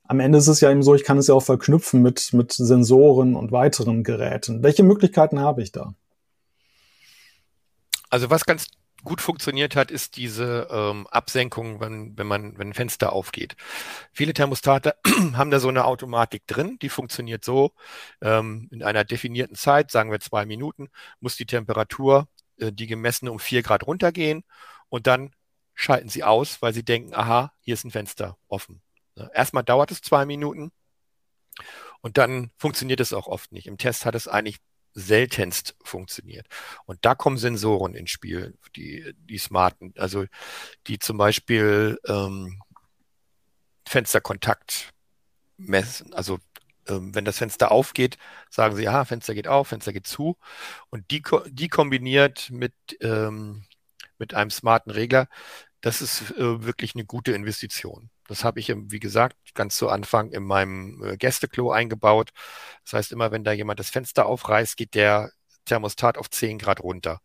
am 0.03 0.19
Ende 0.19 0.39
ist 0.39 0.49
es 0.49 0.61
ja 0.61 0.73
eben 0.73 0.83
so, 0.83 0.93
ich 0.97 1.05
kann 1.05 1.19
es 1.19 1.29
ja 1.29 1.35
auch 1.35 1.43
verknüpfen 1.43 2.03
mit, 2.03 2.33
mit 2.33 2.51
Sensoren 2.53 3.37
und 3.37 3.53
weiteren 3.53 4.03
Geräten. 4.03 4.65
Welche 4.65 4.83
Möglichkeiten 4.83 5.39
habe 5.39 5.63
ich 5.63 5.71
da? 5.71 5.95
Also 8.11 8.29
was 8.29 8.45
ganz 8.45 8.67
gut 9.05 9.21
funktioniert 9.21 9.77
hat, 9.77 9.91
ist 9.91 10.17
diese 10.17 10.69
ähm, 10.71 11.07
Absenkung, 11.09 11.81
wenn, 11.81 12.17
wenn 12.19 12.27
man, 12.27 12.59
wenn 12.59 12.69
ein 12.69 12.75
Fenster 12.75 13.13
aufgeht. 13.13 13.57
Viele 14.13 14.33
Thermostate 14.33 14.97
haben 15.35 15.51
da 15.51 15.61
so 15.61 15.69
eine 15.69 15.85
Automatik 15.85 16.47
drin, 16.47 16.79
die 16.81 16.89
funktioniert 16.89 17.45
so, 17.45 17.73
ähm, 18.21 18.69
in 18.71 18.83
einer 18.83 19.05
definierten 19.05 19.57
Zeit, 19.57 19.91
sagen 19.91 20.11
wir 20.11 20.21
zwei 20.21 20.47
Minuten, 20.47 20.89
muss 21.21 21.37
die 21.37 21.47
Temperatur, 21.47 22.29
äh, 22.59 22.73
die 22.73 22.87
gemessene 22.87 23.33
um 23.33 23.39
vier 23.39 23.63
Grad 23.63 23.87
runtergehen 23.87 24.45
und 24.89 25.07
dann 25.07 25.35
schalten 25.75 26.09
sie 26.09 26.25
aus, 26.25 26.61
weil 26.63 26.75
sie 26.75 26.85
denken, 26.85 27.15
aha, 27.15 27.53
hier 27.61 27.75
ist 27.75 27.85
ein 27.85 27.91
Fenster 27.91 28.37
offen. 28.49 28.83
Erstmal 29.35 29.65
dauert 29.65 29.91
es 29.91 30.01
zwei 30.01 30.25
Minuten 30.25 30.73
und 32.01 32.19
dann 32.19 32.51
funktioniert 32.57 33.01
es 33.01 33.13
auch 33.13 33.27
oft 33.27 33.53
nicht. 33.53 33.67
Im 33.67 33.79
Test 33.79 34.05
hat 34.07 34.15
es 34.15 34.29
eigentlich 34.29 34.59
seltenst 34.95 35.77
funktioniert. 35.83 36.47
Und 36.85 36.99
da 37.03 37.15
kommen 37.15 37.37
Sensoren 37.37 37.95
ins 37.95 38.11
Spiel, 38.11 38.57
die, 38.77 39.15
die 39.17 39.39
smarten, 39.39 39.95
also 39.97 40.25
die 40.87 40.99
zum 40.99 41.17
Beispiel 41.17 41.99
ähm, 42.07 42.61
Fensterkontakt 43.87 44.93
messen. 45.57 46.13
Also 46.15 46.39
ähm, 46.89 47.15
wenn 47.15 47.25
das 47.25 47.39
Fenster 47.39 47.71
aufgeht, 47.71 48.19
sagen 48.49 48.77
sie, 48.77 48.85
ja, 48.85 49.05
Fenster 49.05 49.35
geht 49.35 49.49
auf, 49.49 49.69
Fenster 49.69 49.93
geht 49.93 50.07
zu. 50.07 50.37
Und 50.91 51.11
die, 51.11 51.23
die 51.49 51.69
kombiniert 51.69 52.51
mit, 52.51 52.75
ähm, 53.01 53.65
mit 54.19 54.35
einem 54.35 54.51
smarten 54.51 54.91
Regler, 54.91 55.29
das 55.81 56.03
ist 56.03 56.33
äh, 56.33 56.65
wirklich 56.65 56.95
eine 56.95 57.05
gute 57.05 57.33
Investition. 57.33 58.11
Das 58.31 58.45
habe 58.45 58.61
ich, 58.61 58.73
wie 58.73 59.01
gesagt, 59.01 59.37
ganz 59.55 59.77
zu 59.77 59.89
Anfang 59.89 60.31
in 60.31 60.45
meinem 60.45 61.03
äh, 61.03 61.17
Gästeklo 61.17 61.73
eingebaut. 61.73 62.31
Das 62.85 62.93
heißt, 62.93 63.13
immer 63.13 63.33
wenn 63.33 63.43
da 63.43 63.51
jemand 63.51 63.81
das 63.81 63.91
Fenster 63.91 64.27
aufreißt, 64.27 64.77
geht 64.77 64.95
der 64.95 65.33
Thermostat 65.65 66.17
auf 66.17 66.31
10 66.31 66.59
Grad 66.59 66.81
runter. 66.81 67.21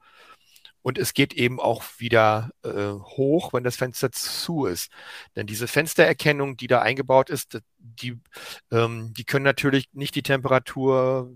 Und 0.82 0.98
es 0.98 1.14
geht 1.14 1.34
eben 1.34 1.60
auch 1.60 1.84
wieder 2.00 2.50
äh, 2.64 2.90
hoch, 2.94 3.54
wenn 3.54 3.64
das 3.64 3.76
Fenster 3.76 4.12
zu 4.12 4.66
ist. 4.66 4.92
Denn 5.36 5.46
diese 5.46 5.68
Fenstererkennung, 5.68 6.58
die 6.58 6.68
da 6.68 6.82
eingebaut 6.82 7.30
ist, 7.30 7.60
die, 7.78 8.20
ähm, 8.72 9.14
die 9.16 9.26
können 9.26 9.46
natürlich 9.46 9.90
nicht 9.94 10.16
die 10.16 10.24
Temperatur, 10.24 11.36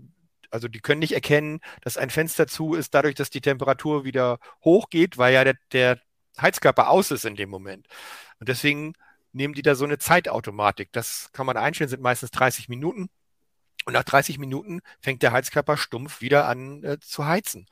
also 0.50 0.66
die 0.66 0.80
können 0.80 0.98
nicht 0.98 1.14
erkennen, 1.14 1.60
dass 1.82 1.96
ein 1.96 2.10
Fenster 2.10 2.48
zu 2.48 2.74
ist, 2.74 2.92
dadurch, 2.94 3.14
dass 3.14 3.30
die 3.30 3.40
Temperatur 3.40 4.04
wieder 4.04 4.40
hochgeht, 4.64 5.16
weil 5.16 5.32
ja 5.34 5.44
der, 5.44 5.56
der 5.72 6.00
Heizkörper 6.40 6.90
aus 6.90 7.12
ist 7.12 7.24
in 7.24 7.36
dem 7.36 7.50
Moment. 7.50 7.86
Und 8.40 8.48
deswegen 8.48 8.94
nehmen 9.32 9.54
die 9.54 9.62
da 9.62 9.74
so 9.74 9.84
eine 9.84 9.98
Zeitautomatik. 9.98 10.92
Das 10.92 11.30
kann 11.32 11.46
man 11.46 11.56
einstellen, 11.56 11.90
sind 11.90 12.02
meistens 12.02 12.30
30 12.30 12.68
Minuten. 12.68 13.08
Und 13.86 13.94
nach 13.94 14.04
30 14.04 14.38
Minuten 14.38 14.80
fängt 15.00 15.22
der 15.22 15.32
Heizkörper 15.32 15.76
stumpf 15.78 16.20
wieder 16.20 16.46
an 16.46 16.84
äh, 16.84 16.98
zu 17.00 17.26
heizen. 17.26 17.66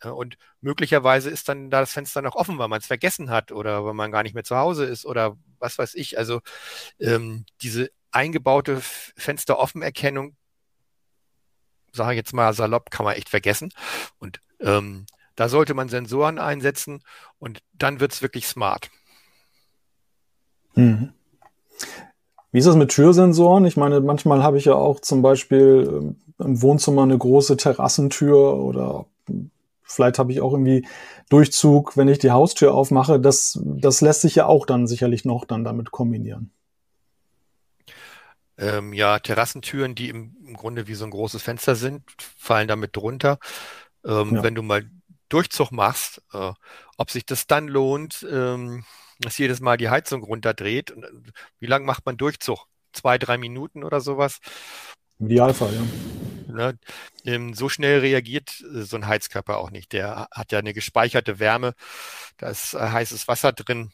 Äh, 0.00 0.08
und 0.08 0.36
möglicherweise 0.60 1.30
ist 1.30 1.48
dann 1.48 1.70
da 1.70 1.80
das 1.80 1.92
Fenster 1.92 2.20
noch 2.20 2.34
offen, 2.34 2.58
weil 2.58 2.68
man 2.68 2.80
es 2.80 2.86
vergessen 2.86 3.30
hat 3.30 3.50
oder 3.50 3.84
weil 3.84 3.94
man 3.94 4.12
gar 4.12 4.22
nicht 4.22 4.34
mehr 4.34 4.44
zu 4.44 4.56
Hause 4.56 4.84
ist 4.84 5.06
oder 5.06 5.36
was 5.58 5.78
weiß 5.78 5.94
ich. 5.94 6.18
Also 6.18 6.42
ähm, 6.98 7.46
diese 7.62 7.90
eingebaute 8.10 8.80
Fensteroffenerkennung, 9.16 10.36
sage 11.92 12.12
ich 12.12 12.16
jetzt 12.18 12.34
mal 12.34 12.52
salopp, 12.52 12.90
kann 12.90 13.04
man 13.04 13.16
echt 13.16 13.30
vergessen. 13.30 13.72
Und 14.18 14.40
ähm, 14.60 15.06
da 15.34 15.48
sollte 15.48 15.74
man 15.74 15.88
Sensoren 15.88 16.38
einsetzen 16.38 17.02
und 17.38 17.62
dann 17.72 18.00
wird 18.00 18.12
es 18.12 18.22
wirklich 18.22 18.46
smart. 18.46 18.90
Mhm. 20.74 21.12
Wie 22.52 22.58
ist 22.58 22.66
das 22.66 22.76
mit 22.76 22.90
Türsensoren? 22.90 23.64
Ich 23.64 23.76
meine, 23.76 24.00
manchmal 24.00 24.42
habe 24.42 24.58
ich 24.58 24.66
ja 24.66 24.74
auch 24.74 25.00
zum 25.00 25.22
Beispiel 25.22 25.88
ähm, 25.90 26.16
im 26.38 26.62
Wohnzimmer 26.62 27.02
eine 27.02 27.18
große 27.18 27.56
Terrassentür 27.56 28.56
oder 28.56 29.06
vielleicht 29.82 30.18
habe 30.18 30.32
ich 30.32 30.40
auch 30.40 30.52
irgendwie 30.52 30.86
Durchzug, 31.30 31.96
wenn 31.96 32.08
ich 32.08 32.18
die 32.18 32.30
Haustür 32.30 32.74
aufmache. 32.74 33.18
Das, 33.18 33.58
das 33.64 34.00
lässt 34.00 34.20
sich 34.20 34.36
ja 34.36 34.46
auch 34.46 34.66
dann 34.66 34.86
sicherlich 34.86 35.24
noch 35.24 35.44
dann 35.44 35.64
damit 35.64 35.90
kombinieren. 35.90 36.52
Ähm, 38.56 38.92
ja, 38.92 39.18
Terrassentüren, 39.18 39.94
die 39.94 40.08
im, 40.08 40.36
im, 40.46 40.54
Grunde 40.54 40.86
wie 40.86 40.94
so 40.94 41.04
ein 41.04 41.10
großes 41.10 41.42
Fenster 41.42 41.74
sind, 41.74 42.02
fallen 42.38 42.68
damit 42.68 42.96
drunter. 42.96 43.38
Ähm, 44.04 44.36
ja. 44.36 44.42
Wenn 44.44 44.54
du 44.54 44.62
mal 44.62 44.88
Durchzug 45.28 45.72
machst, 45.72 46.22
äh, 46.32 46.52
ob 46.96 47.10
sich 47.10 47.26
das 47.26 47.48
dann 47.48 47.66
lohnt, 47.66 48.24
ähm, 48.30 48.84
dass 49.20 49.38
jedes 49.38 49.60
Mal 49.60 49.76
die 49.76 49.88
Heizung 49.88 50.22
runterdreht. 50.22 50.90
Und 50.90 51.04
äh, 51.04 51.08
wie 51.60 51.66
lange 51.66 51.86
macht 51.86 52.06
man 52.06 52.16
Durchzug? 52.16 52.66
Zwei, 52.92 53.18
drei 53.18 53.38
Minuten 53.38 53.84
oder 53.84 54.00
sowas? 54.00 54.40
Im 55.18 55.26
Idealfall, 55.26 55.74
ja. 55.74 55.82
Ne, 56.54 56.78
ähm, 57.24 57.54
so 57.54 57.68
schnell 57.68 58.00
reagiert 58.00 58.60
äh, 58.60 58.82
so 58.82 58.96
ein 58.96 59.06
Heizkörper 59.06 59.58
auch 59.58 59.70
nicht. 59.70 59.92
Der 59.92 60.28
hat 60.30 60.52
ja 60.52 60.58
eine 60.58 60.74
gespeicherte 60.74 61.38
Wärme, 61.40 61.74
da 62.36 62.48
ist 62.48 62.74
äh, 62.74 62.78
heißes 62.78 63.26
Wasser 63.26 63.52
drin. 63.52 63.92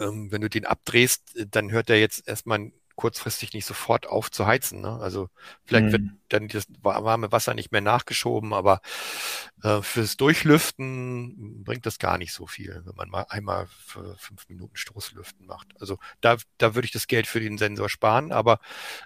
Ähm, 0.00 0.30
wenn 0.30 0.40
du 0.40 0.48
den 0.48 0.66
abdrehst, 0.66 1.34
dann 1.50 1.70
hört 1.70 1.90
er 1.90 1.98
jetzt 1.98 2.26
erstmal 2.28 2.72
kurzfristig 2.96 3.52
nicht 3.52 3.66
sofort 3.66 4.06
aufzuheizen. 4.06 4.80
Ne? 4.80 4.98
Also 5.00 5.28
vielleicht 5.64 5.86
mhm. 5.86 5.92
wird 5.92 6.02
dann 6.28 6.48
das 6.48 6.66
warme 6.82 7.30
Wasser 7.30 7.54
nicht 7.54 7.70
mehr 7.70 7.82
nachgeschoben, 7.82 8.52
aber 8.52 8.80
äh, 9.62 9.82
fürs 9.82 10.16
Durchlüften 10.16 11.62
bringt 11.62 11.86
das 11.86 11.98
gar 11.98 12.18
nicht 12.18 12.32
so 12.32 12.46
viel, 12.46 12.82
wenn 12.84 12.96
man 12.96 13.10
mal 13.10 13.26
einmal 13.28 13.68
für 13.68 14.16
fünf 14.18 14.48
Minuten 14.48 14.76
Stoßlüften 14.76 15.46
macht. 15.46 15.68
Also 15.78 15.98
da, 16.20 16.36
da 16.58 16.74
würde 16.74 16.86
ich 16.86 16.92
das 16.92 17.06
Geld 17.06 17.26
für 17.26 17.40
den 17.40 17.58
Sensor 17.58 17.88
sparen, 17.88 18.32
aber 18.32 18.58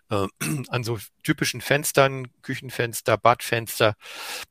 äh, 0.09 0.27
an 0.69 0.85
so 0.85 0.99
typischen 1.23 1.61
Fenstern, 1.61 2.29
Küchenfenster, 2.43 3.19
Badfenster, 3.19 3.95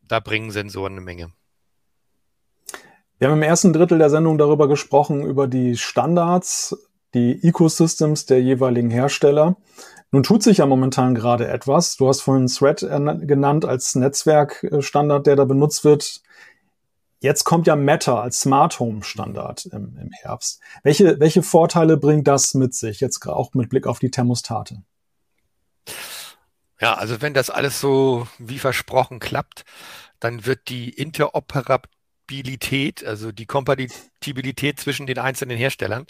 da 0.01 0.19
bringen 0.19 0.51
Sensoren 0.51 0.93
eine 0.93 1.01
Menge. 1.01 1.31
Wir 3.19 3.27
haben 3.27 3.37
im 3.37 3.43
ersten 3.43 3.73
Drittel 3.73 3.97
der 3.97 4.09
Sendung 4.09 4.37
darüber 4.37 4.69
gesprochen, 4.69 5.23
über 5.23 5.47
die 5.47 5.75
Standards, 5.75 6.88
die 7.13 7.43
Ecosystems 7.43 8.25
der 8.25 8.41
jeweiligen 8.41 8.89
Hersteller. 8.89 9.57
Nun 10.11 10.23
tut 10.23 10.43
sich 10.43 10.57
ja 10.57 10.65
momentan 10.65 11.13
gerade 11.13 11.47
etwas. 11.47 11.95
Du 11.97 12.07
hast 12.07 12.21
vorhin 12.21 12.47
Thread 12.47 12.79
genannt 12.79 13.65
als 13.65 13.95
Netzwerkstandard, 13.95 15.27
der 15.27 15.35
da 15.35 15.45
benutzt 15.45 15.83
wird. 15.83 16.21
Jetzt 17.21 17.43
kommt 17.43 17.67
ja 17.67 17.75
Meta 17.75 18.21
als 18.21 18.39
Smart 18.41 18.79
Home 18.79 19.03
Standard 19.03 19.65
im, 19.67 19.97
im 19.97 20.09
Herbst. 20.21 20.61
Welche, 20.83 21.19
welche 21.19 21.43
Vorteile 21.43 21.97
bringt 21.97 22.27
das 22.27 22.53
mit 22.53 22.73
sich, 22.73 23.01
jetzt 23.01 23.25
auch 23.27 23.53
mit 23.53 23.69
Blick 23.69 23.87
auf 23.87 23.99
die 23.99 24.09
Thermostate? 24.09 24.83
Ja, 26.79 26.93
also 26.93 27.21
wenn 27.21 27.33
das 27.33 27.49
alles 27.49 27.81
so 27.81 28.27
wie 28.37 28.57
versprochen 28.57 29.19
klappt, 29.19 29.65
dann 30.19 30.45
wird 30.45 30.69
die 30.69 30.89
Interoperabilität 30.89 31.98
Kompatibilität, 32.29 33.03
also 33.03 33.31
die 33.31 33.47
Kompatibilität 33.47 34.79
zwischen 34.79 35.07
den 35.07 35.17
einzelnen 35.17 35.57
Herstellern 35.57 36.05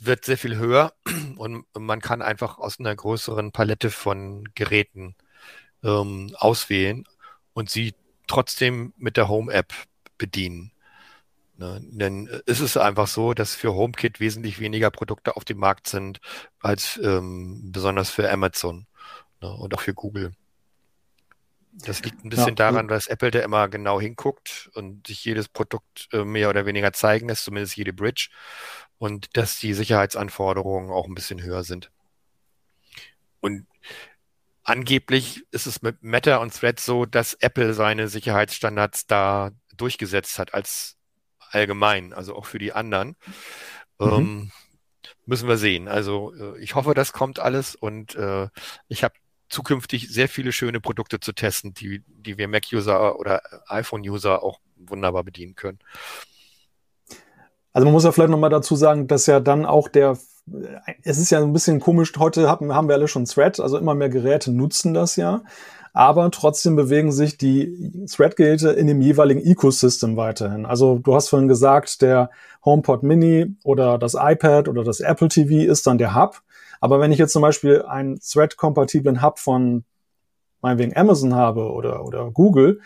wird 0.00 0.24
sehr 0.24 0.36
viel 0.36 0.56
höher 0.56 0.92
und 1.36 1.64
man 1.78 2.00
kann 2.00 2.20
einfach 2.20 2.58
aus 2.58 2.80
einer 2.80 2.94
größeren 2.96 3.52
Palette 3.52 3.90
von 3.90 4.48
Geräten 4.56 5.14
ähm, 5.84 6.34
auswählen 6.36 7.04
und 7.52 7.70
sie 7.70 7.94
trotzdem 8.26 8.92
mit 8.96 9.16
der 9.16 9.28
Home-App 9.28 9.72
bedienen. 10.18 10.72
Ne? 11.58 11.80
Denn 11.84 12.28
es 12.46 12.58
ist 12.58 12.76
einfach 12.76 13.06
so, 13.06 13.32
dass 13.32 13.54
für 13.54 13.72
HomeKit 13.72 14.18
wesentlich 14.18 14.58
weniger 14.58 14.90
Produkte 14.90 15.36
auf 15.36 15.44
dem 15.44 15.58
Markt 15.58 15.86
sind 15.86 16.18
als 16.58 16.98
ähm, 17.04 17.70
besonders 17.70 18.10
für 18.10 18.28
Amazon 18.28 18.86
ne? 19.40 19.52
und 19.52 19.74
auch 19.74 19.80
für 19.80 19.94
Google. 19.94 20.32
Das 21.72 22.02
liegt 22.02 22.22
ein 22.24 22.28
bisschen 22.28 22.48
ja, 22.48 22.54
daran, 22.54 22.86
dass 22.86 23.06
Apple 23.06 23.30
da 23.30 23.40
immer 23.40 23.68
genau 23.68 23.98
hinguckt 24.00 24.70
und 24.74 25.06
sich 25.06 25.24
jedes 25.24 25.48
Produkt 25.48 26.08
äh, 26.12 26.24
mehr 26.24 26.50
oder 26.50 26.66
weniger 26.66 26.92
zeigen 26.92 27.28
lässt, 27.28 27.44
zumindest 27.44 27.76
jede 27.76 27.94
Bridge, 27.94 28.28
und 28.98 29.36
dass 29.36 29.58
die 29.58 29.72
Sicherheitsanforderungen 29.72 30.90
auch 30.90 31.06
ein 31.06 31.14
bisschen 31.14 31.42
höher 31.42 31.64
sind. 31.64 31.90
Und 33.40 33.66
angeblich 34.64 35.44
ist 35.50 35.66
es 35.66 35.80
mit 35.82 36.02
Meta 36.02 36.36
und 36.36 36.54
Thread 36.54 36.78
so, 36.78 37.06
dass 37.06 37.34
Apple 37.34 37.72
seine 37.72 38.08
Sicherheitsstandards 38.08 39.06
da 39.06 39.50
durchgesetzt 39.74 40.38
hat 40.38 40.52
als 40.54 40.96
allgemein, 41.38 42.12
also 42.12 42.36
auch 42.36 42.46
für 42.46 42.58
die 42.58 42.72
anderen. 42.72 43.16
Mhm. 43.98 44.08
Ähm, 44.08 44.52
müssen 45.26 45.48
wir 45.48 45.56
sehen. 45.56 45.88
Also 45.88 46.34
äh, 46.34 46.58
ich 46.60 46.74
hoffe, 46.74 46.94
das 46.94 47.12
kommt 47.12 47.38
alles 47.38 47.74
und 47.74 48.14
äh, 48.14 48.48
ich 48.88 49.04
habe 49.04 49.14
zukünftig 49.52 50.08
sehr 50.08 50.28
viele 50.28 50.50
schöne 50.50 50.80
Produkte 50.80 51.20
zu 51.20 51.32
testen, 51.32 51.74
die, 51.74 52.02
die 52.06 52.38
wir 52.38 52.48
Mac-User 52.48 53.18
oder 53.18 53.42
iPhone-User 53.68 54.42
auch 54.42 54.60
wunderbar 54.76 55.24
bedienen 55.24 55.54
können. 55.54 55.78
Also 57.72 57.84
man 57.84 57.92
muss 57.92 58.04
ja 58.04 58.12
vielleicht 58.12 58.30
nochmal 58.30 58.50
dazu 58.50 58.76
sagen, 58.76 59.06
dass 59.06 59.26
ja 59.26 59.40
dann 59.40 59.64
auch 59.66 59.88
der, 59.88 60.18
es 61.02 61.18
ist 61.18 61.30
ja 61.30 61.40
ein 61.42 61.52
bisschen 61.52 61.80
komisch, 61.80 62.12
heute 62.18 62.48
haben, 62.48 62.74
haben 62.74 62.88
wir 62.88 62.94
alle 62.94 63.08
schon 63.08 63.26
Thread, 63.26 63.60
also 63.60 63.78
immer 63.78 63.94
mehr 63.94 64.08
Geräte 64.08 64.52
nutzen 64.52 64.94
das 64.94 65.16
ja, 65.16 65.42
aber 65.92 66.30
trotzdem 66.30 66.74
bewegen 66.74 67.12
sich 67.12 67.36
die 67.36 68.06
Thread-Geräte 68.10 68.70
in 68.70 68.86
dem 68.86 69.02
jeweiligen 69.02 69.42
Ecosystem 69.42 70.16
weiterhin. 70.16 70.64
Also 70.64 70.98
du 70.98 71.14
hast 71.14 71.28
vorhin 71.28 71.48
gesagt, 71.48 72.00
der 72.00 72.30
HomePod 72.64 73.02
Mini 73.02 73.54
oder 73.64 73.98
das 73.98 74.14
iPad 74.18 74.68
oder 74.68 74.84
das 74.84 75.00
Apple 75.00 75.28
TV 75.28 75.70
ist 75.70 75.86
dann 75.86 75.98
der 75.98 76.14
Hub. 76.14 76.42
Aber 76.82 76.98
wenn 76.98 77.12
ich 77.12 77.18
jetzt 77.18 77.32
zum 77.32 77.42
Beispiel 77.42 77.82
einen 77.82 78.18
Thread-kompatiblen 78.18 79.22
Hub 79.22 79.38
von 79.38 79.84
meinetwegen 80.62 80.96
Amazon 80.96 81.34
habe 81.34 81.70
oder, 81.70 82.04
oder 82.04 82.28
Google, 82.32 82.80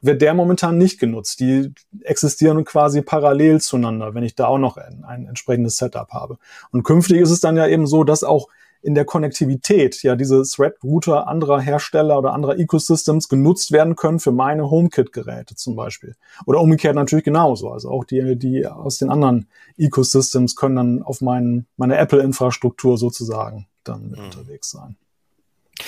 wird 0.00 0.22
der 0.22 0.32
momentan 0.32 0.78
nicht 0.78 0.98
genutzt. 0.98 1.40
Die 1.40 1.74
existieren 2.00 2.64
quasi 2.64 3.02
parallel 3.02 3.60
zueinander, 3.60 4.14
wenn 4.14 4.24
ich 4.24 4.36
da 4.36 4.46
auch 4.46 4.56
noch 4.56 4.78
ein, 4.78 5.04
ein 5.04 5.26
entsprechendes 5.26 5.76
Setup 5.76 6.08
habe. 6.12 6.38
Und 6.70 6.82
künftig 6.82 7.20
ist 7.20 7.30
es 7.30 7.40
dann 7.40 7.58
ja 7.58 7.66
eben 7.66 7.86
so, 7.86 8.04
dass 8.04 8.24
auch 8.24 8.48
in 8.86 8.94
der 8.94 9.04
Konnektivität 9.04 10.00
ja 10.04 10.14
diese 10.14 10.44
Thread-Router 10.44 11.26
anderer 11.26 11.60
Hersteller 11.60 12.16
oder 12.18 12.32
anderer 12.32 12.56
Ecosystems 12.56 13.28
genutzt 13.28 13.72
werden 13.72 13.96
können 13.96 14.20
für 14.20 14.30
meine 14.30 14.70
HomeKit-Geräte 14.70 15.56
zum 15.56 15.74
Beispiel. 15.74 16.14
Oder 16.46 16.60
umgekehrt 16.60 16.94
natürlich 16.94 17.24
genauso. 17.24 17.72
Also 17.72 17.90
auch 17.90 18.04
die, 18.04 18.36
die 18.36 18.64
aus 18.64 18.98
den 18.98 19.10
anderen 19.10 19.48
Ecosystems 19.76 20.54
können 20.54 20.76
dann 20.76 21.02
auf 21.02 21.20
mein, 21.20 21.66
meine 21.76 21.96
Apple-Infrastruktur 21.96 22.96
sozusagen 22.96 23.66
dann 23.82 24.08
mit 24.08 24.20
mhm. 24.20 24.26
unterwegs 24.26 24.70
sein. 24.70 24.96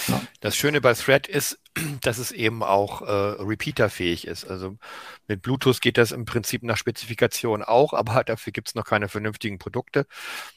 Ja. 0.08 0.20
Das 0.40 0.56
Schöne 0.56 0.80
bei 0.80 0.94
Thread 0.94 1.28
ist, 1.28 1.60
dass 2.02 2.18
es 2.18 2.32
eben 2.32 2.64
auch 2.64 3.02
äh, 3.02 3.12
repeaterfähig 3.12 4.26
ist. 4.26 4.44
Also 4.44 4.76
mit 5.28 5.42
Bluetooth 5.42 5.80
geht 5.80 5.98
das 5.98 6.10
im 6.10 6.24
Prinzip 6.24 6.64
nach 6.64 6.76
Spezifikation 6.76 7.62
auch, 7.62 7.92
aber 7.94 8.24
dafür 8.24 8.52
gibt 8.52 8.68
es 8.68 8.74
noch 8.74 8.84
keine 8.84 9.08
vernünftigen 9.08 9.60
Produkte. 9.60 10.04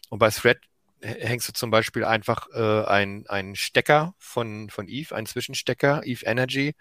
Und 0.09 0.17
bei 0.17 0.31
Thread 0.31 0.57
hängst 1.02 1.47
du 1.47 1.54
zum 1.54 1.72
Beispiel 1.72 2.06
einfach 2.06 2.47
äh, 2.54 2.86
ein, 2.86 3.26
einen 3.28 3.56
Stecker 3.56 4.14
von, 4.18 4.70
von 4.70 4.88
Eve, 4.88 5.16
einen 5.16 5.28
Zwischenstecker, 5.28 6.02
Eve 6.06 6.26
Energy, 6.26 6.76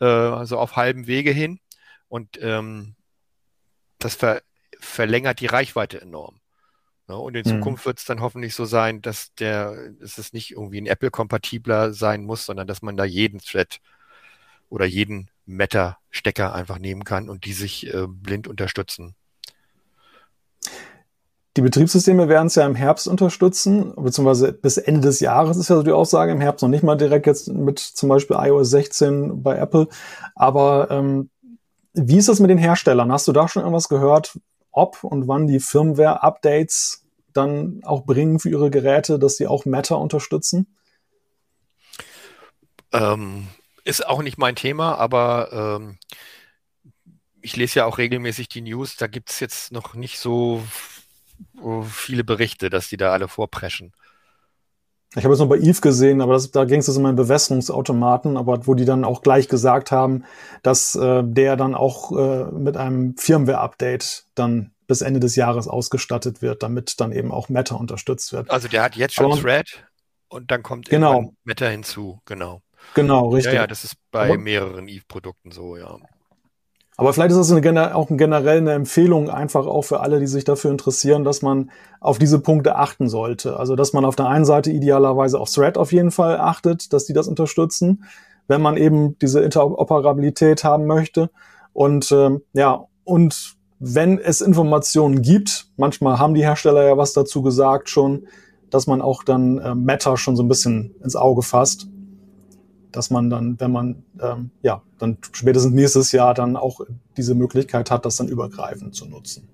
äh, 0.00 0.04
also 0.04 0.58
auf 0.58 0.76
halbem 0.76 1.06
Wege 1.06 1.30
hin. 1.30 1.60
Und 2.08 2.38
ähm, 2.42 2.94
das 3.98 4.16
ver 4.16 4.42
verlängert 4.78 5.40
die 5.40 5.46
Reichweite 5.46 6.00
enorm. 6.00 6.40
Ja, 7.08 7.14
und 7.14 7.36
in 7.36 7.46
mhm. 7.46 7.58
Zukunft 7.58 7.86
wird 7.86 7.98
es 7.98 8.04
dann 8.04 8.20
hoffentlich 8.20 8.54
so 8.54 8.64
sein, 8.64 9.00
dass 9.00 9.34
der, 9.34 9.90
dass 10.00 10.18
es 10.18 10.32
nicht 10.32 10.52
irgendwie 10.52 10.80
ein 10.80 10.86
Apple-kompatibler 10.86 11.92
sein 11.92 12.24
muss, 12.24 12.46
sondern 12.46 12.66
dass 12.66 12.82
man 12.82 12.96
da 12.96 13.04
jeden 13.04 13.38
Thread 13.38 13.80
oder 14.68 14.86
jeden 14.86 15.30
Meta-Stecker 15.46 16.54
einfach 16.54 16.78
nehmen 16.78 17.04
kann 17.04 17.28
und 17.28 17.44
die 17.44 17.52
sich 17.52 17.92
äh, 17.92 18.06
blind 18.08 18.48
unterstützen. 18.48 19.14
Die 21.56 21.60
Betriebssysteme 21.60 22.28
werden 22.28 22.46
es 22.46 22.54
ja 22.54 22.64
im 22.64 22.74
Herbst 22.74 23.06
unterstützen, 23.06 23.92
beziehungsweise 23.96 24.52
bis 24.52 24.78
Ende 24.78 25.02
des 25.02 25.20
Jahres 25.20 25.58
ist 25.58 25.68
ja 25.68 25.76
so 25.76 25.82
die 25.82 25.92
Aussage, 25.92 26.32
im 26.32 26.40
Herbst 26.40 26.62
noch 26.62 26.70
nicht 26.70 26.82
mal 26.82 26.96
direkt 26.96 27.26
jetzt 27.26 27.48
mit 27.48 27.78
zum 27.78 28.08
Beispiel 28.08 28.36
iOS 28.38 28.70
16 28.70 29.42
bei 29.42 29.56
Apple. 29.56 29.88
Aber 30.34 30.90
ähm, 30.90 31.28
wie 31.92 32.16
ist 32.16 32.28
das 32.28 32.40
mit 32.40 32.48
den 32.48 32.56
Herstellern? 32.58 33.12
Hast 33.12 33.28
du 33.28 33.32
da 33.32 33.48
schon 33.48 33.62
irgendwas 33.62 33.90
gehört, 33.90 34.38
ob 34.70 35.04
und 35.04 35.28
wann 35.28 35.46
die 35.46 35.60
Firmware-Updates 35.60 37.04
dann 37.34 37.80
auch 37.84 38.04
bringen 38.04 38.38
für 38.38 38.48
ihre 38.48 38.70
Geräte, 38.70 39.18
dass 39.18 39.36
sie 39.36 39.46
auch 39.46 39.66
Meta 39.66 39.96
unterstützen? 39.96 40.74
Ähm, 42.92 43.48
ist 43.84 44.06
auch 44.06 44.22
nicht 44.22 44.38
mein 44.38 44.56
Thema, 44.56 44.96
aber 44.96 45.78
ähm, 45.80 45.98
ich 47.42 47.56
lese 47.56 47.80
ja 47.80 47.86
auch 47.86 47.98
regelmäßig 47.98 48.48
die 48.48 48.62
News. 48.62 48.96
Da 48.96 49.06
gibt 49.06 49.30
es 49.30 49.40
jetzt 49.40 49.72
noch 49.72 49.94
nicht 49.94 50.18
so 50.18 50.62
viele 51.84 52.24
Berichte, 52.24 52.70
dass 52.70 52.88
die 52.88 52.96
da 52.96 53.12
alle 53.12 53.28
vorpreschen. 53.28 53.92
Ich 55.14 55.24
habe 55.24 55.34
es 55.34 55.40
noch 55.40 55.48
bei 55.48 55.58
Eve 55.58 55.80
gesehen, 55.80 56.22
aber 56.22 56.32
das, 56.32 56.50
da 56.50 56.64
ging 56.64 56.80
es 56.80 56.88
um 56.88 57.04
einen 57.04 57.16
Bewässerungsautomaten, 57.16 58.38
aber 58.38 58.66
wo 58.66 58.74
die 58.74 58.86
dann 58.86 59.04
auch 59.04 59.20
gleich 59.20 59.46
gesagt 59.46 59.90
haben, 59.90 60.24
dass 60.62 60.94
äh, 60.94 61.22
der 61.22 61.56
dann 61.56 61.74
auch 61.74 62.12
äh, 62.12 62.44
mit 62.52 62.78
einem 62.78 63.14
Firmware-Update 63.18 64.26
dann 64.34 64.72
bis 64.86 65.02
Ende 65.02 65.20
des 65.20 65.36
Jahres 65.36 65.68
ausgestattet 65.68 66.40
wird, 66.40 66.62
damit 66.62 66.98
dann 66.98 67.12
eben 67.12 67.30
auch 67.30 67.50
Meta 67.50 67.74
unterstützt 67.74 68.32
wird. 68.32 68.50
Also 68.50 68.68
der 68.68 68.82
hat 68.82 68.96
jetzt 68.96 69.14
schon 69.14 69.32
aber, 69.32 69.40
Thread 69.40 69.86
und 70.28 70.50
dann 70.50 70.62
kommt 70.62 70.88
genau. 70.88 71.34
Meta 71.44 71.66
hinzu, 71.66 72.20
genau. 72.24 72.62
Genau, 72.94 73.28
richtig. 73.28 73.52
Ja, 73.52 73.60
ja, 73.60 73.66
das 73.66 73.84
ist 73.84 73.96
bei 74.10 74.24
aber, 74.24 74.38
mehreren 74.38 74.88
Eve-Produkten 74.88 75.52
so, 75.52 75.76
ja. 75.76 75.98
Aber 76.96 77.12
vielleicht 77.12 77.30
ist 77.30 77.38
das 77.38 77.52
eine, 77.52 77.94
auch 77.94 78.08
generell 78.10 78.58
eine 78.58 78.72
Empfehlung 78.72 79.30
einfach 79.30 79.66
auch 79.66 79.82
für 79.82 80.00
alle, 80.00 80.20
die 80.20 80.26
sich 80.26 80.44
dafür 80.44 80.70
interessieren, 80.70 81.24
dass 81.24 81.40
man 81.40 81.70
auf 82.00 82.18
diese 82.18 82.38
Punkte 82.38 82.76
achten 82.76 83.08
sollte. 83.08 83.58
Also, 83.58 83.76
dass 83.76 83.92
man 83.92 84.04
auf 84.04 84.16
der 84.16 84.28
einen 84.28 84.44
Seite 84.44 84.70
idealerweise 84.70 85.40
auf 85.40 85.50
Thread 85.50 85.78
auf 85.78 85.92
jeden 85.92 86.10
Fall 86.10 86.38
achtet, 86.38 86.92
dass 86.92 87.06
die 87.06 87.14
das 87.14 87.28
unterstützen, 87.28 88.04
wenn 88.46 88.60
man 88.60 88.76
eben 88.76 89.18
diese 89.20 89.40
Interoperabilität 89.40 90.64
haben 90.64 90.86
möchte. 90.86 91.30
Und 91.72 92.12
ähm, 92.12 92.42
ja, 92.52 92.84
und 93.04 93.54
wenn 93.78 94.18
es 94.18 94.42
Informationen 94.42 95.22
gibt, 95.22 95.68
manchmal 95.76 96.18
haben 96.18 96.34
die 96.34 96.44
Hersteller 96.44 96.84
ja 96.84 96.96
was 96.98 97.14
dazu 97.14 97.42
gesagt 97.42 97.88
schon, 97.88 98.26
dass 98.70 98.86
man 98.86 99.02
auch 99.02 99.24
dann 99.24 99.58
äh, 99.58 99.74
Meta 99.74 100.16
schon 100.16 100.36
so 100.36 100.42
ein 100.42 100.48
bisschen 100.48 100.94
ins 101.02 101.16
Auge 101.16 101.42
fasst 101.42 101.88
dass 102.92 103.10
man 103.10 103.30
dann, 103.30 103.58
wenn 103.58 103.72
man 103.72 104.04
ähm, 104.20 104.50
ja 104.62 104.82
dann 104.98 105.18
spätestens 105.32 105.72
nächstes 105.72 106.12
Jahr 106.12 106.34
dann 106.34 106.56
auch 106.56 106.80
diese 107.16 107.34
Möglichkeit 107.34 107.90
hat, 107.90 108.04
das 108.04 108.16
dann 108.16 108.28
übergreifend 108.28 108.94
zu 108.94 109.06
nutzen. 109.06 109.48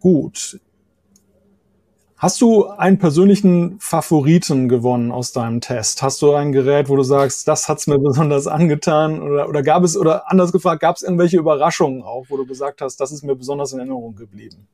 Gut. 0.00 0.60
Hast 2.16 2.40
du 2.42 2.66
einen 2.66 2.98
persönlichen 2.98 3.80
Favoriten 3.80 4.68
gewonnen 4.68 5.10
aus 5.10 5.32
deinem 5.32 5.62
Test? 5.62 6.02
Hast 6.02 6.20
du 6.20 6.34
ein 6.34 6.52
Gerät, 6.52 6.90
wo 6.90 6.96
du 6.96 7.02
sagst, 7.02 7.48
das 7.48 7.66
hat's 7.66 7.86
mir 7.86 7.98
besonders 7.98 8.46
angetan? 8.46 9.22
Oder, 9.22 9.48
oder 9.48 9.62
gab 9.62 9.84
es, 9.84 9.96
oder 9.96 10.30
anders 10.30 10.52
gefragt, 10.52 10.82
gab 10.82 10.96
es 10.96 11.02
irgendwelche 11.02 11.38
Überraschungen 11.38 12.02
auch, 12.02 12.26
wo 12.28 12.36
du 12.36 12.44
gesagt 12.44 12.82
hast, 12.82 12.98
das 13.00 13.10
ist 13.10 13.24
mir 13.24 13.36
besonders 13.36 13.72
in 13.72 13.78
Erinnerung 13.78 14.16
geblieben? 14.16 14.68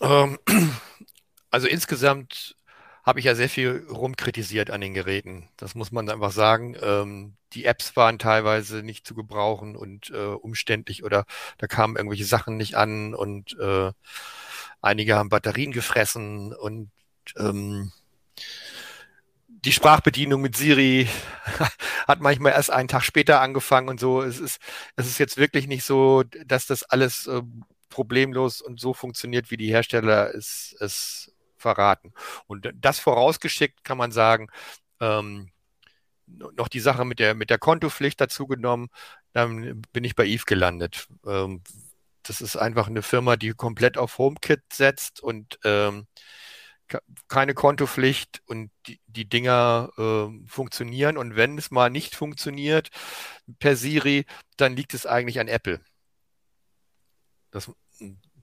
Ähm, 0.00 0.38
also 1.50 1.68
insgesamt 1.68 2.56
habe 3.02 3.18
ich 3.18 3.24
ja 3.24 3.34
sehr 3.34 3.48
viel 3.48 3.86
rumkritisiert 3.90 4.70
an 4.70 4.80
den 4.80 4.94
Geräten. 4.94 5.48
Das 5.56 5.74
muss 5.74 5.90
man 5.92 6.08
einfach 6.08 6.32
sagen. 6.32 6.76
Ähm, 6.80 7.34
die 7.52 7.64
Apps 7.64 7.96
waren 7.96 8.18
teilweise 8.18 8.82
nicht 8.82 9.06
zu 9.06 9.14
gebrauchen 9.14 9.76
und 9.76 10.10
äh, 10.10 10.26
umständlich 10.26 11.04
oder 11.04 11.24
da 11.58 11.66
kamen 11.66 11.96
irgendwelche 11.96 12.24
Sachen 12.24 12.56
nicht 12.56 12.76
an 12.76 13.14
und 13.14 13.58
äh, 13.58 13.92
einige 14.80 15.16
haben 15.16 15.28
Batterien 15.28 15.72
gefressen 15.72 16.54
und 16.54 16.90
ähm, 17.36 17.92
die 19.48 19.72
Sprachbedienung 19.72 20.40
mit 20.40 20.56
Siri 20.56 21.08
hat 22.08 22.20
manchmal 22.20 22.52
erst 22.52 22.70
einen 22.70 22.88
Tag 22.88 23.04
später 23.04 23.40
angefangen 23.40 23.88
und 23.88 24.00
so. 24.00 24.22
Es 24.22 24.40
ist, 24.40 24.58
es 24.96 25.06
ist 25.06 25.18
jetzt 25.18 25.36
wirklich 25.36 25.68
nicht 25.68 25.84
so, 25.84 26.24
dass 26.46 26.66
das 26.66 26.82
alles 26.82 27.26
äh, 27.26 27.42
problemlos 27.88 28.60
und 28.60 28.80
so 28.80 28.94
funktioniert, 28.94 29.50
wie 29.50 29.56
die 29.56 29.70
Hersteller 29.70 30.34
es, 30.34 30.74
es 30.80 31.31
verraten. 31.62 32.12
Und 32.46 32.70
das 32.74 32.98
vorausgeschickt 32.98 33.84
kann 33.84 33.98
man 33.98 34.12
sagen, 34.12 34.48
ähm, 35.00 35.50
noch 36.26 36.68
die 36.68 36.80
Sache 36.80 37.04
mit 37.04 37.18
der, 37.18 37.34
mit 37.34 37.50
der 37.50 37.58
Kontopflicht 37.58 38.20
dazu 38.20 38.46
genommen, 38.46 38.88
dann 39.32 39.82
bin 39.92 40.04
ich 40.04 40.14
bei 40.14 40.26
Eve 40.26 40.44
gelandet. 40.46 41.08
Ähm, 41.26 41.62
das 42.22 42.40
ist 42.40 42.56
einfach 42.56 42.88
eine 42.88 43.02
Firma, 43.02 43.36
die 43.36 43.50
komplett 43.52 43.98
auf 43.98 44.18
HomeKit 44.18 44.62
setzt 44.72 45.20
und 45.22 45.58
ähm, 45.64 46.06
keine 47.28 47.54
Kontopflicht 47.54 48.42
und 48.46 48.70
die, 48.86 49.00
die 49.06 49.28
Dinger 49.28 49.90
äh, 49.98 50.48
funktionieren. 50.48 51.16
Und 51.16 51.36
wenn 51.36 51.58
es 51.58 51.70
mal 51.70 51.90
nicht 51.90 52.14
funktioniert 52.14 52.90
per 53.58 53.76
Siri, 53.76 54.26
dann 54.56 54.76
liegt 54.76 54.94
es 54.94 55.06
eigentlich 55.06 55.40
an 55.40 55.48
Apple. 55.48 55.80
Das, 57.50 57.70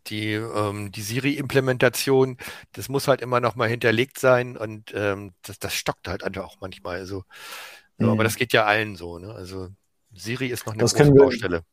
die, 0.08 0.34
ähm, 0.34 0.91
die 0.91 1.02
Siri-Implementation, 1.02 2.38
das 2.74 2.89
muss 2.89 3.08
halt 3.08 3.22
immer 3.22 3.39
noch 3.39 3.56
mal 3.56 3.70
hinterlegt 3.70 4.20
sein 4.20 4.58
und 4.58 4.93
ähm, 4.95 5.34
das, 5.43 5.60
das 5.60 5.74
stockt 5.74 6.08
halt 6.08 6.24
einfach 6.24 6.45
auch 6.45 6.58
manchmal. 6.62 6.97
Also, 6.97 7.24
mhm. 7.97 8.10
Aber 8.10 8.24
das 8.24 8.36
geht 8.36 8.54
ja 8.54 8.66
allen 8.66 8.95
so. 8.95 9.20
Ne? 9.20 9.34
Also 9.34 9.70
Siri 10.14 10.47
ist 10.47 10.66
noch 10.66 10.74
eine 10.74 10.82
das 10.82 10.93
große 10.93 11.12
Baustelle 11.12 11.64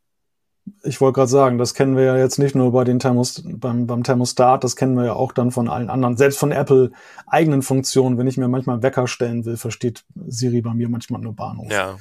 ich 0.83 1.01
wollte 1.01 1.17
gerade 1.17 1.31
sagen, 1.31 1.59
das 1.59 1.75
kennen 1.75 1.97
wir 1.97 2.05
ja 2.05 2.17
jetzt 2.17 2.39
nicht 2.39 2.55
nur 2.55 2.73
bei 2.73 2.85
den 2.85 2.99
Thermos, 2.99 3.43
beim, 3.45 3.87
beim 3.87 4.03
Thermostat, 4.03 4.65
das 4.65 4.77
kennen 4.77 4.97
wir 4.97 5.05
ja 5.05 5.13
auch 5.13 5.33
dann 5.33 5.51
von 5.51 5.69
allen 5.69 5.91
anderen, 5.91 6.17
selbst 6.17 6.39
von 6.39 6.53
Apple 6.53 6.91
eigenen 7.27 7.63
Funktionen. 7.63 8.19
Wenn 8.19 8.27
ich 8.27 8.37
mir 8.37 8.49
manchmal 8.49 8.83
Wecker 8.83 9.07
stellen 9.07 9.45
will, 9.45 9.57
versteht 9.57 10.05
Siri 10.27 10.63
bei 10.63 10.75
mir 10.75 10.89
manchmal 10.89 11.21
nur 11.21 11.35
Bahnhof. 11.35 11.71
Ja, 11.71 11.97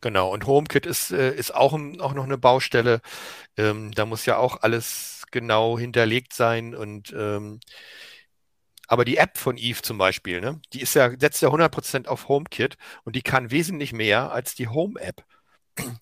genau. 0.00 0.32
Und 0.32 0.46
HomeKit 0.46 0.86
ist, 0.86 1.10
äh, 1.10 1.34
ist 1.34 1.54
auch, 1.54 1.74
auch 1.74 2.14
noch 2.14 2.24
eine 2.24 2.38
Baustelle. 2.38 3.00
Ähm, 3.56 3.90
da 3.94 4.06
muss 4.06 4.24
ja 4.24 4.38
auch 4.38 4.62
alles 4.62 5.17
genau 5.32 5.78
hinterlegt 5.78 6.32
sein 6.32 6.74
und 6.74 7.14
ähm, 7.16 7.60
aber 8.90 9.04
die 9.04 9.18
App 9.18 9.36
von 9.36 9.58
Eve 9.58 9.82
zum 9.82 9.98
Beispiel, 9.98 10.40
ne, 10.40 10.60
die 10.72 10.80
ist 10.80 10.94
ja, 10.94 11.10
setzt 11.18 11.42
ja 11.42 11.50
100% 11.50 12.06
auf 12.08 12.28
HomeKit 12.28 12.76
und 13.04 13.16
die 13.16 13.22
kann 13.22 13.50
wesentlich 13.50 13.92
mehr 13.92 14.32
als 14.32 14.54
die 14.54 14.68
Home-App 14.68 15.24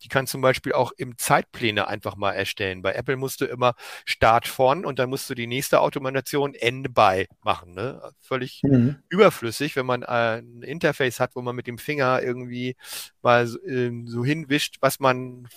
die 0.02 0.08
kann 0.08 0.26
zum 0.26 0.40
Beispiel 0.40 0.72
auch 0.72 0.92
im 0.96 1.18
Zeitpläne 1.18 1.88
einfach 1.88 2.16
mal 2.16 2.32
erstellen. 2.32 2.82
Bei 2.82 2.94
Apple 2.94 3.16
musst 3.16 3.40
du 3.40 3.44
immer 3.44 3.74
Start 4.04 4.48
von 4.48 4.84
und 4.84 4.98
dann 4.98 5.10
musst 5.10 5.28
du 5.30 5.34
die 5.34 5.46
nächste 5.46 5.80
Automation 5.80 6.54
Ende 6.54 6.88
bei 6.88 7.28
machen. 7.42 7.74
Ne? 7.74 8.00
Völlig 8.20 8.60
mhm. 8.62 8.96
überflüssig, 9.08 9.76
wenn 9.76 9.86
man 9.86 10.02
äh, 10.02 10.38
ein 10.38 10.62
Interface 10.62 11.20
hat, 11.20 11.32
wo 11.34 11.42
man 11.42 11.56
mit 11.56 11.66
dem 11.66 11.78
Finger 11.78 12.22
irgendwie 12.22 12.76
mal 13.22 13.46
so, 13.46 13.62
äh, 13.62 13.92
so 14.06 14.24
hinwischt, 14.24 14.76
was 14.80 15.00
man 15.00 15.48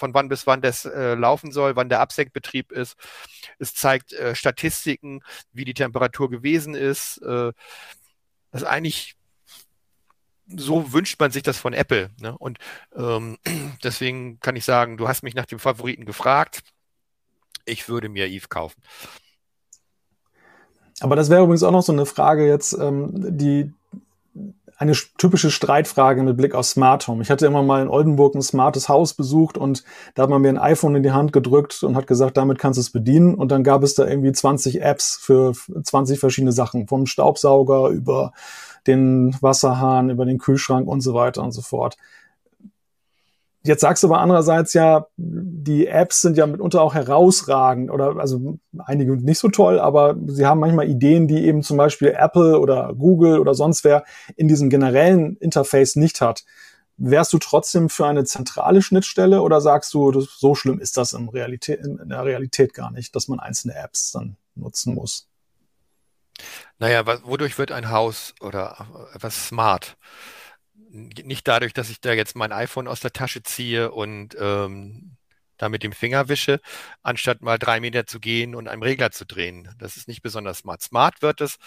von 0.00 0.14
wann 0.14 0.28
bis 0.28 0.46
wann 0.46 0.62
das 0.62 0.84
äh, 0.84 1.14
laufen 1.14 1.52
soll, 1.52 1.76
wann 1.76 1.88
der 1.88 2.00
Absenkbetrieb 2.00 2.72
ist. 2.72 2.96
Es 3.58 3.74
zeigt 3.74 4.12
äh, 4.12 4.34
Statistiken, 4.34 5.20
wie 5.52 5.64
die 5.64 5.74
Temperatur 5.74 6.28
gewesen 6.28 6.74
ist. 6.74 7.18
Äh, 7.18 7.52
das 8.50 8.62
ist 8.62 8.66
eigentlich 8.66 9.16
so 10.56 10.92
wünscht 10.92 11.20
man 11.20 11.30
sich 11.30 11.44
das 11.44 11.58
von 11.58 11.72
Apple. 11.72 12.10
Ne? 12.20 12.36
Und 12.36 12.58
ähm, 12.96 13.38
deswegen 13.84 14.40
kann 14.40 14.56
ich 14.56 14.64
sagen, 14.64 14.96
du 14.96 15.06
hast 15.06 15.22
mich 15.22 15.34
nach 15.34 15.46
dem 15.46 15.60
Favoriten 15.60 16.04
gefragt. 16.04 16.62
Ich 17.66 17.88
würde 17.88 18.08
mir 18.08 18.26
Eve 18.26 18.48
kaufen. 18.48 18.82
Aber 21.00 21.16
das 21.16 21.30
wäre 21.30 21.42
übrigens 21.42 21.62
auch 21.62 21.70
noch 21.70 21.82
so 21.82 21.92
eine 21.92 22.04
Frage 22.04 22.46
jetzt, 22.46 22.72
ähm, 22.72 23.10
die 23.38 23.72
eine 24.80 24.92
typische 25.18 25.50
Streitfrage 25.50 26.22
mit 26.22 26.38
Blick 26.38 26.54
auf 26.54 26.64
Smart 26.64 27.06
Home. 27.06 27.20
Ich 27.20 27.30
hatte 27.30 27.44
immer 27.44 27.62
mal 27.62 27.82
in 27.82 27.88
Oldenburg 27.88 28.34
ein 28.34 28.40
smartes 28.40 28.88
Haus 28.88 29.12
besucht 29.12 29.58
und 29.58 29.84
da 30.14 30.22
hat 30.22 30.30
man 30.30 30.40
mir 30.40 30.48
ein 30.48 30.56
iPhone 30.56 30.96
in 30.96 31.02
die 31.02 31.12
Hand 31.12 31.34
gedrückt 31.34 31.82
und 31.82 31.96
hat 31.96 32.06
gesagt, 32.06 32.38
damit 32.38 32.58
kannst 32.58 32.78
du 32.78 32.80
es 32.80 32.88
bedienen. 32.88 33.34
Und 33.34 33.52
dann 33.52 33.62
gab 33.62 33.82
es 33.82 33.94
da 33.94 34.06
irgendwie 34.06 34.32
20 34.32 34.80
Apps 34.80 35.18
für 35.20 35.52
20 35.52 36.18
verschiedene 36.18 36.52
Sachen, 36.52 36.88
vom 36.88 37.04
Staubsauger 37.04 37.88
über 37.90 38.32
den 38.86 39.36
Wasserhahn, 39.42 40.08
über 40.08 40.24
den 40.24 40.38
Kühlschrank 40.38 40.88
und 40.88 41.02
so 41.02 41.12
weiter 41.12 41.42
und 41.42 41.52
so 41.52 41.60
fort. 41.60 41.98
Jetzt 43.62 43.82
sagst 43.82 44.02
du 44.02 44.06
aber 44.06 44.20
andererseits 44.20 44.72
ja, 44.72 45.06
die 45.16 45.86
Apps 45.86 46.22
sind 46.22 46.38
ja 46.38 46.46
mitunter 46.46 46.80
auch 46.80 46.94
herausragend 46.94 47.90
oder 47.90 48.16
also 48.16 48.58
einige 48.78 49.16
nicht 49.16 49.38
so 49.38 49.48
toll, 49.48 49.78
aber 49.78 50.16
sie 50.28 50.46
haben 50.46 50.60
manchmal 50.60 50.88
Ideen, 50.88 51.28
die 51.28 51.44
eben 51.44 51.62
zum 51.62 51.76
Beispiel 51.76 52.14
Apple 52.16 52.58
oder 52.58 52.94
Google 52.94 53.38
oder 53.38 53.54
sonst 53.54 53.84
wer 53.84 54.04
in 54.36 54.48
diesem 54.48 54.70
generellen 54.70 55.36
Interface 55.36 55.96
nicht 55.96 56.22
hat. 56.22 56.44
Wärst 56.96 57.34
du 57.34 57.38
trotzdem 57.38 57.90
für 57.90 58.06
eine 58.06 58.24
zentrale 58.24 58.80
Schnittstelle 58.80 59.42
oder 59.42 59.60
sagst 59.60 59.92
du, 59.92 60.10
das, 60.10 60.24
so 60.38 60.54
schlimm 60.54 60.78
ist 60.78 60.96
das 60.96 61.12
in, 61.12 61.28
Realität, 61.28 61.80
in 61.84 62.08
der 62.08 62.24
Realität 62.24 62.72
gar 62.72 62.90
nicht, 62.90 63.14
dass 63.14 63.28
man 63.28 63.40
einzelne 63.40 63.74
Apps 63.74 64.12
dann 64.12 64.36
nutzen 64.54 64.94
muss? 64.94 65.28
Naja, 66.78 67.04
wodurch 67.24 67.58
wird 67.58 67.72
ein 67.72 67.90
Haus 67.90 68.34
oder 68.40 68.86
etwas 69.14 69.48
smart? 69.48 69.98
Nicht 70.92 71.46
dadurch, 71.46 71.72
dass 71.72 71.90
ich 71.90 72.00
da 72.00 72.12
jetzt 72.12 72.34
mein 72.34 72.52
iPhone 72.52 72.88
aus 72.88 73.00
der 73.00 73.12
Tasche 73.12 73.42
ziehe 73.42 73.92
und 73.92 74.36
ähm, 74.38 75.16
da 75.56 75.68
mit 75.68 75.82
dem 75.82 75.92
Finger 75.92 76.28
wische, 76.28 76.60
anstatt 77.02 77.42
mal 77.42 77.58
drei 77.58 77.80
Meter 77.80 78.06
zu 78.06 78.18
gehen 78.18 78.54
und 78.54 78.66
einen 78.66 78.82
Regler 78.82 79.10
zu 79.10 79.26
drehen. 79.26 79.68
Das 79.78 79.96
ist 79.96 80.08
nicht 80.08 80.22
besonders 80.22 80.58
smart. 80.58 80.82
Smart 80.82 81.22
wird 81.22 81.40
es, 81.40 81.58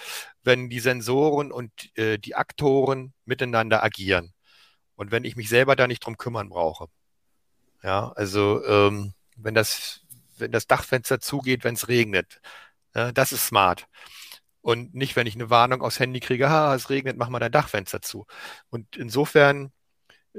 wenn 0.43 0.69
die 0.69 0.79
Sensoren 0.79 1.51
und 1.51 1.71
äh, 1.97 2.17
die 2.17 2.35
Aktoren 2.35 3.13
miteinander 3.25 3.83
agieren. 3.83 4.33
Und 4.95 5.11
wenn 5.11 5.25
ich 5.25 5.35
mich 5.35 5.49
selber 5.49 5.75
da 5.75 5.87
nicht 5.87 6.05
drum 6.05 6.17
kümmern 6.17 6.49
brauche. 6.49 6.87
Ja, 7.83 8.11
also 8.13 8.65
ähm, 8.65 9.13
wenn 9.37 9.53
das, 9.55 10.01
wenn 10.37 10.51
das 10.51 10.67
Dachfenster 10.67 11.19
zugeht, 11.19 11.63
wenn 11.63 11.75
es 11.75 11.87
regnet, 11.87 12.41
ja, 12.95 13.11
das 13.11 13.31
ist 13.31 13.47
smart. 13.47 13.87
Und 14.63 14.95
nicht, 14.95 15.17
wenn 15.17 15.27
ich 15.27 15.35
eine 15.35 15.49
Warnung 15.49 15.81
aufs 15.81 15.99
Handy 15.99 16.21
kriege, 16.21 16.49
ha, 16.49 16.73
es 16.73 16.89
regnet, 16.89 17.17
mach 17.17 17.27
mal 17.27 17.39
dein 17.39 17.51
Dachfenster 17.51 18.01
zu. 18.01 18.25
Und 18.69 18.95
insofern 18.95 19.73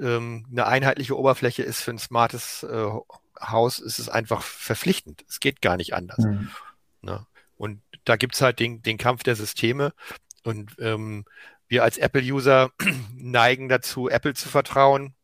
ähm, 0.01 0.47
eine 0.51 0.67
einheitliche 0.67 1.17
Oberfläche 1.17 1.63
ist 1.63 1.83
für 1.83 1.91
ein 1.91 1.99
smartes 1.99 2.63
äh, 2.63 2.89
Haus, 3.39 3.79
ist 3.79 3.99
es 3.99 4.09
einfach 4.09 4.43
verpflichtend. 4.43 5.25
Es 5.29 5.41
geht 5.41 5.61
gar 5.61 5.77
nicht 5.77 5.95
anders. 5.95 6.25
Mhm. 6.25 6.51
Ne? 7.03 7.27
Und 7.59 7.83
da 8.05 8.17
gibt's 8.17 8.41
halt 8.41 8.61
den, 8.61 8.81
den 8.81 8.97
Kampf 8.97 9.25
der 9.25 9.37
Systeme. 9.37 9.93
Und 10.43 10.75
ähm, 10.79 11.27
wir 11.69 11.83
als 11.83 11.99
Apple-User 11.99 12.71
neigen 13.15 13.69
dazu, 13.69 14.09
Apple 14.09 14.33
zu 14.33 14.49
vertrauen. 14.49 15.15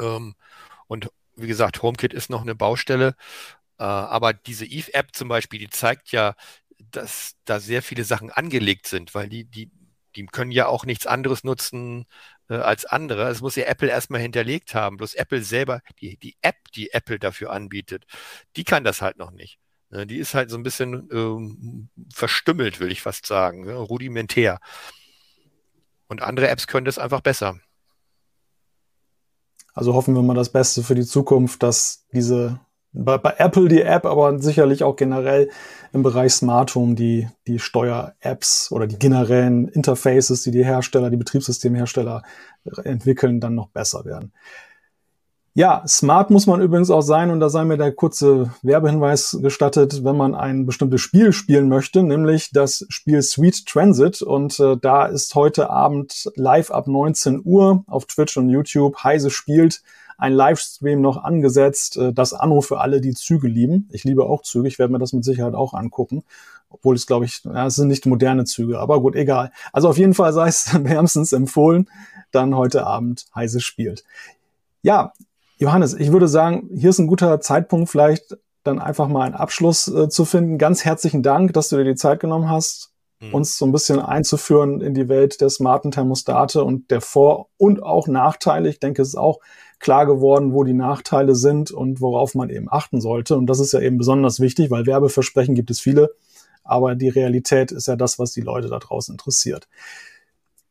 Ähm, 0.00 0.34
und 0.88 1.10
wie 1.36 1.46
gesagt, 1.46 1.80
HomeKit 1.80 2.12
ist 2.12 2.28
noch 2.28 2.42
eine 2.42 2.56
Baustelle. 2.56 3.14
Äh, 3.78 3.84
aber 3.84 4.32
diese 4.32 4.66
Eve-App 4.66 5.14
zum 5.14 5.28
Beispiel, 5.28 5.60
die 5.60 5.70
zeigt 5.70 6.10
ja, 6.10 6.34
dass 6.90 7.36
da 7.44 7.60
sehr 7.60 7.82
viele 7.82 8.04
Sachen 8.04 8.30
angelegt 8.30 8.86
sind, 8.86 9.14
weil 9.14 9.28
die, 9.28 9.44
die, 9.44 9.70
die 10.16 10.26
können 10.26 10.52
ja 10.52 10.66
auch 10.66 10.84
nichts 10.84 11.06
anderes 11.06 11.44
nutzen 11.44 12.06
äh, 12.48 12.54
als 12.54 12.84
andere. 12.84 13.28
Es 13.28 13.40
muss 13.40 13.56
ja 13.56 13.64
Apple 13.64 13.88
erstmal 13.88 14.20
hinterlegt 14.20 14.74
haben. 14.74 14.96
Bloß 14.96 15.14
Apple 15.14 15.42
selber, 15.42 15.80
die, 16.00 16.16
die 16.16 16.36
App, 16.42 16.56
die 16.74 16.92
Apple 16.92 17.18
dafür 17.18 17.50
anbietet, 17.52 18.04
die 18.56 18.64
kann 18.64 18.84
das 18.84 19.02
halt 19.02 19.18
noch 19.18 19.30
nicht. 19.30 19.58
Ne, 19.90 20.06
die 20.06 20.18
ist 20.18 20.34
halt 20.34 20.50
so 20.50 20.56
ein 20.56 20.62
bisschen 20.62 21.08
ähm, 21.12 21.88
verstümmelt, 22.12 22.78
will 22.78 22.92
ich 22.92 23.02
fast 23.02 23.26
sagen, 23.26 23.64
ne? 23.64 23.74
rudimentär. 23.74 24.60
Und 26.06 26.22
andere 26.22 26.48
Apps 26.48 26.66
können 26.66 26.84
das 26.84 26.98
einfach 26.98 27.20
besser. 27.20 27.58
Also 29.74 29.94
hoffen 29.94 30.14
wir 30.14 30.22
mal 30.22 30.34
das 30.34 30.50
Beste 30.50 30.82
für 30.82 30.94
die 30.94 31.06
Zukunft, 31.06 31.62
dass 31.62 32.06
diese 32.12 32.60
bei, 32.92 33.18
bei 33.18 33.34
Apple 33.38 33.68
die 33.68 33.82
App, 33.82 34.04
aber 34.04 34.38
sicherlich 34.40 34.82
auch 34.82 34.96
generell 34.96 35.50
im 35.92 36.02
Bereich 36.02 36.32
Smart 36.32 36.74
Home 36.74 36.94
die, 36.94 37.28
die 37.46 37.58
Steuer-Apps 37.58 38.70
oder 38.72 38.86
die 38.86 38.98
generellen 38.98 39.68
Interfaces, 39.68 40.42
die 40.42 40.50
die 40.50 40.64
Hersteller, 40.64 41.10
die 41.10 41.16
Betriebssystemhersteller 41.16 42.22
entwickeln, 42.84 43.40
dann 43.40 43.54
noch 43.54 43.68
besser 43.68 44.04
werden. 44.04 44.32
Ja, 45.52 45.82
smart 45.84 46.30
muss 46.30 46.46
man 46.46 46.60
übrigens 46.60 46.90
auch 46.90 47.00
sein 47.00 47.28
und 47.28 47.40
da 47.40 47.48
sei 47.48 47.64
mir 47.64 47.76
der 47.76 47.90
kurze 47.90 48.52
Werbehinweis 48.62 49.36
gestattet, 49.42 50.04
wenn 50.04 50.16
man 50.16 50.36
ein 50.36 50.64
bestimmtes 50.64 51.00
Spiel 51.00 51.32
spielen 51.32 51.68
möchte, 51.68 52.04
nämlich 52.04 52.50
das 52.52 52.86
Spiel 52.88 53.20
Sweet 53.20 53.66
Transit 53.66 54.22
und 54.22 54.60
äh, 54.60 54.76
da 54.80 55.06
ist 55.06 55.34
heute 55.34 55.68
Abend 55.68 56.30
live 56.36 56.70
ab 56.70 56.86
19 56.86 57.42
Uhr 57.44 57.82
auf 57.88 58.06
Twitch 58.06 58.36
und 58.36 58.48
YouTube 58.48 59.02
Heise 59.02 59.30
spielt 59.30 59.82
ein 60.20 60.32
Livestream 60.32 61.00
noch 61.00 61.22
angesetzt, 61.22 61.96
äh, 61.96 62.12
das 62.12 62.32
Anno 62.32 62.60
für 62.60 62.80
alle, 62.80 63.00
die 63.00 63.14
Züge 63.14 63.48
lieben. 63.48 63.88
Ich 63.90 64.04
liebe 64.04 64.24
auch 64.24 64.42
Züge, 64.42 64.68
ich 64.68 64.78
werde 64.78 64.92
mir 64.92 64.98
das 64.98 65.12
mit 65.12 65.24
Sicherheit 65.24 65.54
auch 65.54 65.74
angucken. 65.74 66.22
Obwohl 66.68 66.94
es, 66.94 67.06
glaube 67.06 67.24
ich, 67.24 67.42
ja, 67.44 67.66
es 67.66 67.74
sind 67.74 67.88
nicht 67.88 68.06
moderne 68.06 68.44
Züge, 68.44 68.78
aber 68.78 69.00
gut, 69.00 69.16
egal. 69.16 69.50
Also 69.72 69.88
auf 69.88 69.98
jeden 69.98 70.14
Fall 70.14 70.32
sei 70.32 70.48
es 70.48 70.72
wärmstens 70.84 71.32
empfohlen, 71.32 71.88
dann 72.30 72.54
heute 72.54 72.86
Abend 72.86 73.26
Heise 73.34 73.60
spielt. 73.60 74.04
Ja, 74.82 75.12
Johannes, 75.58 75.94
ich 75.94 76.12
würde 76.12 76.28
sagen, 76.28 76.70
hier 76.74 76.90
ist 76.90 76.98
ein 76.98 77.06
guter 77.06 77.40
Zeitpunkt, 77.40 77.90
vielleicht 77.90 78.36
dann 78.62 78.78
einfach 78.78 79.08
mal 79.08 79.24
einen 79.24 79.34
Abschluss 79.34 79.88
äh, 79.88 80.08
zu 80.08 80.24
finden. 80.24 80.58
Ganz 80.58 80.84
herzlichen 80.84 81.22
Dank, 81.22 81.54
dass 81.54 81.70
du 81.70 81.76
dir 81.76 81.84
die 81.84 81.94
Zeit 81.94 82.20
genommen 82.20 82.48
hast, 82.48 82.92
mhm. 83.20 83.34
uns 83.34 83.56
so 83.56 83.66
ein 83.66 83.72
bisschen 83.72 83.98
einzuführen 84.00 84.80
in 84.80 84.94
die 84.94 85.08
Welt 85.08 85.40
der 85.40 85.50
smarten 85.50 85.90
Thermostate 85.90 86.62
und 86.62 86.90
der 86.90 87.00
Vor- 87.00 87.48
und 87.56 87.82
auch 87.82 88.06
Nachteile. 88.06 88.68
Ich 88.68 88.80
denke, 88.80 89.02
es 89.02 89.08
ist 89.08 89.16
auch 89.16 89.40
klar 89.80 90.06
geworden, 90.06 90.52
wo 90.52 90.62
die 90.62 90.74
Nachteile 90.74 91.34
sind 91.34 91.70
und 91.70 92.00
worauf 92.00 92.34
man 92.34 92.50
eben 92.50 92.70
achten 92.70 93.00
sollte. 93.00 93.36
Und 93.36 93.46
das 93.46 93.58
ist 93.58 93.72
ja 93.72 93.80
eben 93.80 93.98
besonders 93.98 94.38
wichtig, 94.38 94.70
weil 94.70 94.86
Werbeversprechen 94.86 95.54
gibt 95.54 95.70
es 95.70 95.80
viele, 95.80 96.14
aber 96.62 96.94
die 96.94 97.08
Realität 97.08 97.72
ist 97.72 97.88
ja 97.88 97.96
das, 97.96 98.18
was 98.18 98.32
die 98.32 98.42
Leute 98.42 98.68
da 98.68 98.78
draußen 98.78 99.14
interessiert. 99.14 99.68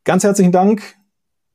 Ganz 0.06 0.24
herzlichen 0.24 0.52
Dank 0.52 0.96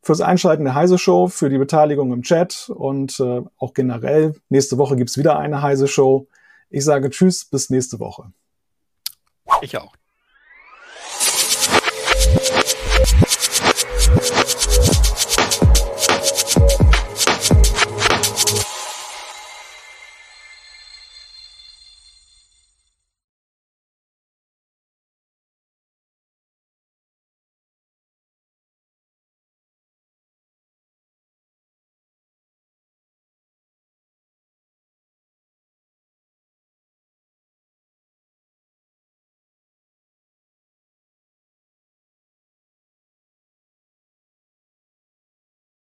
fürs 0.03 0.21
Einschalten 0.21 0.65
der 0.65 0.75
Heise 0.75 0.99
Show, 0.99 1.29
für 1.29 1.49
die 1.49 1.59
Beteiligung 1.59 2.13
im 2.13 2.23
Chat 2.23 2.71
und 2.75 3.19
äh, 3.21 3.43
auch 3.57 3.73
generell. 3.73 4.35
Nächste 4.51 4.77
Woche 4.77 4.97
gibt's 4.97 5.17
wieder 5.17 5.39
eine 5.39 5.63
Heise 5.63 5.89
Show. 5.89 6.29
Ich 6.69 6.85
sage 6.85 7.09
Tschüss, 7.09 7.45
bis 7.45 7.71
nächste 7.71 8.01
Woche. 8.01 8.33
Ich 9.63 9.79
auch. 9.79 9.95